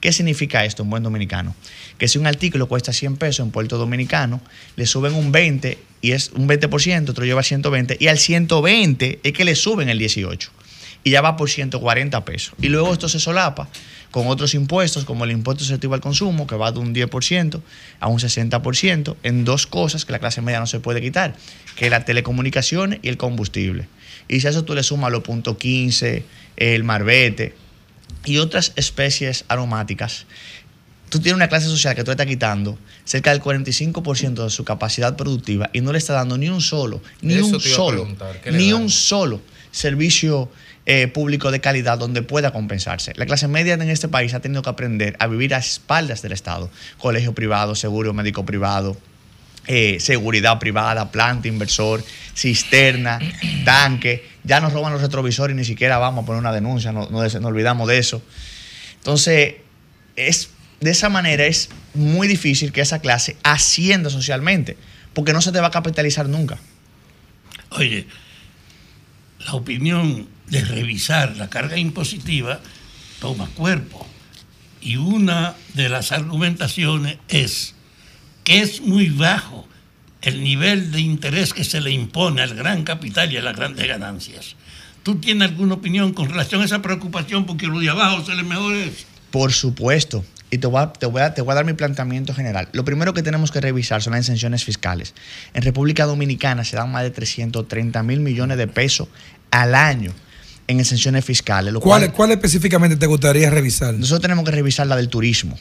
[0.03, 1.55] ¿Qué significa esto en buen dominicano?
[1.97, 4.41] Que si un artículo cuesta 100 pesos en Puerto Dominicano,
[4.75, 9.31] le suben un 20 y es un 20%, otro lleva 120 y al 120 es
[9.31, 10.51] que le suben el 18
[11.05, 12.53] y ya va por 140 pesos.
[12.61, 13.69] Y luego esto se solapa
[14.11, 17.61] con otros impuestos, como el impuesto selectivo al consumo, que va de un 10%
[18.01, 21.33] a un 60%, en dos cosas que la clase media no se puede quitar,
[21.77, 23.87] que es la telecomunicaciones y el combustible.
[24.27, 26.25] Y si a eso tú le sumas los puntos 15,
[26.57, 27.62] el marbete
[28.25, 30.25] y otras especies aromáticas,
[31.09, 34.63] tú tienes una clase social que tú le estás quitando cerca del 45% de su
[34.63, 38.41] capacidad productiva y no le está dando ni un solo, ni Eso un solo, preguntar,
[38.41, 38.83] ¿qué le ni dan?
[38.83, 39.41] un solo
[39.71, 40.49] servicio
[40.85, 43.13] eh, público de calidad donde pueda compensarse.
[43.15, 46.33] La clase media en este país ha tenido que aprender a vivir a espaldas del
[46.33, 46.69] Estado.
[46.97, 48.97] Colegio privado, seguro médico privado,
[49.67, 52.03] eh, seguridad privada, planta, inversor,
[52.35, 53.19] cisterna,
[53.63, 54.32] tanque.
[54.43, 57.27] Ya nos roban los retrovisores y ni siquiera vamos a poner una denuncia, no, no
[57.27, 58.21] no olvidamos de eso.
[58.95, 59.55] Entonces,
[60.15, 60.49] es,
[60.81, 64.77] de esa manera es muy difícil que esa clase ascienda socialmente,
[65.13, 66.57] porque no se te va a capitalizar nunca.
[67.69, 68.07] Oye,
[69.39, 72.59] la opinión de revisar la carga impositiva
[73.19, 74.07] toma cuerpo.
[74.81, 77.75] Y una de las argumentaciones es
[78.43, 79.67] que es muy bajo
[80.23, 83.87] el nivel de interés que se le impone al gran capital y a las grandes
[83.87, 84.55] ganancias.
[85.03, 88.43] ¿Tú tienes alguna opinión con relación a esa preocupación porque lo de abajo se le
[88.43, 89.05] mejora eso?
[89.31, 90.23] Por supuesto.
[90.49, 92.69] Y te voy, a, te, voy a, te voy a dar mi planteamiento general.
[92.73, 95.13] Lo primero que tenemos que revisar son las exenciones fiscales.
[95.53, 99.07] En República Dominicana se dan más de 330 mil millones de pesos
[99.51, 100.13] al año
[100.67, 101.73] en exenciones fiscales.
[101.73, 103.93] Lo ¿Cuál, cual, ¿Cuál específicamente te gustaría revisar?
[103.95, 105.57] nosotros tenemos que revisar la del turismo.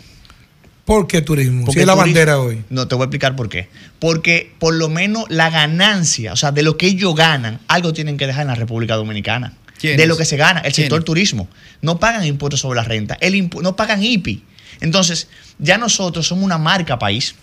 [0.84, 1.64] ¿Por qué turismo?
[1.64, 2.64] Porque si es la turismo- bandera hoy.
[2.70, 3.68] No, te voy a explicar por qué.
[3.98, 8.16] Porque por lo menos la ganancia, o sea, de lo que ellos ganan, algo tienen
[8.16, 9.54] que dejar en la República Dominicana.
[9.78, 9.98] ¿Quiénes?
[9.98, 11.04] De lo que se gana, el sector ¿Quiénes?
[11.06, 11.48] turismo.
[11.80, 14.42] No pagan impuestos sobre la renta, el impu- no pagan IPI.
[14.80, 15.28] Entonces,
[15.58, 17.34] ya nosotros somos una marca país.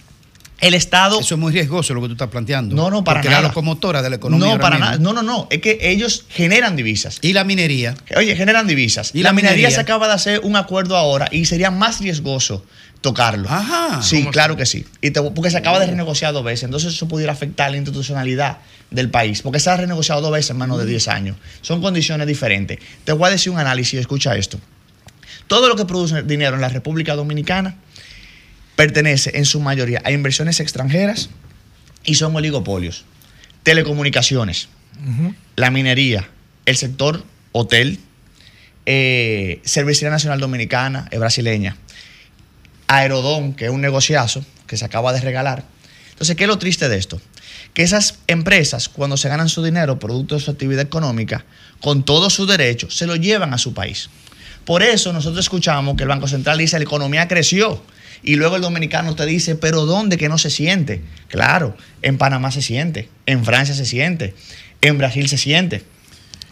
[0.62, 1.22] El Estado.
[1.22, 2.76] Eso es muy riesgoso lo que tú estás planteando.
[2.76, 3.44] No, no, para Porque nada.
[3.44, 4.56] la locomotora de la economía.
[4.56, 4.86] No, para mismo.
[4.92, 4.98] nada.
[5.00, 5.48] No, no, no.
[5.50, 7.20] Es que ellos generan divisas.
[7.22, 7.96] ¿Y la minería?
[8.18, 9.12] Oye, generan divisas.
[9.14, 9.76] ¿Y la, la minería, minería?
[9.76, 12.66] se acaba de hacer un acuerdo ahora y sería más riesgoso
[13.02, 13.50] tocarlo.
[13.50, 14.02] Ajá.
[14.02, 14.86] Sí, ¿Cómo claro que sí.
[15.02, 16.64] Y te- porque se acaba de renegociar dos veces.
[16.64, 18.58] Entonces eso pudiera afectar la institucionalidad
[18.92, 19.42] del país.
[19.42, 21.38] Porque se ha renegociado dos veces en menos de 10 años.
[21.62, 22.80] Son condiciones diferentes.
[23.06, 24.00] Te voy a decir un análisis.
[24.00, 24.60] Escucha esto.
[25.48, 27.76] Todo lo que produce dinero en la República Dominicana
[28.76, 31.30] pertenece en su mayoría a inversiones extranjeras
[32.04, 33.06] y son oligopolios.
[33.64, 34.70] Telecomunicaciones,
[35.56, 36.30] la minería,
[36.66, 38.00] el sector hotel,
[38.86, 41.76] eh, Cervecería Nacional Dominicana, es brasileña,
[42.90, 45.64] Aerodón, que es un negociazo que se acaba de regalar.
[46.10, 47.22] Entonces, ¿qué es lo triste de esto?
[47.74, 51.46] Que esas empresas, cuando se ganan su dinero producto de su actividad económica,
[51.80, 54.10] con todos sus derechos, se lo llevan a su país.
[54.66, 57.82] Por eso nosotros escuchamos que el Banco Central dice la economía creció.
[58.22, 61.02] Y luego el dominicano te dice, pero ¿dónde que no se siente?
[61.30, 64.36] Claro, en Panamá se siente, en Francia se siente,
[64.82, 65.84] en Brasil se siente.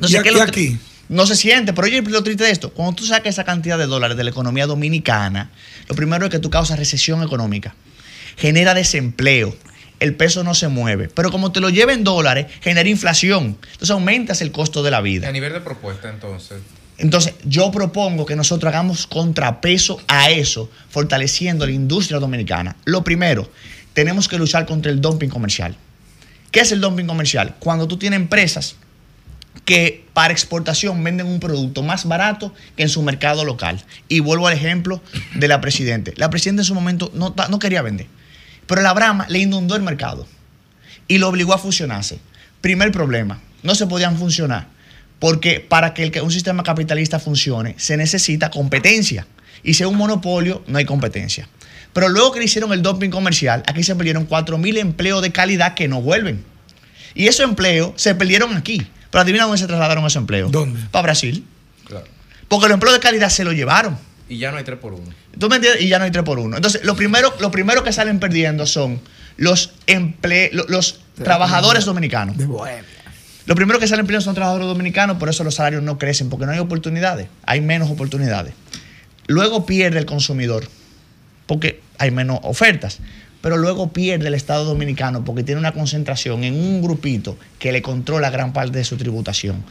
[0.08, 0.78] ¿Y ¿qué es lo aquí-
[1.10, 3.86] No se siente, pero oye, lo triste de esto, cuando tú sacas esa cantidad de
[3.86, 5.52] dólares de la economía dominicana,
[5.88, 7.76] lo primero es que tú causas recesión económica,
[8.36, 9.56] genera desempleo,
[10.00, 13.92] el peso no se mueve, pero como te lo lleva en dólares, genera inflación, entonces
[13.92, 15.30] aumentas el costo de la vida.
[15.30, 16.60] A nivel de propuesta, entonces.
[16.98, 22.76] Entonces, yo propongo que nosotros hagamos contrapeso a eso, fortaleciendo la industria dominicana.
[22.86, 23.50] Lo primero,
[23.94, 25.76] tenemos que luchar contra el dumping comercial.
[26.52, 27.56] ¿Qué es el dumping comercial?
[27.60, 28.76] Cuando tú tienes empresas
[29.68, 33.84] que para exportación venden un producto más barato que en su mercado local.
[34.08, 35.02] Y vuelvo al ejemplo
[35.36, 36.14] de la Presidente.
[36.16, 38.08] La Presidenta en su momento no, no quería vender,
[38.66, 40.26] pero la Brahma le inundó el mercado
[41.10, 42.20] y lo obligó a fusionarse.
[42.62, 44.70] Primer problema, no se podían funcionar,
[45.20, 49.28] porque para que un sistema capitalista funcione se necesita competencia.
[49.64, 51.50] Y si es un monopolio, no hay competencia.
[51.92, 55.74] Pero luego que le hicieron el dumping comercial, aquí se perdieron 4.000 empleos de calidad
[55.74, 56.46] que no vuelven.
[57.16, 58.88] Y esos empleos se perdieron aquí.
[59.18, 60.52] Pero adivina dónde se trasladaron esos empleos.
[60.52, 60.80] ¿Dónde?
[60.92, 61.44] Para Brasil.
[61.88, 62.06] Claro.
[62.48, 63.98] Porque los empleos de calidad se los llevaron.
[64.30, 65.04] Y ya no hay 3 por 1.
[65.40, 65.82] ¿Tú me entiendes?
[65.82, 66.56] Y ya no hay 3 por 1.
[66.56, 69.02] Entonces, lo primero, lo primero que salen perdiendo son
[69.38, 72.36] los, emple lo- los trabajadores dominicanos.
[73.48, 76.46] Lo primero que salen perdiendo son trabajadores dominicanos, por eso los salarios no crecen, porque
[76.46, 78.54] no hay oportunidades, hay menos oportunidades.
[79.26, 80.68] Luego pierde el consumidor,
[81.48, 83.00] porque hay menos ofertas.
[83.42, 87.82] Pero luego pierde el Estado dominicano porque tiene una concentración en un grupito que le
[87.82, 89.64] controla gran parte de su tributación.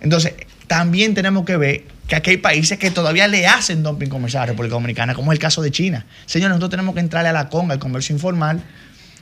[0.00, 0.34] Entonces,
[0.66, 4.46] también tenemos que ver que aquí hay países que todavía le hacen dumping comercial a
[4.46, 6.06] la República Dominicana, como es el caso de China.
[6.26, 8.62] Señores, nosotros tenemos que entrarle a la conga, al comercio informal,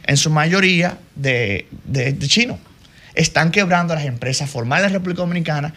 [0.07, 2.59] en su mayoría de, de, chino.
[3.15, 5.75] Están quebrando las empresas formales de la República Dominicana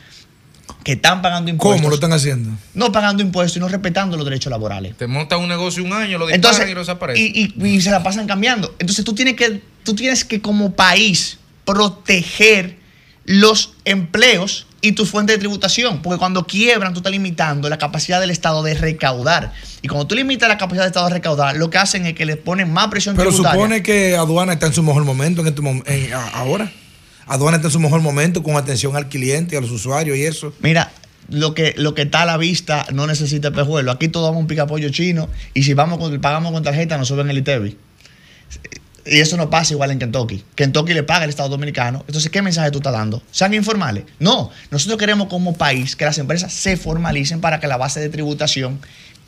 [0.84, 1.78] que están pagando impuestos.
[1.82, 2.52] ¿Cómo lo están haciendo?
[2.74, 4.96] No pagando impuestos y no respetando los derechos laborales.
[4.98, 7.26] Te montan un negocio un año, lo disparan Entonces, y lo desaparecen.
[7.26, 8.76] y, y- y se la pasan cambiando.
[8.80, 12.78] Entonces tú tienes que, tú tienes que como país proteger
[13.26, 18.20] los empleos y tu fuente de tributación, porque cuando quiebran tú estás limitando la capacidad
[18.22, 19.52] del Estado de recaudar.
[19.82, 22.26] Y cuando tú limitas la capacidad del Estado de recaudar, lo que hacen es que
[22.26, 23.60] le ponen más presión Pero tributaria.
[23.60, 26.72] supone que aduana está en su mejor momento en este mom- en- a- ahora.
[27.30, 30.52] Aduana está en su mejor momento con atención al cliente, a los usuarios y eso.
[30.62, 30.92] Mira,
[31.30, 33.92] lo que, lo que está a la vista no necesita espejuelo.
[33.92, 37.38] Aquí todos vamos un picapollo chino y si vamos pagamos con tarjeta nos suben el
[37.38, 37.78] ITEVI.
[39.06, 40.44] Y eso no pasa igual en Kentucky.
[40.56, 42.04] Kentucky le paga al Estado Dominicano.
[42.08, 43.24] Entonces, ¿qué mensaje tú estás dando?
[43.32, 44.04] ¿Sean informales?
[44.20, 44.52] No.
[44.72, 48.80] Nosotros queremos como país que las empresas se formalicen para que la base de tributación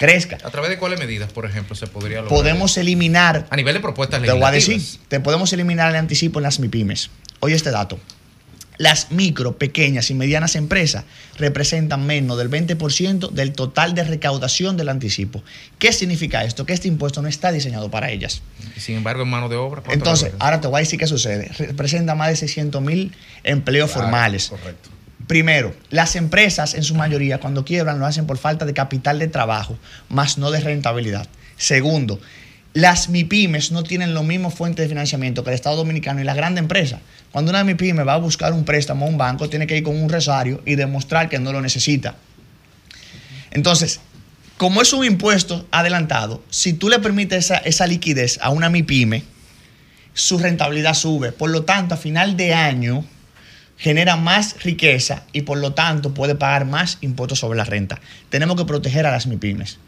[0.02, 0.38] crezca.
[0.44, 2.30] ¿A través de cuáles medidas, por ejemplo, se podría lograr?
[2.38, 3.48] Podemos eliminar.
[3.50, 4.92] A nivel de propuestas Te voy a legislativas.
[4.92, 7.10] decir, te podemos eliminar el anticipo en las MIPIMES.
[7.40, 8.00] Oye este dato.
[8.78, 11.04] Las micro, pequeñas y medianas empresas
[11.38, 15.44] representan menos del 20% del total de recaudación del anticipo.
[15.78, 16.66] ¿Qué significa esto?
[16.66, 18.42] Que este impuesto no está diseñado para ellas.
[18.76, 19.82] Y sin embargo, en mano de obra.
[19.82, 21.52] ¿cuánto Entonces, ahora te voy a decir qué sucede.
[21.60, 23.14] Representa más de 600 mil
[23.44, 24.48] empleos Claro, formales.
[24.50, 24.90] correcto.
[25.32, 29.30] Primero, las empresas en su mayoría cuando quiebran lo hacen por falta de capital de
[29.30, 29.78] trabajo,
[30.10, 31.26] más no de rentabilidad.
[31.56, 32.20] Segundo,
[32.74, 36.36] las MIPIMES no tienen los mismos fuentes de financiamiento que el Estado Dominicano y las
[36.36, 37.00] grandes empresas.
[37.32, 39.96] Cuando una MIPYME va a buscar un préstamo a un banco, tiene que ir con
[39.96, 42.16] un rosario y demostrar que no lo necesita.
[43.52, 44.02] Entonces,
[44.58, 49.24] como es un impuesto adelantado, si tú le permites esa, liquidez a una MIPYME,
[50.14, 51.32] su rentabilidad sube.
[51.32, 53.06] Por lo tanto, a final de año
[53.82, 58.00] genera más riqueza y por lo tanto puede pagar más impuestos sobre la renta.
[58.30, 59.80] Tenemos que proteger a las MIPYMES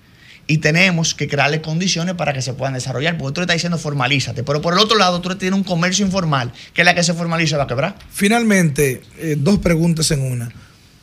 [0.47, 3.19] y tenemos que crearle condiciones para que se puedan desarrollar.
[3.19, 6.03] Porque tú le estás diciendo formalízate, pero por el otro lado tú tienes un comercio
[6.03, 7.95] informal que es la que se formaliza va a quebrar.
[8.09, 10.51] Finalmente, eh, dos preguntas en una.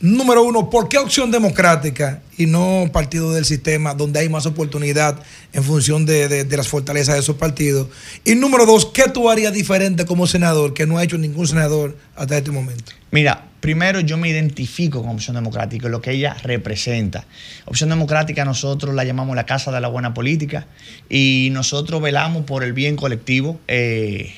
[0.01, 5.19] Número uno, ¿por qué opción democrática y no partido del sistema donde hay más oportunidad
[5.53, 7.87] en función de, de- las fortalezas de esos partidos?
[8.25, 11.95] Y número dos, ¿qué tú harías diferente como senador que no ha hecho ningún senador
[12.15, 12.91] hasta este momento?
[13.11, 17.25] Mira, primero yo me identifico con Opción Democrática, lo que ella representa.
[17.65, 20.65] Opción Democrática nosotros la llamamos la Casa de la Buena Política
[21.09, 23.59] y nosotros velamos por el bien colectivo.
[23.67, 24.33] Eh,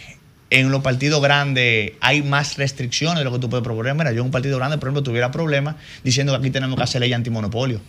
[0.54, 3.96] en los partidos grandes hay más restricciones de lo que tú puedes proponer.
[3.96, 6.84] Mira, yo en un partido grande, por ejemplo, tuviera problemas diciendo que aquí tenemos que
[6.84, 7.82] hacer ley antimonopolio.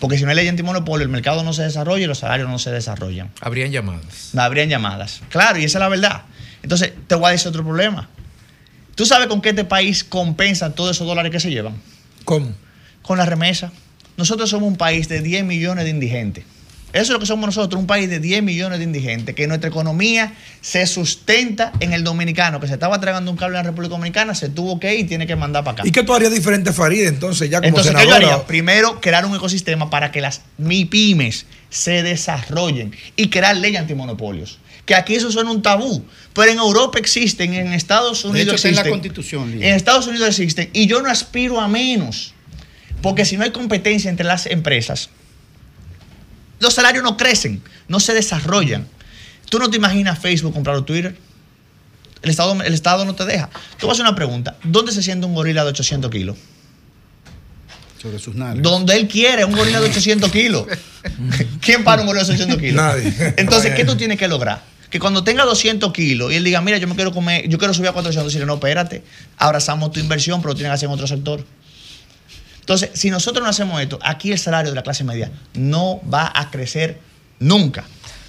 [0.00, 2.58] Porque si no hay ley antimonopolio, el mercado no se desarrolla y los salarios no
[2.58, 3.30] se desarrollan.
[3.40, 4.30] Habrían llamadas.
[4.32, 5.22] No habrían llamadas.
[5.28, 6.22] Claro, y esa es la verdad.
[6.64, 8.08] Entonces, te voy a decir otro problema.
[8.96, 11.76] ¿Tú sabes con qué este país compensa todos esos dólares que se llevan?
[12.24, 12.52] ¿Cómo?
[13.02, 13.70] Con la remesa.
[14.16, 16.44] Nosotros somos un país de 10 millones de indigentes.
[16.94, 19.68] Eso es lo que somos nosotros, un país de 10 millones de indigentes, que nuestra
[19.68, 23.96] economía se sustenta en el dominicano, que se estaba tragando un cable en la República
[23.96, 25.88] Dominicana, se tuvo que ir y tiene que mandar para acá.
[25.88, 28.34] ¿Y qué tú harías diferente, Farid, entonces, ya como Entonces, ¿qué yo senadora?
[28.34, 28.46] haría?
[28.46, 34.60] Primero, crear un ecosistema para que las MIPIMES se desarrollen y crear leyes antimonopolios.
[34.86, 38.54] Que aquí eso suena un tabú, pero en Europa existen, en Estados De Unidos hecho,
[38.54, 39.00] está en la existen.
[39.00, 39.50] Constitución.
[39.50, 39.68] Lía.
[39.68, 42.34] En Estados Unidos existen y yo no aspiro a menos.
[43.02, 45.10] Porque si no hay competencia entre las empresas,
[46.60, 48.86] los salarios no crecen, no se desarrollan.
[49.50, 51.16] Tú no te imaginas Facebook comprar Twitter.
[52.22, 53.50] El Estado, el Estado no te deja.
[53.78, 54.56] Tú vas a hacer una pregunta.
[54.64, 56.36] ¿Dónde se siente un gorila de 800 kilos?
[58.00, 58.62] Sobre sus nalgas.
[58.62, 60.66] Donde él quiere, un gorila de 800 kilos.
[61.60, 62.76] ¿Quién para un gorila de 800 kilos?
[62.76, 63.34] Nadie.
[63.36, 64.62] Entonces, ¿qué tú tienes que lograr?
[64.88, 67.74] Que cuando tenga 200 kilos y él diga, mira, yo me quiero comer, yo quiero
[67.74, 69.02] subir a 400, decirle, no, espérate,
[69.36, 71.44] abrazamos tu inversión, pero tienes que hacer en otro sector.
[72.64, 76.32] Entonces, si nosotros no hacemos esto, aquí el salario de la clase media no va
[76.34, 76.98] a crecer
[77.38, 77.84] nunca.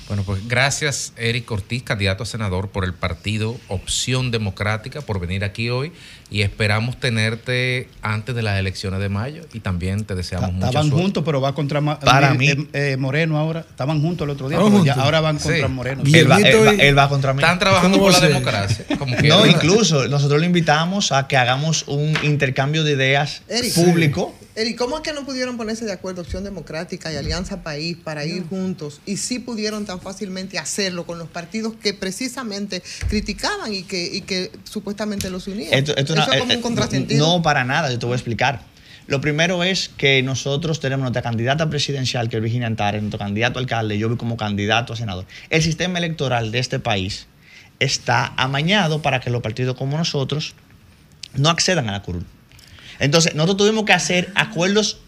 [0.07, 5.43] Bueno, pues gracias Eric Ortiz, candidato a senador por el partido Opción Democrática, por venir
[5.43, 5.93] aquí hoy
[6.29, 10.89] y esperamos tenerte antes de las elecciones de mayo y también te deseamos mucha Estaban
[10.89, 11.01] suerte.
[11.03, 12.49] juntos, pero va contra Para eh, mí.
[12.49, 13.61] eh, eh, Moreno ahora.
[13.61, 14.59] Estaban juntos el otro día,
[14.93, 15.47] ahora van Sí.
[15.49, 16.03] contra Moreno.
[16.05, 17.41] Él va, él va- él va contra mí.
[17.41, 18.85] Están trabajando ¿Cómo por la democracia.
[18.99, 23.73] Como No, incluso nosotros lo invitamos a que hagamos un intercambio de ideas Eric.
[23.73, 24.35] público.
[24.55, 28.23] Eric, ¿cómo es que no pudieron ponerse de acuerdo Opción Democrática y Alianza País para
[28.25, 33.83] ir juntos y sí pudieron tan fácilmente hacerlo con los partidos que precisamente criticaban y
[33.83, 35.73] que, y que supuestamente los unían?
[35.73, 37.27] Esto- esto Eso no- es como eh, un eh, contrasentido.
[37.27, 38.61] No, para nada, yo te voy a explicar.
[39.07, 43.59] Lo primero es que nosotros tenemos nuestra candidata presidencial, que es Virginia Antares, nuestro candidato
[43.59, 45.25] a alcalde, yo voy como candidato a senador.
[45.49, 47.27] El sistema electoral de este país
[47.79, 50.55] está amañado para que los partidos como nosotros
[51.35, 52.25] no accedan a la curul.
[52.99, 54.99] Entonces, nosotros tuvimos que hacer acuerdos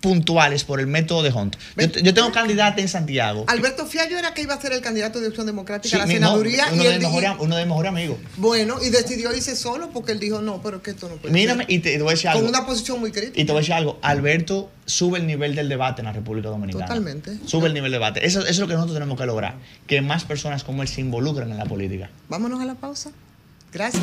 [0.00, 1.56] puntuales por el método de Hunt.
[1.78, 3.46] Yo, yo tengo candidata en Santiago.
[3.48, 6.06] Alberto Fiallo era que iba a ser el candidato de Opción Democrática Sí, a la
[6.06, 8.18] mi- no, senaduría uno, y de mis mejores, dijo- uno de mis mejores amigos.
[8.36, 11.64] bueno, y decidió irse solo porque él dijo, no, pero que esto no puede Mírame,
[11.64, 11.72] ser.
[11.72, 12.40] y te, te voy a decir algo.
[12.42, 13.40] Con una posición muy crítica.
[13.40, 16.50] Y te voy a decir algo, Alberto sube el nivel del debate en la República
[16.50, 16.84] Dominicana.
[16.84, 17.38] Totalmente.
[17.46, 18.26] Sube el nivel del debate.
[18.26, 19.54] Eso, eso es lo que nosotros tenemos que lograr,
[19.86, 22.10] que más personas como él se involucren en la política.
[22.28, 23.10] Vámonos a la pausa.
[23.72, 24.02] Gracias.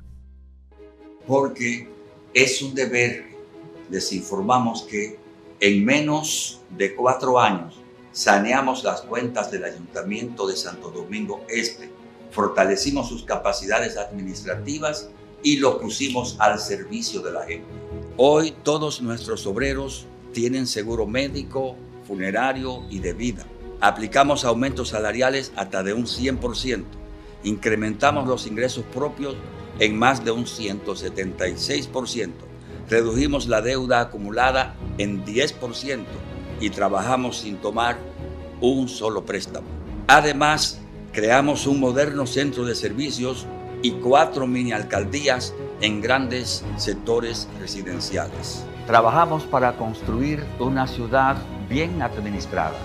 [1.31, 1.87] porque
[2.33, 3.23] es un deber.
[3.89, 5.17] Les informamos que
[5.61, 7.75] en menos de cuatro años
[8.11, 11.89] saneamos las cuentas del Ayuntamiento de Santo Domingo Este,
[12.31, 15.09] fortalecimos sus capacidades administrativas
[15.41, 17.65] y lo pusimos al servicio de la gente.
[18.17, 23.45] Hoy todos nuestros obreros tienen seguro médico, funerario y de vida.
[23.79, 26.83] Aplicamos aumentos salariales hasta de un 100%.
[27.45, 29.37] Incrementamos los ingresos propios
[29.79, 32.31] en más de un 176%.
[32.89, 36.03] Redujimos la deuda acumulada en 10%
[36.59, 37.97] y trabajamos sin tomar
[38.59, 39.67] un solo préstamo.
[40.07, 40.81] Además,
[41.11, 43.47] creamos un moderno centro de servicios
[43.81, 48.63] y cuatro mini alcaldías en grandes sectores residenciales.
[48.85, 51.37] Trabajamos para construir una ciudad
[51.69, 52.77] bien administrada,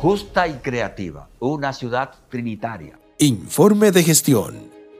[0.00, 2.98] justa y creativa, una ciudad trinitaria.
[3.18, 4.77] Informe de gestión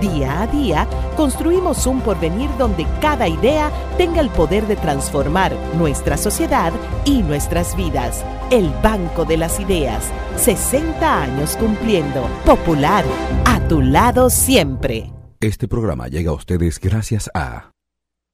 [0.00, 0.86] Día a día,
[1.16, 6.70] construimos un porvenir donde cada idea tenga el poder de transformar nuestra sociedad
[7.06, 8.22] y nuestras vidas.
[8.50, 12.28] El Banco de las Ideas, 60 años cumpliendo.
[12.44, 13.06] Popular,
[13.46, 15.10] a tu lado siempre.
[15.40, 17.72] Este programa llega a ustedes gracias a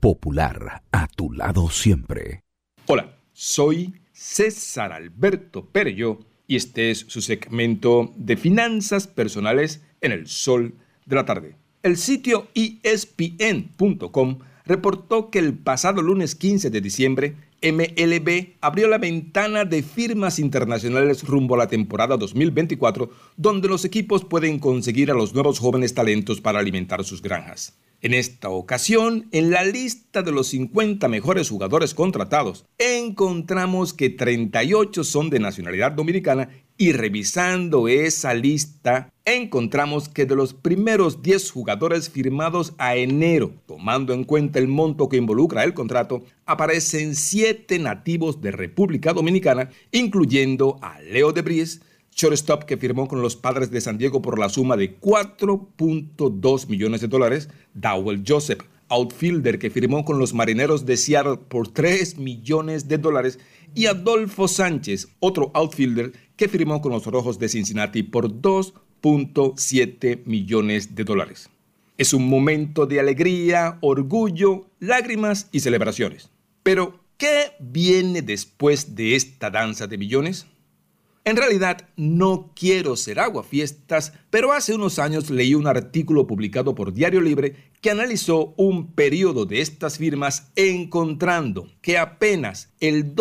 [0.00, 2.42] Popular, a tu lado siempre.
[2.86, 6.18] Hola, soy César Alberto Perello
[6.48, 10.74] y este es su segmento de finanzas personales en el sol
[11.12, 11.56] de la tarde.
[11.82, 19.64] El sitio espn.com reportó que el pasado lunes 15 de diciembre, MLB abrió la ventana
[19.64, 25.34] de firmas internacionales rumbo a la temporada 2024, donde los equipos pueden conseguir a los
[25.34, 27.76] nuevos jóvenes talentos para alimentar sus granjas.
[28.00, 35.04] En esta ocasión, en la lista de los 50 mejores jugadores contratados, encontramos que 38
[35.04, 42.10] son de nacionalidad dominicana y revisando esa lista, encontramos que de los primeros 10 jugadores
[42.10, 48.40] firmados a enero, tomando en cuenta el monto que involucra el contrato, aparecen 7 nativos
[48.40, 51.82] de República Dominicana, incluyendo a Leo Debris,
[52.14, 57.00] shortstop que firmó con los padres de San Diego por la suma de 4.2 millones
[57.00, 62.88] de dólares, Dowell Joseph, outfielder que firmó con los marineros de Seattle por 3 millones
[62.88, 63.38] de dólares,
[63.74, 66.12] y Adolfo Sánchez, otro outfielder
[66.42, 71.48] que firmó con los Rojos de Cincinnati por 2.7 millones de dólares.
[71.98, 76.30] Es un momento de alegría, orgullo, lágrimas y celebraciones.
[76.64, 80.46] Pero, ¿qué viene después de esta danza de millones?
[81.24, 86.92] En realidad, no quiero ser aguafiestas, pero hace unos años leí un artículo publicado por
[86.92, 93.14] Diario Libre que analizó un periodo de estas firmas encontrando que apenas el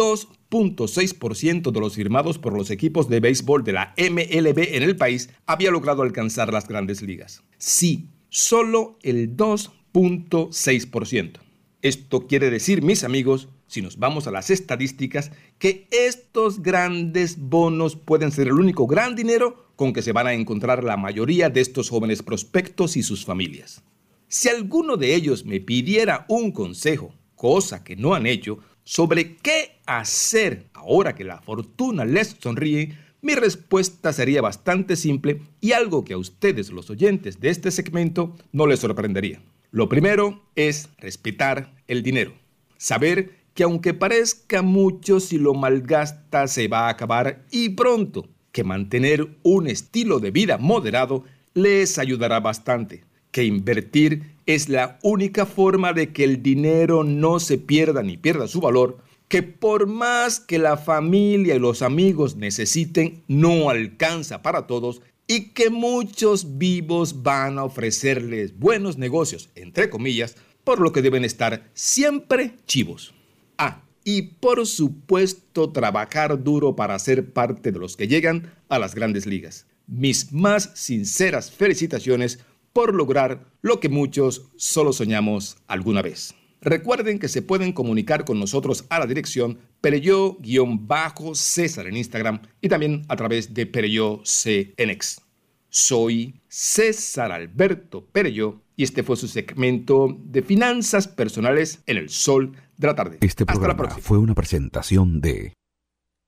[0.52, 5.30] 2.6% de los firmados por los equipos de béisbol de la MLB en el país
[5.46, 7.44] había logrado alcanzar las grandes ligas.
[7.58, 11.40] Sí, solo el 2.6%.
[11.82, 17.96] Esto quiere decir, mis amigos, si nos vamos a las estadísticas, que estos grandes bonos
[17.96, 21.62] pueden ser el único gran dinero con que se van a encontrar la mayoría de
[21.62, 23.82] estos jóvenes prospectos y sus familias.
[24.28, 29.80] Si alguno de ellos me pidiera un consejo, cosa que no han hecho, sobre qué
[29.86, 36.14] hacer ahora que la fortuna les sonríe, mi respuesta sería bastante simple y algo que
[36.14, 39.42] a ustedes, los oyentes de este segmento, no les sorprendería.
[39.70, 42.34] Lo primero es respetar el dinero.
[42.78, 48.64] Saber que aunque parezca mucho, si lo malgasta se va a acabar y pronto, que
[48.64, 55.94] mantener un estilo de vida moderado les ayudará bastante, que invertir es la única forma
[55.94, 58.98] de que el dinero no se pierda ni pierda su valor,
[59.28, 65.52] que por más que la familia y los amigos necesiten, no alcanza para todos y
[65.52, 70.36] que muchos vivos van a ofrecerles buenos negocios, entre comillas,
[70.66, 73.14] por lo que deben estar siempre chivos.
[73.58, 78.96] Ah, y por supuesto trabajar duro para ser parte de los que llegan a las
[78.96, 79.68] grandes ligas.
[79.88, 82.40] Mis más sinceras felicitaciones
[82.74, 86.36] por lograr lo que muchos solo soñamos alguna vez.
[86.62, 93.04] Recuerden que se pueden comunicar con nosotros a la dirección Pereyó-César en Instagram y también
[93.08, 95.22] a través de Pereyó CNX.
[95.70, 102.56] Soy César Alberto Pereyó y este fue su segmento de finanzas personales en el sol
[102.78, 103.18] de la tarde.
[103.22, 104.04] Este Hasta la programa próxima.
[104.04, 105.54] fue una presentación de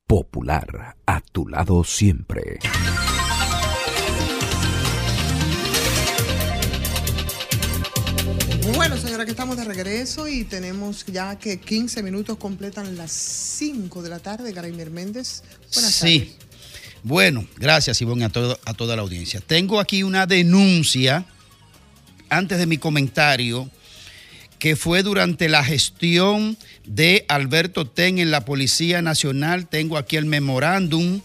[0.08, 2.60] Popular, a tu lado siempre.
[8.94, 14.04] Bueno, señora, que estamos de regreso y tenemos ya que 15 minutos completan las 5
[14.04, 14.54] de la tarde.
[14.54, 15.42] Garaymer Méndez,
[15.74, 16.14] buenas tardes.
[16.28, 16.36] Sí.
[17.02, 19.42] Bueno, gracias Ivonne a, todo- a toda la audiencia.
[19.42, 21.26] Tengo aquí una denuncia,
[22.30, 23.68] antes de mi comentario,
[24.60, 26.56] que fue durante la gestión
[26.86, 29.68] de Alberto Ten en la Policía Nacional.
[29.68, 31.22] Tengo aquí el memorándum,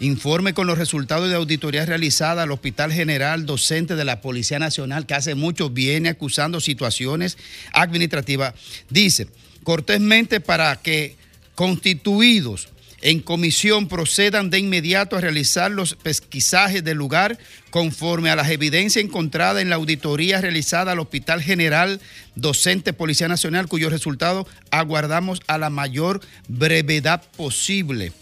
[0.00, 5.06] informe con los resultados de auditoría realizada al Hospital General Docente de la Policía Nacional,
[5.06, 7.36] que hace mucho viene acusando situaciones
[7.72, 8.54] administrativas.
[8.90, 9.28] Dice,
[9.64, 11.16] cortésmente para que
[11.54, 12.68] constituidos
[13.00, 17.38] en comisión procedan de inmediato a realizar los pesquisajes del lugar
[17.70, 22.00] conforme a las evidencias encontradas en la auditoría realizada al Hospital General
[22.34, 28.12] Docente Policía Nacional, cuyos resultados aguardamos a la mayor brevedad posible.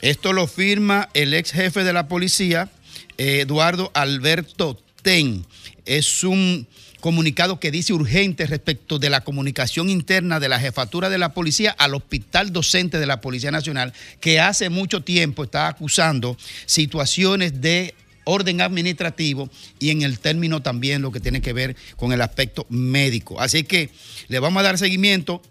[0.00, 2.70] Esto lo firma el ex jefe de la policía,
[3.16, 5.44] eh, Eduardo Alberto Ten.
[5.86, 6.68] Es un
[7.00, 11.72] comunicado que dice urgente respecto de la comunicación interna de la jefatura de la policía
[11.78, 17.94] al hospital docente de la Policía Nacional, que hace mucho tiempo está acusando situaciones de
[18.22, 19.50] orden administrativo
[19.80, 23.40] y en el término también lo que tiene que ver con el aspecto médico.
[23.40, 23.90] Así que
[24.28, 25.42] le vamos a dar seguimiento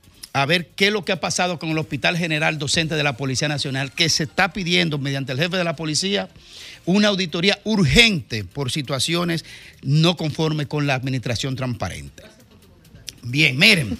[0.42, 3.18] a ver qué es lo que ha pasado con el Hospital General Docente de la
[3.18, 6.30] Policía Nacional, que se está pidiendo mediante el jefe de la policía
[6.86, 9.46] una auditoría urgente por situaciones
[9.82, 12.24] no conformes con la administración transparente.
[13.24, 13.98] Bien, miren.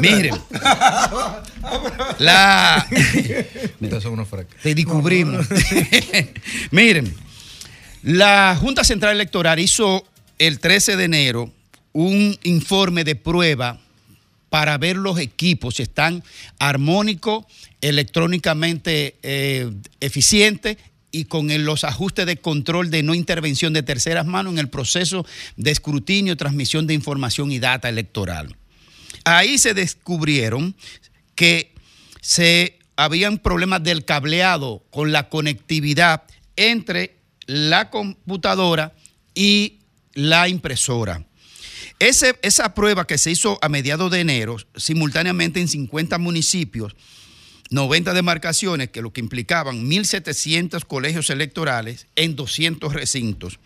[0.00, 0.34] Miren,
[2.18, 2.86] la.
[4.62, 5.46] Te descubrimos.
[6.70, 7.14] Miren,
[8.02, 10.04] la Junta Central Electoral hizo
[10.38, 11.52] el 13 de enero
[11.92, 13.80] un informe de prueba
[14.54, 16.22] para ver los equipos si están
[16.60, 17.44] armónicos,
[17.80, 19.68] electrónicamente eh,
[19.98, 20.76] eficientes
[21.10, 25.26] y con los ajustes de control de no intervención de terceras manos en el proceso
[25.56, 28.54] de escrutinio, transmisión de información y data electoral.
[29.24, 30.76] Ahí se descubrieron
[31.34, 31.74] que
[32.20, 36.22] se habían problemas del cableado con la conectividad
[36.54, 37.16] entre
[37.46, 38.94] la computadora
[39.34, 39.80] y
[40.12, 41.24] la impresora.
[41.98, 46.94] Esa prueba que se hizo a mediados de enero, simultáneamente en 50 municipios,
[47.70, 53.58] 90 demarcaciones, que lo que implicaban 1.700 colegios electorales en 200 recintos.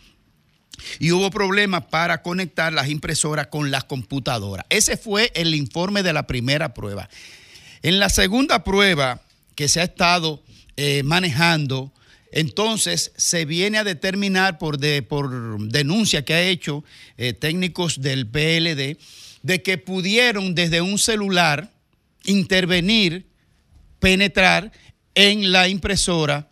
[1.01, 4.65] Y hubo problemas para conectar las impresoras con las computadoras.
[4.69, 7.09] Ese fue el informe de la primera prueba.
[7.83, 9.21] En la segunda prueba
[9.55, 10.43] que se ha estado
[10.77, 11.93] eh, manejando,
[12.33, 16.85] entonces se viene a determinar por, de- por denuncia que ha hecho
[17.17, 18.99] eh, técnicos del PLD
[19.43, 21.73] de que pudieron desde un celular
[22.25, 23.27] intervenir,
[24.01, 24.73] penetrar
[25.15, 26.49] en la impresora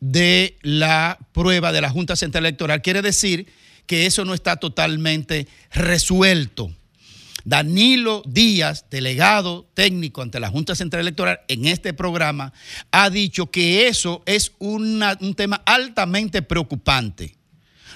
[0.00, 2.82] de la prueba de la Junta Central Electoral.
[2.82, 3.46] Quiere decir
[3.86, 6.74] que eso no está totalmente resuelto.
[7.44, 12.52] Danilo Díaz, delegado técnico ante la Junta Central Electoral en este programa,
[12.90, 17.36] ha dicho que eso es un tema altamente preocupante.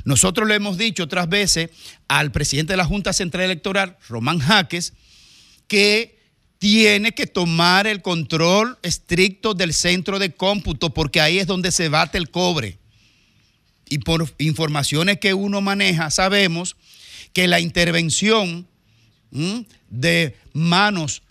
[0.04, 1.70] Nosotros le hemos dicho otras veces
[2.06, 4.92] al presidente de la Junta Central Electoral, Román Jaques,
[5.66, 6.18] que
[6.58, 11.88] tiene que tomar el control estricto del centro de cómputo porque ahí es donde se
[11.88, 12.78] bate el cobre.
[13.88, 16.76] Y por informaciones que uno maneja, sabemos
[17.32, 18.66] que la intervención
[19.30, 21.22] de manos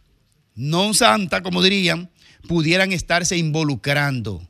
[0.55, 2.09] no santas, como dirían,
[2.47, 4.45] pudieran estarse involucrando.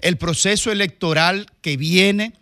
[0.00, 2.34] El proceso electoral que viene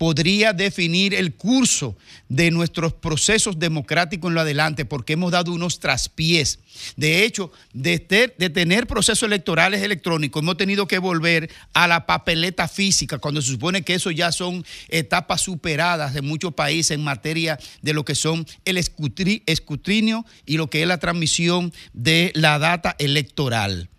[0.00, 1.94] podría definir el curso
[2.30, 6.58] de nuestros procesos democráticos en lo adelante, porque hemos dado unos traspiés.
[6.96, 12.06] De hecho, de, ter- de tener procesos electorales electrónicos, hemos tenido que volver a la
[12.06, 17.04] papeleta física, cuando se supone que eso ya son etapas superadas en muchos países en
[17.04, 22.58] materia de lo que son el escrutinio y lo que es la transmisión de la
[22.58, 23.90] data electoral.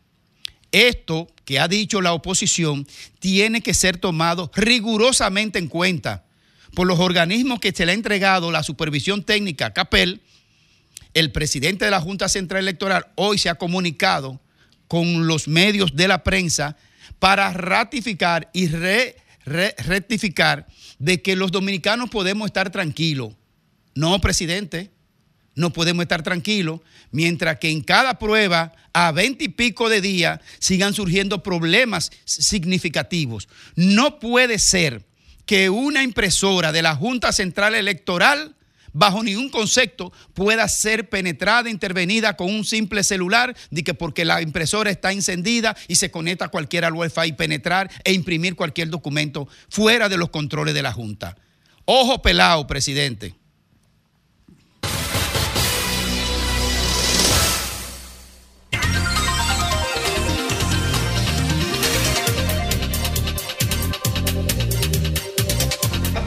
[0.72, 2.88] Esto que ha dicho la oposición
[3.20, 6.24] tiene que ser tomado rigurosamente en cuenta
[6.74, 10.22] por los organismos que se le ha entregado la supervisión técnica CAPEL.
[11.14, 14.40] El presidente de la Junta Central Electoral hoy se ha comunicado
[14.88, 16.78] con los medios de la prensa
[17.20, 20.68] para ratificar y re- re- rectificar
[21.00, 23.34] de que los dominicanos podemos estar tranquilos.
[23.94, 24.90] No, presidente,
[25.62, 26.82] no podemos estar tranquilos
[27.12, 33.48] mientras que en cada prueba a veinte y pico de días sigan surgiendo problemas significativos.
[33.76, 35.06] No puede ser
[35.46, 38.56] que una impresora de la Junta Central Electoral
[38.94, 44.42] bajo ningún concepto pueda ser penetrada, intervenida con un simple celular, de que porque la
[44.42, 49.48] impresora está encendida y se conecta cualquiera al Wi-Fi y penetrar e imprimir cualquier documento
[49.70, 51.38] fuera de los controles de la Junta.
[51.86, 53.34] Ojo pelado, presidente.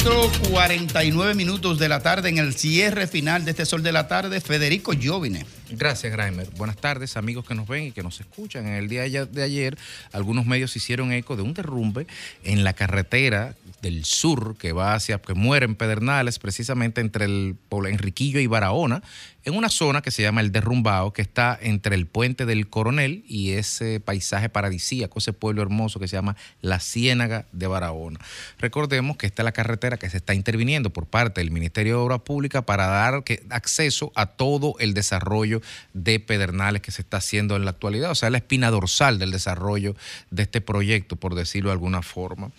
[0.04, 4.06] Cuatro 49 minutos de la tarde en el cierre final de este sol de la
[4.06, 5.46] tarde, Federico Jovine.
[5.70, 6.46] Gracias, Graimer.
[6.58, 8.66] Buenas tardes, amigos que nos ven y que nos escuchan.
[8.66, 9.78] En el día de ayer,
[10.12, 12.06] algunos medios hicieron eco de un derrumbe
[12.44, 17.56] en la carretera del sur que va hacia, que muere en Pedernales, precisamente entre el
[17.70, 19.02] Enriquillo y Barahona,
[19.44, 23.24] en una zona que se llama el Derrumbao, que está entre el puente del Coronel
[23.28, 28.20] y ese paisaje paradisíaco, ese pueblo hermoso que se llama la Ciénaga de Barahona.
[28.58, 32.00] Recordemos que esta es la carretera que se está interviniendo por parte del Ministerio de
[32.02, 35.60] Obras Públicas para dar acceso a todo el desarrollo
[35.92, 39.30] de Pedernales que se está haciendo en la actualidad, o sea, la espina dorsal del
[39.30, 39.96] desarrollo
[40.30, 42.50] de este proyecto, por decirlo de alguna forma.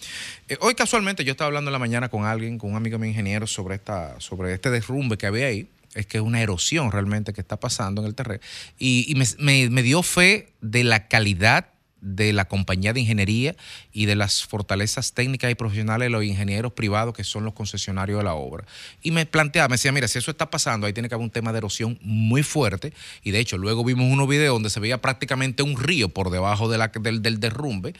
[0.47, 3.09] Eh, hoy casualmente yo estaba hablando en la mañana con alguien, con un amigo mío
[3.09, 5.67] ingeniero sobre, esta, sobre este derrumbe que había ahí.
[5.93, 8.41] Es que es una erosión realmente que está pasando en el terreno.
[8.77, 11.67] Y, y me, me- me dio fe de la calidad
[12.01, 13.55] de la compañía de ingeniería
[13.91, 18.19] y de las fortalezas técnicas y profesionales de los ingenieros privados que son los concesionarios
[18.19, 18.65] de la obra.
[19.01, 21.31] Y me planteaba, me decía, mira, si eso está pasando, ahí tiene que haber un
[21.31, 22.93] tema de erosión muy fuerte.
[23.23, 26.69] Y de hecho, luego vimos unos videos donde se veía prácticamente un río por debajo
[26.69, 27.93] del, derrumbe.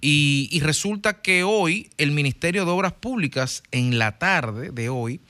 [0.00, 5.20] Y resulta que hoy el Ministerio de Obras Públicas, en la tarde de hoy,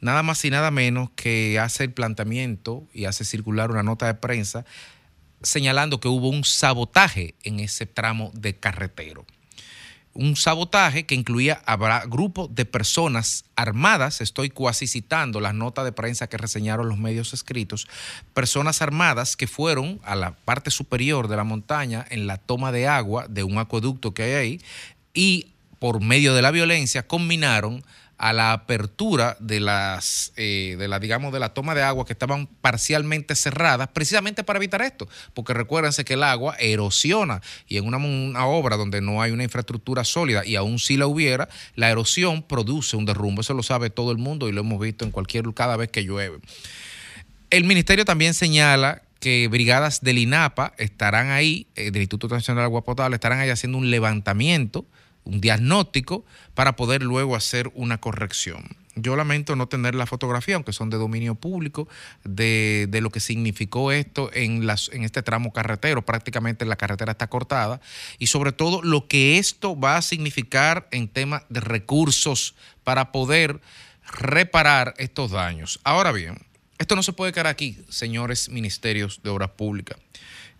[0.00, 4.14] nada más y nada menos que hace el planteamiento y hace circular una nota de
[4.14, 4.64] prensa
[5.46, 9.24] señalando que hubo un sabotaje en ese tramo de carretero.
[10.12, 15.92] Un sabotaje que incluía a grupos de personas armadas, estoy cuasi citando las notas de
[15.92, 17.86] prensa que reseñaron los medios escritos,
[18.32, 22.88] personas armadas que fueron a la parte superior de la montaña en la toma de
[22.88, 24.60] agua de un acueducto que hay ahí
[25.12, 25.48] y
[25.78, 27.84] por medio de la violencia combinaron
[28.18, 32.12] a la apertura de las, eh, de la, digamos, de la toma de agua que
[32.12, 37.86] estaban parcialmente cerradas, precisamente para evitar esto, porque recuérdense que el agua erosiona y en
[37.86, 42.42] una, obra donde no hay una infraestructura sólida y aún si la hubiera, la erosión
[42.42, 45.44] produce un derrumbe, eso lo sabe todo el mundo y lo hemos visto en cualquier,
[45.54, 46.38] cada vez que llueve.
[47.50, 52.66] El ministerio también señala que brigadas del INAPA estarán ahí, eh, del Instituto Nacional de
[52.66, 54.86] Agua Potable, estarán ahí haciendo un levantamiento,
[55.26, 56.24] un diagnóstico,
[56.54, 58.64] para poder luego hacer una corrección.
[58.94, 61.86] Yo lamento no tener la fotografía, aunque son de dominio público,
[62.24, 66.00] de, de lo que significó esto en, las, en este tramo carretero.
[66.00, 67.82] Prácticamente la carretera está cortada.
[68.18, 72.54] Y sobre todo lo que esto va a significar en tema de recursos
[72.84, 73.60] para poder
[74.18, 75.78] reparar estos daños.
[75.84, 76.38] Ahora bien,
[76.78, 79.98] esto no se puede quedar aquí, señores ministerios de Obras Públicas.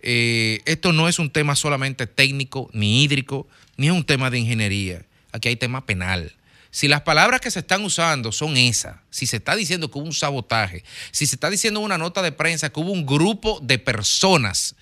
[0.00, 4.38] Eh, esto no es un tema solamente técnico, ni hídrico, ni es un tema de
[4.38, 5.04] ingeniería.
[5.32, 6.34] Aquí hay tema penal.
[6.70, 10.06] Si las palabras que se están usando son esas, si se está diciendo que hubo
[10.06, 13.60] un sabotaje, si se está diciendo en una nota de prensa que hubo un grupo
[13.62, 14.76] de personas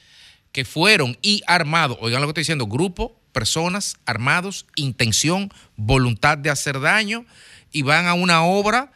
[0.50, 6.50] que fueron y armados, oigan lo que estoy diciendo, grupo, personas armados, intención, voluntad de
[6.50, 7.26] hacer daño
[7.70, 8.92] y van a una obra,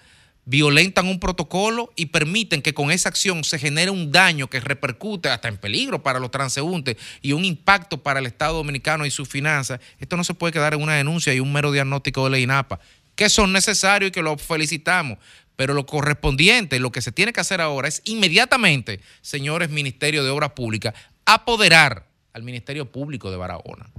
[0.48, 5.28] violentan un protocolo y permiten que con esa acción se genere un daño que repercute
[5.28, 9.28] hasta en peligro para los transeúntes y un impacto para el Estado dominicano y sus
[9.28, 12.38] finanzas, esto no se puede quedar en una denuncia y un mero diagnóstico de la
[12.38, 12.80] INAPA,
[13.14, 15.18] que son necesarios y que los felicitamos,
[15.54, 20.30] Pero lo correspondiente, lo que se tiene que hacer ahora es inmediatamente, señores Ministerio de
[20.30, 20.94] Obras Públicas,
[21.26, 23.90] apoderar al Ministerio Público de Barahona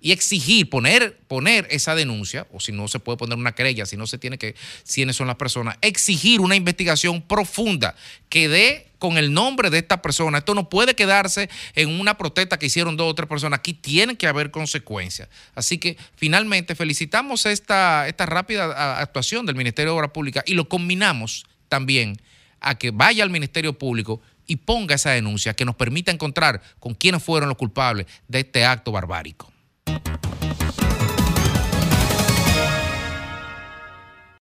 [0.00, 3.96] y exigir, poner, poner esa denuncia, o si no se puede poner una querella, si
[3.96, 4.54] no se tiene que,
[4.92, 7.94] quiénes son las personas, exigir una investigación profunda
[8.28, 10.38] que dé con el nombre de esta persona.
[10.38, 13.58] Esto no puede quedarse en una protesta que hicieron dos o tres personas.
[13.58, 15.28] Aquí tiene que haber consecuencias.
[15.54, 20.68] Así que finalmente felicitamos esta, esta rápida actuación del Ministerio de Obras Públicas y lo
[20.68, 22.20] combinamos también
[22.60, 26.94] a que vaya al Ministerio Público y ponga esa denuncia que nos permita encontrar con
[26.94, 29.52] quiénes fueron los culpables de este acto barbárico.
[29.88, 30.85] えっ?